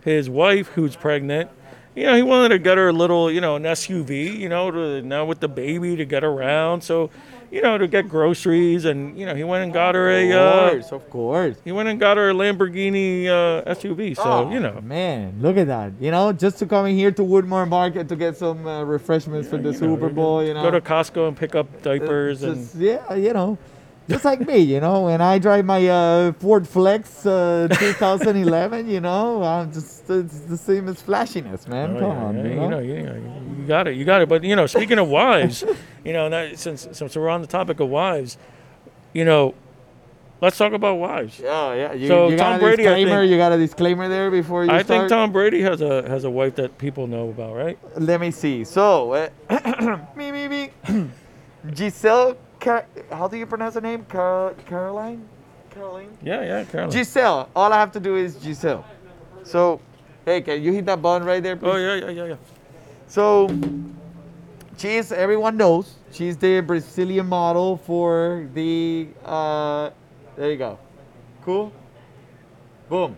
his 0.04 0.30
wife, 0.30 0.68
who's 0.68 0.96
pregnant, 0.96 1.50
you 1.96 2.04
know, 2.04 2.16
he 2.16 2.24
wanted 2.24 2.50
to 2.50 2.60
get 2.60 2.78
her 2.78 2.90
a 2.90 2.94
little, 2.94 3.32
you 3.32 3.42
know, 3.42 3.56
an 3.56 3.64
SUV, 3.64 4.38
you 4.38 4.50
know, 4.50 4.70
to 4.72 5.02
now 5.02 5.26
with 5.26 5.40
the 5.40 5.48
baby 5.48 5.96
to 5.96 6.06
get 6.06 6.24
around. 6.24 6.82
So, 6.82 7.10
you 7.52 7.62
know, 7.62 7.78
to 7.78 7.88
get 7.88 8.10
groceries, 8.10 8.84
and 8.86 9.18
you 9.18 9.26
know, 9.26 9.34
he 9.34 9.44
went 9.46 9.64
and 9.64 9.72
got 9.72 9.96
her 9.96 10.10
a, 10.10 10.32
Of 10.32 10.36
uh, 10.36 10.70
course, 10.72 10.92
of 10.92 11.10
course. 11.10 11.58
he 11.64 11.72
went 11.72 11.88
and 11.88 12.00
got 12.00 12.18
her 12.18 12.32
a 12.32 12.34
Lamborghini 12.34 13.28
uh, 13.28 13.64
SUV. 13.74 14.16
So, 14.16 14.24
Oh, 14.26 14.52
you 14.52 14.60
know, 14.60 14.82
man, 14.82 15.38
look 15.40 15.56
at 15.56 15.68
that. 15.68 15.94
You 16.02 16.12
know, 16.12 16.34
just 16.34 16.58
to 16.60 16.66
come 16.66 16.88
in 16.88 16.96
here 16.96 17.12
to 17.12 17.22
Woodmoor 17.22 17.68
Market 17.70 18.10
to 18.10 18.16
get 18.18 18.36
some 18.36 18.66
uh, 18.68 18.84
refreshments 18.84 19.48
for 19.48 19.58
the 19.58 19.74
Super 19.74 20.10
Bowl. 20.10 20.44
You 20.44 20.54
know, 20.54 20.64
go 20.64 20.72
to 20.72 20.82
Costco 20.82 21.28
and 21.30 21.38
pick 21.38 21.56
up 21.56 21.82
diapers 21.82 22.44
and 22.44 22.56
Just- 22.58 22.76
yeah, 22.76 23.14
you 23.14 23.32
know, 23.32 23.58
just 24.10 24.26
like 24.26 24.40
me. 24.46 24.58
You 24.60 24.80
know, 24.80 25.06
when 25.06 25.22
I 25.22 25.40
drive 25.40 25.66
my 25.66 25.88
uh, 25.88 26.32
Ford 26.34 26.68
Flex 26.68 27.26
uh, 27.26 27.68
2011, 27.72 28.90
you 28.90 29.00
know, 29.02 29.44
I'm 29.44 29.72
just 29.72 30.10
it's 30.10 30.40
the 30.42 30.58
same 30.58 30.88
as 30.88 31.02
flashiness, 31.02 31.68
man. 31.68 31.96
Oh, 31.98 32.00
Come 32.00 32.10
yeah, 32.12 32.24
on, 32.26 32.36
yeah, 32.38 32.44
you 32.44 32.50
you 32.50 32.70
know. 32.70 32.80
you, 32.80 33.04
know, 33.04 33.42
you 33.60 33.66
got 33.68 33.88
it, 33.88 33.96
you 33.96 34.06
got 34.06 34.22
it. 34.22 34.30
But 34.30 34.44
you 34.44 34.56
know, 34.56 34.68
speaking 34.68 35.00
of 35.00 35.08
wives, 35.10 35.64
you 36.06 36.14
know, 36.14 36.30
that, 36.30 36.60
since 36.60 36.88
since 36.92 37.16
we're 37.16 37.30
on 37.30 37.42
the 37.42 37.48
topic 37.48 37.80
of 37.80 37.90
wives, 37.90 38.38
you 39.14 39.26
know, 39.26 39.56
let's 40.42 40.58
talk 40.58 40.74
about 40.74 40.96
wives. 40.96 41.40
Yeah, 41.40 41.74
yeah. 41.74 41.94
You, 41.94 42.08
So, 42.08 42.30
you 42.30 42.38
got 42.38 42.44
Tom 42.52 42.56
a 42.58 42.60
Brady, 42.60 42.84
disclaimer. 42.84 43.22
think- 43.22 43.32
you 43.32 43.38
got 43.38 43.52
a 43.54 43.58
disclaimer 43.58 44.08
there 44.08 44.30
before 44.30 44.66
you 44.66 44.70
I 44.72 44.84
start. 44.84 45.00
think 45.00 45.10
Tom 45.10 45.32
Brady 45.32 45.62
has 45.62 45.82
a 45.82 46.08
has 46.08 46.24
a 46.26 46.30
wife 46.30 46.56
that 46.56 46.78
people 46.78 47.08
know 47.08 47.30
about, 47.30 47.56
right? 47.56 47.80
Let 47.98 48.22
me 48.22 48.30
see. 48.32 48.64
So, 48.66 49.14
uh, 49.50 49.98
me, 50.16 50.32
me, 50.32 50.48
me. 50.48 50.70
Gisele, 51.74 52.38
Car- 52.66 52.88
how 53.12 53.28
do 53.28 53.38
you 53.38 53.46
pronounce 53.46 53.76
her 53.76 53.82
name? 53.82 54.04
Car- 54.06 54.56
Caroline? 54.66 55.24
Caroline? 55.70 56.18
Yeah, 56.24 56.42
yeah, 56.42 56.64
Carolyn. 56.64 56.90
Gisele. 56.90 57.48
All 57.56 57.72
I 57.72 57.80
have 57.80 57.92
to 57.92 58.00
do 58.00 58.16
is 58.16 58.38
Gisele. 58.38 58.84
So, 59.44 59.80
hey, 60.26 60.42
can 60.42 60.64
you 60.64 60.74
hit 60.74 60.88
that 60.88 61.00
button 61.00 61.28
right 61.28 61.44
there, 61.44 61.56
please? 61.56 61.70
oh 61.70 61.76
yeah, 61.76 61.94
yeah, 61.94 62.10
yeah, 62.10 62.26
yeah. 62.26 62.36
So, 63.08 63.48
she's, 64.78 65.12
everyone 65.12 65.58
knows, 65.58 65.94
she's 66.12 66.38
the 66.38 66.62
Brazilian 66.62 67.28
model 67.28 67.78
for 67.78 68.50
the, 68.56 69.10
uh, 69.24 69.92
there 70.36 70.50
you 70.50 70.58
go. 70.58 70.80
Cool? 71.44 71.72
Boom. 72.90 73.16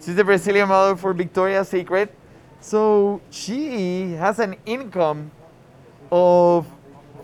She's 0.00 0.14
the 0.14 0.22
Brazilian 0.22 0.68
model 0.68 0.94
for 0.94 1.12
Victoria's 1.12 1.68
Secret. 1.68 2.14
So, 2.60 3.20
she 3.30 4.12
has 4.12 4.38
an 4.38 4.54
income 4.64 5.32
of 6.12 6.68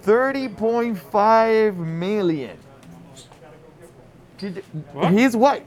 30.5 0.05 1.77
million. 1.77 2.59
His 5.11 5.37
wife. 5.37 5.63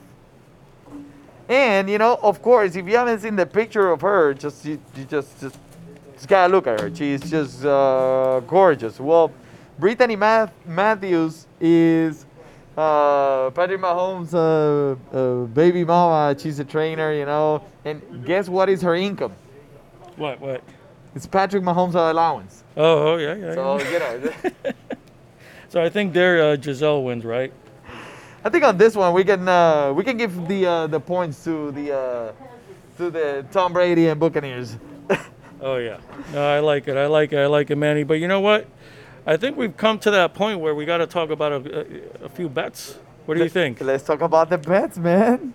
And 1.48 1.90
you 1.90 1.98
know, 1.98 2.20
of 2.22 2.42
course, 2.42 2.76
if 2.76 2.88
you 2.88 2.98
haven't 2.98 3.20
seen 3.20 3.36
the 3.36 3.46
picture 3.46 3.92
of 3.92 4.02
her, 4.02 4.34
just 4.34 4.66
you, 4.66 4.82
you 4.96 5.06
just 5.06 5.40
just 5.40 5.58
just 6.14 6.28
gotta 6.28 6.52
look 6.52 6.66
at 6.68 6.82
her. 6.82 6.94
She's 6.94 7.22
just 7.30 7.64
uh, 7.64 8.42
gorgeous. 8.48 9.00
Well, 9.00 9.32
Brittany 9.78 10.16
Math- 10.16 10.52
Matthews 10.66 11.46
is 11.60 12.26
uh, 12.76 13.52
Patrick 13.52 13.80
Mahomes' 13.80 14.34
uh, 14.34 15.16
uh, 15.16 15.46
baby 15.46 15.84
mama. 15.86 16.38
She's 16.38 16.60
a 16.60 16.66
trainer, 16.66 17.14
you 17.14 17.26
know. 17.26 17.64
And 17.86 18.26
guess 18.26 18.50
what 18.50 18.68
is 18.70 18.82
her 18.82 18.96
income? 18.96 19.34
What, 20.16 20.40
what? 20.42 20.64
It's 21.16 21.26
Patrick 21.26 21.63
Mahomes' 21.63 21.95
allowance. 21.95 22.63
Oh, 22.76 23.13
oh 23.13 23.18
yeah, 23.18 23.36
yeah. 23.36 23.53
So 23.53 23.80
yeah. 23.80 23.91
you 23.91 23.99
know, 23.99 24.72
So 25.70 25.82
I 25.82 25.89
think 25.89 26.13
there 26.13 26.41
uh, 26.41 26.55
Gisele 26.57 27.03
wins, 27.03 27.26
right? 27.26 27.51
I 28.43 28.49
think 28.49 28.63
on 28.63 28.78
this 28.78 28.95
one 28.95 29.13
we 29.13 29.24
can 29.24 29.47
uh, 29.47 29.93
we 29.93 30.03
can 30.03 30.18
give 30.18 30.47
the 30.47 30.66
uh, 30.66 30.88
the 30.88 30.99
points 30.99 31.43
to 31.45 31.72
the 31.72 31.93
uh, 31.93 32.32
to 32.97 33.09
the 33.09 33.45
Tom 33.51 33.74
Brady 33.74 34.07
and 34.07 34.20
Buccaneers. 34.20 34.78
Oh 35.61 35.78
yeah. 35.78 35.99
No, 36.34 36.45
I 36.45 36.59
like 36.59 36.88
it. 36.89 36.97
I 36.97 37.07
like 37.07 37.32
it. 37.32 37.38
I 37.38 37.45
like 37.47 37.72
it, 37.72 37.78
Manny. 37.78 38.03
But 38.03 38.16
you 38.16 38.28
know 38.28 38.41
what? 38.41 38.68
I 39.26 39.38
think 39.38 39.55
we've 39.55 39.76
come 39.76 39.97
to 39.99 40.11
that 40.11 40.34
point 40.34 40.59
where 40.59 40.76
we 40.76 40.86
got 40.86 40.97
to 40.97 41.07
talk 41.07 41.30
about 41.30 41.53
a, 41.53 41.80
a, 42.22 42.26
a 42.26 42.30
few 42.30 42.49
bets. 42.49 42.99
What 43.26 43.38
do 43.38 43.43
you 43.43 43.49
think? 43.49 43.80
Let's 43.80 44.03
talk 44.03 44.22
about 44.22 44.49
the 44.49 44.57
bets, 44.57 44.97
man. 44.97 45.53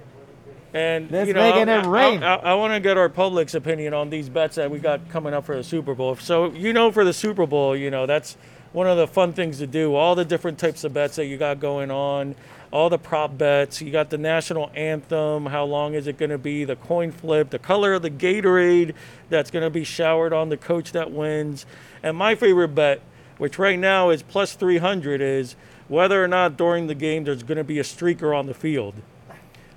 And 0.73 1.11
Let's 1.11 1.27
you 1.27 1.35
know, 1.35 1.43
make 1.43 1.57
it 1.57 1.69
I, 1.69 1.87
rain. 1.87 2.23
I, 2.23 2.37
I, 2.37 2.55
want 2.55 2.75
to 2.75 2.81
get 2.81 2.97
our 2.97 3.09
public's 3.09 3.55
opinion 3.55 3.93
on 3.93 4.09
these 4.09 4.29
bets 4.29 4.55
that 4.55 4.71
we 4.71 4.79
got 4.79 5.09
coming 5.09 5.35
up 5.35 5.45
for 5.45 5.57
the 5.57 5.65
Super 5.65 5.95
Bowl. 5.95 6.15
So 6.17 6.53
you 6.53 6.73
know, 6.73 6.93
for 6.93 7.05
the 7.05 7.13
Super 7.13 7.45
Bowl, 7.47 7.77
you 7.77 7.91
know 7.91 8.07
that's 8.07 8.37
one 8.73 8.87
of 8.87 8.97
the 8.97 9.07
fun 9.07 9.33
things 9.33 9.59
to 9.59 9.67
do. 9.67 9.95
All 9.95 10.15
the 10.15 10.25
different 10.25 10.59
types 10.59 10.85
of 10.85 10.95
bets 10.95 11.17
that 11.17 11.27
you 11.27 11.37
got 11.37 11.59
going 11.59 11.91
on, 11.91 12.37
all 12.71 12.89
the 12.89 12.99
prop 12.99 13.37
bets. 13.37 13.83
You 13.83 13.91
got 13.91 14.11
the 14.11 14.19
national 14.19 14.71
anthem. 14.75 15.47
How 15.47 15.65
long 15.65 15.95
is 15.95 16.07
it 16.07 16.19
going 16.19 16.31
to 16.31 16.39
be? 16.39 16.65
The 16.65 16.77
coin 16.77 17.11
flip, 17.11 17.51
the 17.51 17.59
color 17.59 17.95
of 17.95 18.03
the 18.03 18.11
Gatorade 18.11 18.95
that's 19.29 19.51
going 19.51 19.65
to 19.65 19.71
be 19.71 19.85
showered 19.85 20.33
on 20.33 20.51
the 20.51 20.57
coach 20.57 20.93
that 20.93 21.11
wins. 21.11 21.67
And 22.03 22.17
my 22.17 22.37
favorite 22.37 22.75
bet, 22.75 23.03
which 23.39 23.59
right 23.59 23.79
now 23.79 24.11
is 24.11 24.23
plus 24.23 24.55
300, 24.55 25.21
is 25.21 25.57
whether 25.89 26.23
or 26.23 26.29
not 26.29 26.57
during 26.57 26.87
the 26.87 26.95
game 26.95 27.25
there's 27.25 27.43
going 27.43 27.59
to 27.59 27.65
be 27.65 27.81
a 27.81 27.85
streaker 27.85 28.39
on 28.39 28.47
the 28.47 28.55
field. 28.55 28.95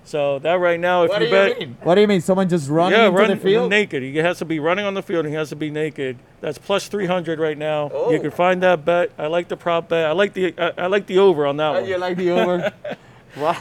So 0.06 0.40
that 0.40 0.56
right 0.56 0.80
now, 0.80 1.04
if 1.04 1.10
What 1.10 1.22
you 1.22 1.28
do 1.28 1.32
bet, 1.32 1.60
mean? 1.60 1.78
What 1.82 1.96
do 1.96 2.02
you 2.02 2.08
mean? 2.08 2.20
Someone 2.22 2.50
just 2.50 2.70
running 2.70 3.00
yeah, 3.00 3.08
into 3.08 3.18
run 3.18 3.30
the 3.30 3.38
field? 3.38 3.70
naked. 3.70 4.04
He 4.04 4.18
has 4.18 4.38
to 4.40 4.46
be 4.46 4.60
running 4.60 4.86
on 4.86 4.94
the 4.96 5.02
field. 5.02 5.26
And 5.26 5.34
he 5.34 5.38
has 5.38 5.50
to 5.50 5.56
be 5.56 5.70
naked. 5.72 6.18
That's 6.42 6.58
plus 6.58 6.88
300 6.88 7.40
right 7.40 7.58
now. 7.58 7.90
Oh. 7.94 8.12
You 8.12 8.20
can 8.20 8.32
find 8.32 8.62
that 8.64 8.84
bet. 8.84 9.12
I 9.18 9.28
like 9.28 9.48
the 9.48 9.56
prop 9.56 9.88
bet. 9.90 10.06
I 10.06 10.12
like 10.12 10.34
the 10.34 10.54
I, 10.58 10.74
I 10.78 10.88
like 10.88 11.08
the 11.08 11.20
over 11.20 11.46
on 11.48 11.58
that 11.58 11.70
Uh, 11.76 11.80
one. 11.82 11.86
you 11.90 11.98
like 11.98 12.18
the 12.18 12.32
over? 12.32 12.74
wow. 13.38 13.58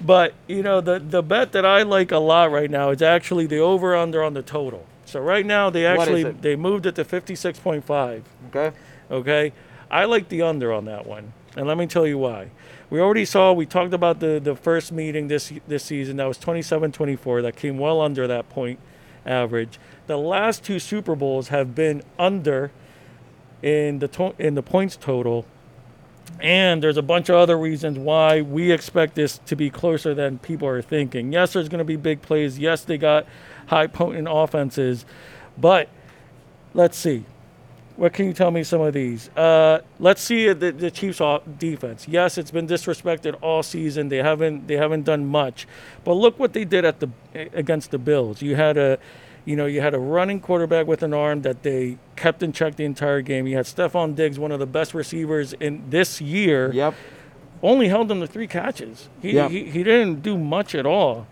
But 0.00 0.32
you 0.48 0.62
know 0.62 0.80
the 0.80 0.98
the 0.98 1.22
bet 1.22 1.52
that 1.52 1.64
I 1.66 1.82
like 1.82 2.10
a 2.10 2.18
lot 2.18 2.50
right 2.50 2.70
now 2.70 2.90
is 2.90 3.02
actually 3.02 3.46
the 3.46 3.58
over 3.58 3.94
under 3.94 4.22
on 4.24 4.34
the 4.34 4.42
total. 4.42 4.86
So 5.04 5.20
right 5.20 5.44
now 5.44 5.70
they 5.70 5.84
actually 5.86 6.24
they 6.24 6.56
moved 6.56 6.86
it 6.86 6.94
to 6.96 7.04
56.5. 7.04 8.22
Okay. 8.48 8.76
Okay, 9.10 9.52
I 9.90 10.04
like 10.04 10.28
the 10.28 10.42
under 10.42 10.72
on 10.72 10.84
that 10.86 11.04
one, 11.06 11.32
and 11.56 11.66
let 11.66 11.76
me 11.76 11.86
tell 11.86 12.06
you 12.06 12.16
why. 12.16 12.50
We 12.90 13.00
already 13.00 13.24
saw 13.24 13.52
we 13.52 13.66
talked 13.66 13.94
about 13.94 14.18
the 14.20 14.40
the 14.42 14.56
first 14.56 14.90
meeting 14.92 15.28
this 15.28 15.52
this 15.68 15.84
season 15.84 16.16
that 16.16 16.26
was 16.26 16.38
27-24 16.38 17.42
that 17.42 17.56
came 17.56 17.78
well 17.78 18.00
under 18.00 18.26
that 18.26 18.48
point 18.50 18.80
average. 19.24 19.78
The 20.08 20.18
last 20.18 20.64
two 20.64 20.78
Super 20.80 21.14
Bowls 21.14 21.48
have 21.48 21.74
been 21.74 22.02
under 22.18 22.72
in 23.62 24.00
the 24.00 24.08
to- 24.08 24.34
in 24.38 24.54
the 24.56 24.62
points 24.62 24.96
total. 24.96 25.46
And 26.40 26.82
there's 26.82 26.96
a 26.96 27.02
bunch 27.02 27.28
of 27.28 27.36
other 27.36 27.58
reasons 27.58 27.98
why 27.98 28.40
we 28.40 28.70
expect 28.72 29.14
this 29.14 29.38
to 29.46 29.56
be 29.56 29.68
closer 29.68 30.14
than 30.14 30.38
people 30.38 30.66
are 30.68 30.80
thinking. 30.80 31.32
Yes, 31.32 31.52
there's 31.52 31.68
going 31.68 31.80
to 31.80 31.84
be 31.84 31.96
big 31.96 32.22
plays. 32.22 32.58
Yes, 32.58 32.82
they 32.82 32.98
got 32.98 33.26
high 33.66 33.86
potent 33.86 34.28
offenses. 34.30 35.04
But 35.58 35.88
let's 36.72 36.96
see. 36.96 37.24
What 38.00 38.14
can 38.14 38.24
you 38.24 38.32
tell 38.32 38.50
me 38.50 38.64
some 38.64 38.80
of 38.80 38.94
these? 38.94 39.28
Uh, 39.36 39.80
let's 39.98 40.22
see 40.22 40.50
the, 40.54 40.72
the 40.72 40.90
Chiefs' 40.90 41.20
defense. 41.58 42.08
Yes, 42.08 42.38
it's 42.38 42.50
been 42.50 42.66
disrespected 42.66 43.36
all 43.42 43.62
season. 43.62 44.08
They 44.08 44.22
haven't 44.22 44.68
they 44.68 44.78
haven't 44.78 45.02
done 45.02 45.26
much, 45.26 45.68
but 46.02 46.14
look 46.14 46.38
what 46.38 46.54
they 46.54 46.64
did 46.64 46.86
at 46.86 47.00
the 47.00 47.10
against 47.52 47.90
the 47.90 47.98
Bills. 47.98 48.40
You 48.40 48.56
had 48.56 48.78
a, 48.78 48.98
you 49.44 49.54
know, 49.54 49.66
you 49.66 49.82
had 49.82 49.92
a 49.92 49.98
running 49.98 50.40
quarterback 50.40 50.86
with 50.86 51.02
an 51.02 51.12
arm 51.12 51.42
that 51.42 51.62
they 51.62 51.98
kept 52.16 52.42
in 52.42 52.52
check 52.54 52.76
the 52.76 52.86
entire 52.86 53.20
game. 53.20 53.46
You 53.46 53.56
had 53.56 53.66
Stefon 53.66 54.14
Diggs, 54.16 54.38
one 54.38 54.50
of 54.50 54.60
the 54.60 54.66
best 54.66 54.94
receivers 54.94 55.52
in 55.52 55.84
this 55.90 56.22
year, 56.22 56.72
Yep. 56.72 56.94
only 57.62 57.88
held 57.88 58.08
them 58.08 58.20
to 58.20 58.26
three 58.26 58.46
catches. 58.46 59.10
He, 59.20 59.32
Yep. 59.32 59.50
he, 59.50 59.64
he 59.64 59.82
didn't 59.84 60.22
do 60.22 60.38
much 60.38 60.74
at 60.74 60.86
all. 60.86 61.26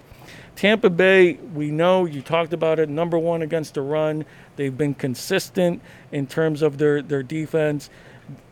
Tampa 0.54 0.90
Bay, 0.90 1.34
we 1.54 1.70
know 1.70 2.04
you 2.04 2.20
talked 2.20 2.52
about 2.52 2.78
it, 2.78 2.88
number 2.88 3.16
one 3.16 3.42
against 3.42 3.74
the 3.74 3.80
run. 3.80 4.24
They've 4.59 4.76
been 4.76 4.94
consistent 4.94 5.80
in 6.11 6.26
terms 6.26 6.62
of 6.62 6.78
their, 6.78 7.00
their 7.00 7.22
defense. 7.22 7.90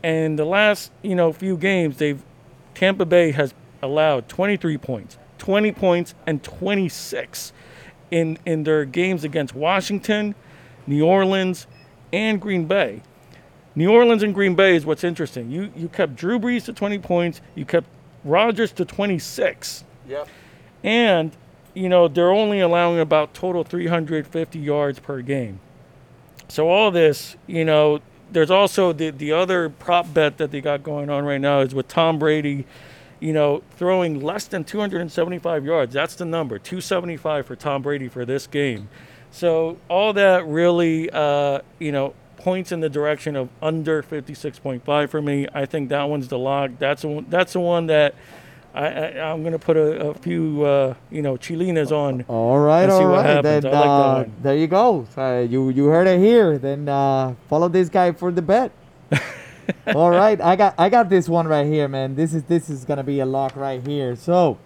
And 0.04 0.38
the 0.38 0.44
last, 0.44 0.92
you 1.02 1.16
know, 1.16 1.32
few 1.32 1.56
games, 1.56 1.96
they've 1.98 2.22
Tampa 2.74 3.04
Bay 3.04 3.32
has 3.32 3.52
allowed 3.82 4.28
23 4.28 4.78
points, 4.78 5.18
20 5.38 5.72
points, 5.72 6.14
and 6.24 6.42
26 6.44 7.52
in 8.12 8.38
in 8.46 8.62
their 8.62 8.84
games 8.84 9.24
against 9.24 9.52
Washington, 9.56 10.36
New 10.86 11.04
Orleans, 11.04 11.66
and 12.12 12.40
Green 12.40 12.66
Bay. 12.66 13.02
New 13.74 13.90
Orleans 13.90 14.22
and 14.22 14.32
Green 14.32 14.54
Bay 14.54 14.76
is 14.76 14.86
what's 14.86 15.02
interesting. 15.02 15.50
You 15.50 15.72
you 15.74 15.88
kept 15.88 16.14
Drew 16.14 16.38
Brees 16.38 16.64
to 16.66 16.72
20 16.72 17.00
points, 17.00 17.40
you 17.56 17.64
kept 17.64 17.88
Rodgers 18.24 18.70
to 18.72 18.84
26, 18.84 19.82
Yep. 20.08 20.28
and 20.84 21.32
you 21.74 21.88
know, 21.88 22.06
they're 22.08 22.30
only 22.30 22.60
allowing 22.60 23.00
about 23.00 23.34
total 23.34 23.64
350 23.64 24.58
yards 24.58 24.98
per 25.00 25.20
game. 25.20 25.58
So 26.48 26.68
all 26.68 26.90
this, 26.90 27.36
you 27.46 27.64
know, 27.64 28.00
there's 28.30 28.50
also 28.50 28.92
the 28.92 29.10
the 29.10 29.32
other 29.32 29.68
prop 29.68 30.12
bet 30.12 30.38
that 30.38 30.50
they 30.50 30.60
got 30.60 30.82
going 30.82 31.10
on 31.10 31.24
right 31.24 31.40
now 31.40 31.60
is 31.60 31.74
with 31.74 31.88
Tom 31.88 32.18
Brady, 32.18 32.66
you 33.20 33.32
know, 33.32 33.62
throwing 33.76 34.20
less 34.20 34.46
than 34.46 34.64
275 34.64 35.64
yards. 35.64 35.92
That's 35.92 36.14
the 36.14 36.24
number, 36.24 36.58
275 36.58 37.46
for 37.46 37.56
Tom 37.56 37.82
Brady 37.82 38.08
for 38.08 38.24
this 38.24 38.46
game. 38.46 38.88
So 39.30 39.78
all 39.88 40.12
that 40.14 40.46
really, 40.46 41.10
uh, 41.10 41.60
you 41.78 41.92
know, 41.92 42.14
points 42.36 42.72
in 42.72 42.80
the 42.80 42.88
direction 42.88 43.36
of 43.36 43.48
under 43.60 44.02
56.5 44.02 45.08
for 45.08 45.20
me. 45.20 45.48
I 45.52 45.66
think 45.66 45.88
that 45.88 46.04
one's 46.04 46.28
the 46.28 46.38
lock. 46.38 46.72
That's 46.78 47.02
the 47.02 47.24
that's 47.28 47.52
the 47.54 47.60
one 47.60 47.86
that 47.86 48.14
I, 48.76 48.86
I 48.88 49.32
I'm 49.32 49.42
gonna 49.42 49.58
put 49.58 49.78
a, 49.78 50.10
a 50.10 50.14
few, 50.14 50.62
uh, 50.62 50.94
you 51.10 51.22
know, 51.22 51.36
chilinas 51.36 51.90
on. 51.92 52.22
All 52.28 52.58
right, 52.58 52.88
all 52.90 53.10
what 53.10 53.42
Then 53.42 53.66
I 53.66 53.70
like 53.70 54.26
uh, 54.26 54.30
there 54.42 54.56
you 54.56 54.66
go. 54.66 55.06
Uh, 55.16 55.46
you 55.48 55.70
you 55.70 55.86
heard 55.86 56.06
it 56.06 56.20
here. 56.20 56.58
Then 56.58 56.86
uh, 56.86 57.34
follow 57.48 57.68
this 57.68 57.88
guy 57.88 58.12
for 58.12 58.30
the 58.30 58.42
bet. 58.42 58.70
all 59.94 60.10
right, 60.10 60.38
I 60.40 60.56
got 60.56 60.74
I 60.76 60.90
got 60.90 61.08
this 61.08 61.26
one 61.26 61.48
right 61.48 61.66
here, 61.66 61.88
man. 61.88 62.14
This 62.14 62.34
is 62.34 62.42
this 62.44 62.68
is 62.68 62.84
gonna 62.84 63.02
be 63.02 63.20
a 63.20 63.26
lock 63.26 63.56
right 63.56 63.82
here. 63.86 64.14
So, 64.14 64.58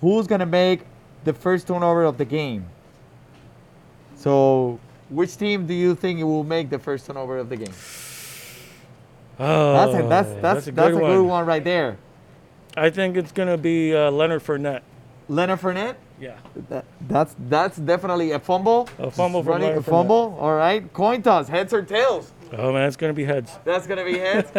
who's 0.00 0.26
gonna 0.26 0.46
make 0.46 0.80
the 1.22 1.32
first 1.32 1.68
turnover 1.68 2.02
of 2.02 2.18
the 2.18 2.24
game? 2.24 2.66
So, 4.16 4.80
which 5.10 5.36
team 5.36 5.68
do 5.68 5.74
you 5.74 5.94
think 5.94 6.18
will 6.24 6.42
make 6.42 6.70
the 6.70 6.78
first 6.80 7.06
turnover 7.06 7.38
of 7.38 7.48
the 7.48 7.56
game? 7.56 7.74
Oh, 9.38 9.72
That's 9.74 9.94
a, 9.94 10.08
that's 10.08 10.42
that's 10.42 10.66
a 10.66 10.72
that's 10.72 10.88
good 10.92 10.94
a 10.94 11.02
one. 11.02 11.10
good 11.12 11.22
one 11.22 11.46
right 11.46 11.62
there. 11.62 11.98
I 12.76 12.90
think 12.90 13.16
it's 13.16 13.32
gonna 13.32 13.56
be 13.56 13.94
uh, 13.94 14.10
Leonard 14.10 14.42
Fournette. 14.42 14.82
Leonard 15.28 15.60
Fournette. 15.60 15.96
Yeah. 16.20 16.36
That, 16.68 16.84
that's 17.08 17.34
that's 17.48 17.76
definitely 17.78 18.32
a 18.32 18.38
fumble. 18.38 18.88
A 18.98 19.10
fumble 19.10 19.40
Just 19.40 19.48
running 19.48 19.66
a 19.66 19.70
Leonard 19.70 19.84
Fournette. 19.84 19.90
fumble. 19.90 20.36
All 20.40 20.54
right, 20.54 20.92
coin 20.92 21.22
toss, 21.22 21.48
heads 21.48 21.72
or 21.72 21.82
tails. 21.82 22.32
Oh 22.52 22.72
man, 22.72 22.86
it's 22.86 22.96
gonna 22.96 23.12
be 23.12 23.24
heads. 23.24 23.58
That's 23.64 23.86
gonna 23.86 24.04
be 24.04 24.18
heads. 24.18 24.50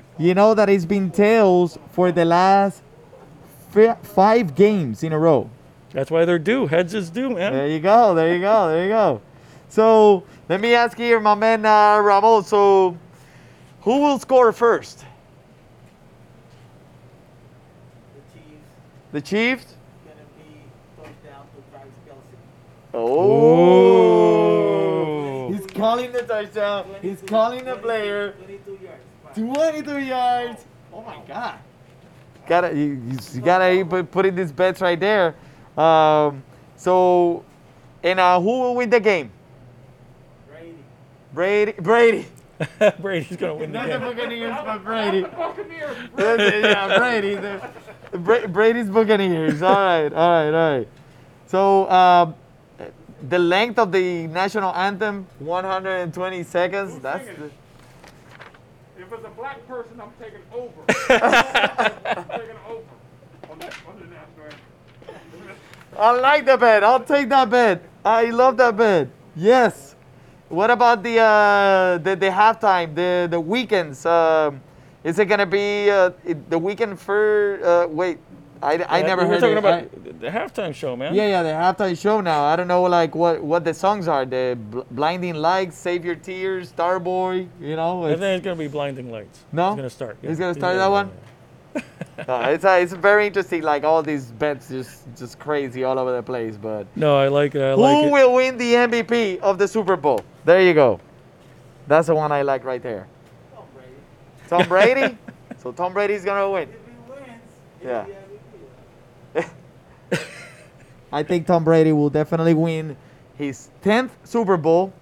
you 0.18 0.34
know 0.34 0.54
that 0.54 0.68
it's 0.68 0.84
been 0.84 1.10
tails 1.10 1.78
for 1.92 2.12
the 2.12 2.24
last 2.24 2.82
fi- 3.70 3.96
five 4.02 4.54
games 4.54 5.02
in 5.02 5.12
a 5.12 5.18
row. 5.18 5.48
That's 5.92 6.10
why 6.10 6.24
they're 6.24 6.38
due. 6.38 6.66
Heads 6.66 6.94
is 6.94 7.10
due, 7.10 7.30
man. 7.30 7.52
There 7.52 7.66
you 7.68 7.80
go. 7.80 8.14
There 8.14 8.34
you 8.34 8.40
go. 8.40 8.68
There 8.68 8.82
you 8.84 8.90
go. 8.90 9.20
So 9.68 10.24
let 10.48 10.60
me 10.60 10.74
ask 10.74 10.96
here, 10.96 11.18
my 11.20 11.34
man 11.34 11.64
uh, 11.64 11.98
Ramon. 11.98 12.44
So 12.44 12.96
who 13.82 13.98
will 14.00 14.18
score 14.18 14.52
first? 14.52 14.98
The 18.14 18.20
Chiefs 18.38 18.60
The 19.12 19.20
Chiefs. 19.20 19.74
gonna 20.04 20.20
be 20.38 20.44
touchdown 20.96 21.46
to 21.54 21.62
Travis 21.72 21.92
Kelce. 22.06 22.36
Oh. 22.94 24.30
He's 25.52 25.66
calling 25.66 26.12
the 26.12 26.22
touchdown. 26.22 26.86
He's 27.02 27.20
calling 27.26 27.64
the 27.64 27.74
player. 27.76 28.32
22 28.32 28.78
yards. 28.84 29.02
22 29.36 29.98
yards. 29.98 30.64
Oh 30.92 31.02
my 31.02 31.18
God. 31.26 31.58
Gotta 32.46 32.72
you, 32.74 33.02
you 33.06 33.18
you 33.34 33.40
gotta 33.40 33.84
put, 33.84 34.10
put 34.10 34.26
in 34.26 34.34
these 34.36 34.52
bets 34.52 34.80
right 34.80 34.98
there. 34.98 35.34
Um, 35.76 36.42
so, 36.76 37.44
and 38.02 38.18
uh, 38.20 38.40
who 38.40 38.60
will 38.60 38.74
win 38.76 38.90
the 38.90 39.00
game? 39.00 39.30
Brady. 40.48 40.74
Brady. 41.32 41.72
Brady. 41.80 42.26
Brady's 43.00 43.36
gonna 43.36 43.54
win 43.54 43.72
the 43.72 43.78
Not 43.78 43.86
the 43.86 43.92
game. 43.92 44.00
Buccaneers, 44.00 44.56
but 44.64 44.84
Brady. 44.84 45.22
Buccaneers. 45.22 45.96
yeah, 46.18 46.98
Brady. 46.98 47.34
The, 47.36 48.18
Bra- 48.18 48.46
Brady's 48.46 48.88
Buccaneers. 48.90 49.62
All 49.62 49.74
right, 49.74 50.12
all 50.12 50.30
right, 50.30 50.46
all 50.48 50.78
right. 50.78 50.88
So, 51.46 51.90
um, 51.90 52.34
the 53.28 53.38
length 53.38 53.78
of 53.78 53.92
the 53.92 54.26
national 54.26 54.74
anthem, 54.74 55.26
120 55.38 56.42
seconds. 56.44 56.98
That's 57.00 57.26
the, 57.38 57.50
If 58.98 59.12
it's 59.12 59.24
a 59.24 59.28
black 59.30 59.66
person, 59.66 60.00
I'm 60.00 60.12
taking 60.20 60.40
over. 60.52 60.72
I'm 60.88 62.24
taking 62.28 62.56
over 62.68 62.82
on 63.50 63.58
the, 63.58 63.66
on 63.88 63.98
the 63.98 64.06
national 64.06 64.44
anthem. 64.44 65.56
I 65.98 66.10
like 66.12 66.44
the 66.46 66.56
bet. 66.56 66.84
I'll 66.84 67.00
take 67.04 67.28
that 67.30 67.48
bet. 67.50 67.82
I 68.04 68.26
love 68.30 68.56
that 68.58 68.76
bet. 68.76 69.08
Yes. 69.36 69.89
What 70.50 70.70
about 70.70 71.02
the 71.02 71.18
uh, 71.18 71.98
the, 71.98 72.16
the 72.16 72.26
halftime, 72.28 72.94
the 72.94 73.28
the 73.30 73.40
weekends? 73.40 74.04
Um, 74.04 74.60
is 75.04 75.18
it 75.18 75.26
gonna 75.26 75.46
be 75.46 75.88
uh, 75.90 76.10
the 76.26 76.58
Weeknd 76.60 76.98
for? 76.98 77.58
Uh, 77.64 77.86
wait, 77.86 78.18
I, 78.60 78.74
I 78.82 78.98
Yeah, 79.00 79.06
never 79.06 79.22
We're 79.22 79.28
heard 79.28 79.40
talking 79.40 79.56
it. 79.56 79.58
about 79.58 79.82
I- 79.84 80.12
the 80.20 80.28
halftime 80.28 80.74
show, 80.74 80.94
man. 80.96 81.14
yeah, 81.14 81.28
yeah, 81.28 81.42
the 81.42 81.48
halftime 81.50 81.96
show 81.98 82.20
now. 82.20 82.44
I 82.44 82.56
don't 82.56 82.68
know 82.68 82.82
like 82.82 83.14
what 83.14 83.42
what 83.42 83.64
the 83.64 83.72
songs 83.72 84.08
are. 84.08 84.26
The 84.26 84.58
Bl- 84.70 84.80
blinding 84.90 85.36
lights, 85.36 85.78
save 85.78 86.04
your 86.04 86.16
tears, 86.16 86.72
Starboy. 86.72 87.48
You 87.60 87.76
know, 87.76 88.04
I 88.04 88.10
it's, 88.10 88.20
think 88.20 88.38
it's 88.38 88.44
gonna 88.44 88.56
be 88.58 88.68
blinding 88.68 89.10
lights. 89.10 89.44
No? 89.52 89.70
He's 89.70 89.76
gonna 89.76 89.90
start. 89.90 90.16
He's 90.20 90.38
gonna 90.38 90.54
start 90.54 90.76
that 90.76 90.90
one? 90.90 91.10
uh, 92.28 92.50
it's 92.52 92.64
uh, 92.64 92.78
it's 92.82 92.92
very 92.92 93.28
interesting. 93.28 93.62
Like 93.62 93.84
all 93.84 94.02
these 94.02 94.32
bets, 94.32 94.68
just 94.68 95.06
just 95.16 95.38
crazy 95.38 95.84
all 95.84 95.96
over 95.98 96.12
the 96.14 96.22
place. 96.22 96.56
But 96.58 96.86
No, 96.96 97.16
I 97.16 97.28
like 97.28 97.54
it. 97.54 97.62
I 97.62 97.74
Who 97.76 97.80
like 97.80 98.10
will 98.12 98.34
win 98.34 98.58
the 98.58 98.74
MVP 98.74 99.38
of 99.38 99.56
the 99.56 99.68
Super 99.68 99.96
Bowl? 99.96 100.20
There 100.44 100.60
you 100.62 100.74
go. 100.74 101.00
That's 101.86 102.06
the 102.06 102.14
one 102.14 102.32
I 102.32 102.42
like 102.42 102.64
right 102.64 102.82
there. 102.82 103.06
Tom 103.54 103.64
Brady. 103.74 103.94
Tom 104.48 104.68
Brady. 104.68 105.18
so 105.58 105.72
Tom 105.72 105.92
Brady's 105.92 106.24
gonna 106.24 106.50
win. 106.50 106.68
If 106.68 106.74
he 106.74 107.12
wins, 107.12 107.42
Yeah. 107.84 108.04
he'll 109.34 109.42
be 110.12 110.18
I 111.12 111.22
think 111.22 111.46
Tom 111.46 111.64
Brady 111.64 111.92
will 111.92 112.10
definitely 112.10 112.54
win 112.54 112.96
his 113.36 113.70
10th 113.82 114.10
Super 114.24 114.56
Bowl. 114.56 114.92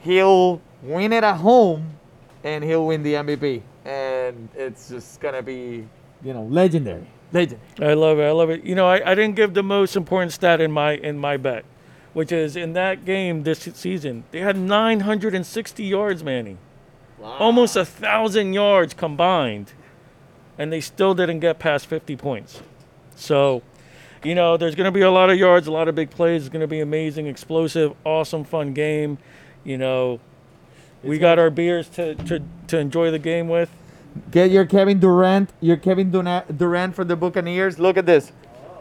He'll 0.00 0.60
win 0.82 1.12
it 1.12 1.22
at 1.22 1.36
home 1.36 1.94
and 2.42 2.64
he'll 2.64 2.86
win 2.86 3.02
the 3.02 3.14
MVP. 3.14 3.62
And 3.84 4.48
it's 4.54 4.88
just 4.88 5.20
gonna 5.20 5.42
be, 5.42 5.86
you 6.24 6.32
know, 6.32 6.44
legendary. 6.44 7.06
Legend. 7.32 7.60
I 7.80 7.94
love 7.94 8.18
it. 8.18 8.24
I 8.24 8.30
love 8.32 8.50
it. 8.50 8.62
You 8.64 8.74
know, 8.74 8.86
I, 8.86 9.12
I 9.12 9.14
didn't 9.14 9.36
give 9.36 9.54
the 9.54 9.62
most 9.62 9.96
important 9.96 10.32
stat 10.32 10.60
in 10.60 10.70
my 10.70 10.92
in 10.96 11.18
my 11.18 11.36
bet, 11.38 11.64
which 12.12 12.32
is 12.32 12.56
in 12.56 12.72
that 12.74 13.04
game 13.04 13.42
this 13.44 13.60
season 13.74 14.24
they 14.30 14.40
had 14.40 14.56
960 14.56 15.84
yards, 15.84 16.22
Manny. 16.22 16.56
Wow. 17.18 17.36
Almost 17.38 17.76
a 17.76 17.84
thousand 17.84 18.52
yards 18.52 18.94
combined, 18.94 19.72
and 20.58 20.72
they 20.72 20.80
still 20.80 21.14
didn't 21.14 21.40
get 21.40 21.58
past 21.60 21.86
50 21.86 22.16
points. 22.16 22.62
So, 23.14 23.62
you 24.24 24.34
know, 24.34 24.56
there's 24.56 24.74
going 24.74 24.86
to 24.86 24.92
be 24.92 25.02
a 25.02 25.10
lot 25.10 25.30
of 25.30 25.38
yards, 25.38 25.68
a 25.68 25.72
lot 25.72 25.86
of 25.86 25.94
big 25.94 26.10
plays. 26.10 26.42
It's 26.42 26.48
going 26.48 26.62
to 26.62 26.66
be 26.66 26.80
amazing, 26.80 27.28
explosive, 27.28 27.94
awesome, 28.04 28.42
fun 28.42 28.72
game. 28.72 29.18
You 29.62 29.78
know, 29.78 30.18
we 31.04 31.18
got 31.18 31.38
our 31.38 31.50
beers 31.50 31.88
to, 31.90 32.16
to, 32.16 32.42
to 32.66 32.78
enjoy 32.78 33.12
the 33.12 33.20
game 33.20 33.48
with. 33.48 33.70
Get 34.32 34.50
your 34.50 34.66
Kevin 34.66 34.98
Durant, 34.98 35.50
your 35.60 35.76
Kevin 35.76 36.10
Duna- 36.10 36.56
Durant 36.58 36.94
for 36.94 37.04
the 37.04 37.16
Buccaneers. 37.16 37.78
Look 37.78 37.96
at 37.96 38.04
this. 38.04 38.32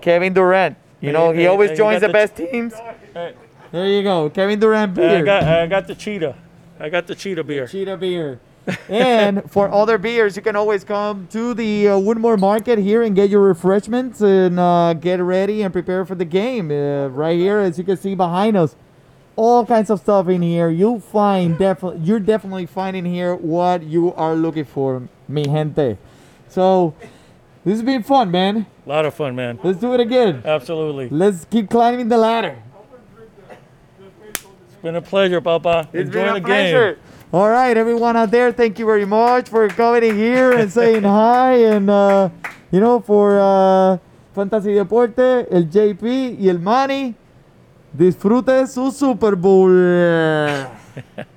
Kevin 0.01 0.33
Durant. 0.33 0.77
You 0.99 1.11
know, 1.11 1.31
he 1.31 1.47
always 1.47 1.77
joins 1.77 2.01
the 2.01 2.07
the- 2.07 2.13
best 2.13 2.35
teams. 2.35 2.73
Hey, 3.13 3.33
There 3.71 3.87
you 3.87 4.03
go. 4.03 4.29
Kevin 4.29 4.59
Durant 4.59 4.93
beer. 4.93 5.19
I 5.19 5.21
got 5.21 5.43
I 5.43 5.67
got 5.67 5.87
the 5.87 5.95
cheetah. 5.95 6.35
I 6.79 6.89
got 6.89 7.07
the 7.07 7.15
cheetah 7.15 7.43
beer. 7.43 7.67
Cheetah 7.67 7.97
beer. 7.97 8.39
and 8.89 9.49
for 9.51 9.71
other 9.73 9.97
beers, 9.97 10.35
you 10.35 10.41
can 10.41 10.55
always 10.55 10.83
come 10.83 11.27
to 11.31 11.53
the 11.53 11.87
uh, 11.89 11.91
Woodmoor 11.97 12.39
Market 12.39 12.77
here 12.77 13.01
and 13.01 13.15
get 13.15 13.29
your 13.29 13.41
refreshments 13.41 14.21
and 14.21 14.59
uh, 14.59 14.93
get 14.93 15.19
ready 15.19 15.63
and 15.63 15.73
prepare 15.73 16.05
for 16.05 16.15
the 16.15 16.25
game. 16.25 16.69
Uh, 16.71 17.07
right 17.07 17.37
here, 17.37 17.59
as 17.59 17.77
you 17.77 17.83
can 17.83 17.97
see 17.97 18.13
behind 18.13 18.55
us, 18.55 18.75
all 19.35 19.65
kinds 19.65 19.89
of 19.89 19.99
stuff 19.99 20.27
in 20.29 20.41
here. 20.43 20.69
You'll 20.69 20.99
find 20.99 21.57
definitely, 21.57 22.01
you're 22.05 22.19
definitely 22.19 22.67
finding 22.67 23.03
here 23.05 23.35
what 23.35 23.83
you 23.83 24.13
are 24.13 24.35
looking 24.35 24.65
for, 24.65 25.07
mi 25.27 25.43
gente. 25.45 25.97
So 26.47 26.93
this 27.65 27.73
has 27.73 27.83
been 27.83 28.03
fun, 28.03 28.29
man. 28.29 28.67
A 28.85 28.89
lot 28.89 29.05
of 29.05 29.13
fun, 29.15 29.35
man. 29.35 29.59
Let's 29.63 29.79
do 29.79 29.93
it 29.95 29.99
again. 29.99 30.43
Absolutely. 30.45 31.09
Let's 31.09 31.45
keep 31.45 31.69
climbing 31.69 32.09
the 32.09 32.17
ladder. 32.17 32.61
It's 34.81 34.87
been 34.87 34.95
a 34.95 35.01
pleasure, 35.03 35.39
Papa. 35.41 35.89
It's 35.93 36.07
Enjoy 36.07 36.23
been 36.23 36.37
a 36.37 36.39
the 36.39 36.41
pleasure. 36.41 36.93
game. 36.95 37.03
All 37.31 37.47
right, 37.47 37.77
everyone 37.77 38.17
out 38.17 38.31
there, 38.31 38.51
thank 38.51 38.79
you 38.79 38.87
very 38.87 39.05
much 39.05 39.47
for 39.47 39.67
coming 39.67 40.15
here 40.15 40.53
and 40.53 40.71
saying 40.73 41.03
hi. 41.21 41.53
And, 41.53 41.87
uh, 41.87 42.29
you 42.71 42.79
know, 42.79 42.99
for 42.99 43.39
uh, 43.39 43.99
Fantasy 44.33 44.73
Deporte, 44.73 45.45
el 45.51 45.65
JP 45.65 46.35
y 46.41 46.49
el 46.49 46.57
Manny, 46.57 47.13
disfrute 47.95 48.65
su 48.65 48.89
Super 48.89 49.35
Bowl. 49.35 49.69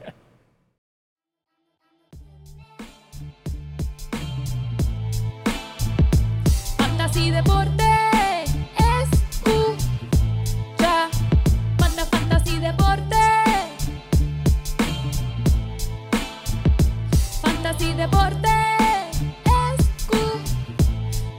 Noticias 17.75 17.95
y 17.95 17.97
deporte. 17.97 18.49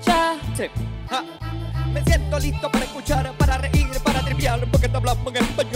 Escucha. 0.02 0.36
Me 1.94 2.04
siento 2.04 2.40
listo 2.40 2.70
para 2.70 2.84
escuchar, 2.84 3.32
para 3.38 3.58
reír, 3.58 3.88
para 4.04 4.20
triviar, 4.20 4.60
porque 4.70 4.90
te 4.90 4.98
hablamos 4.98 5.28
en 5.28 5.38
español 5.38 5.75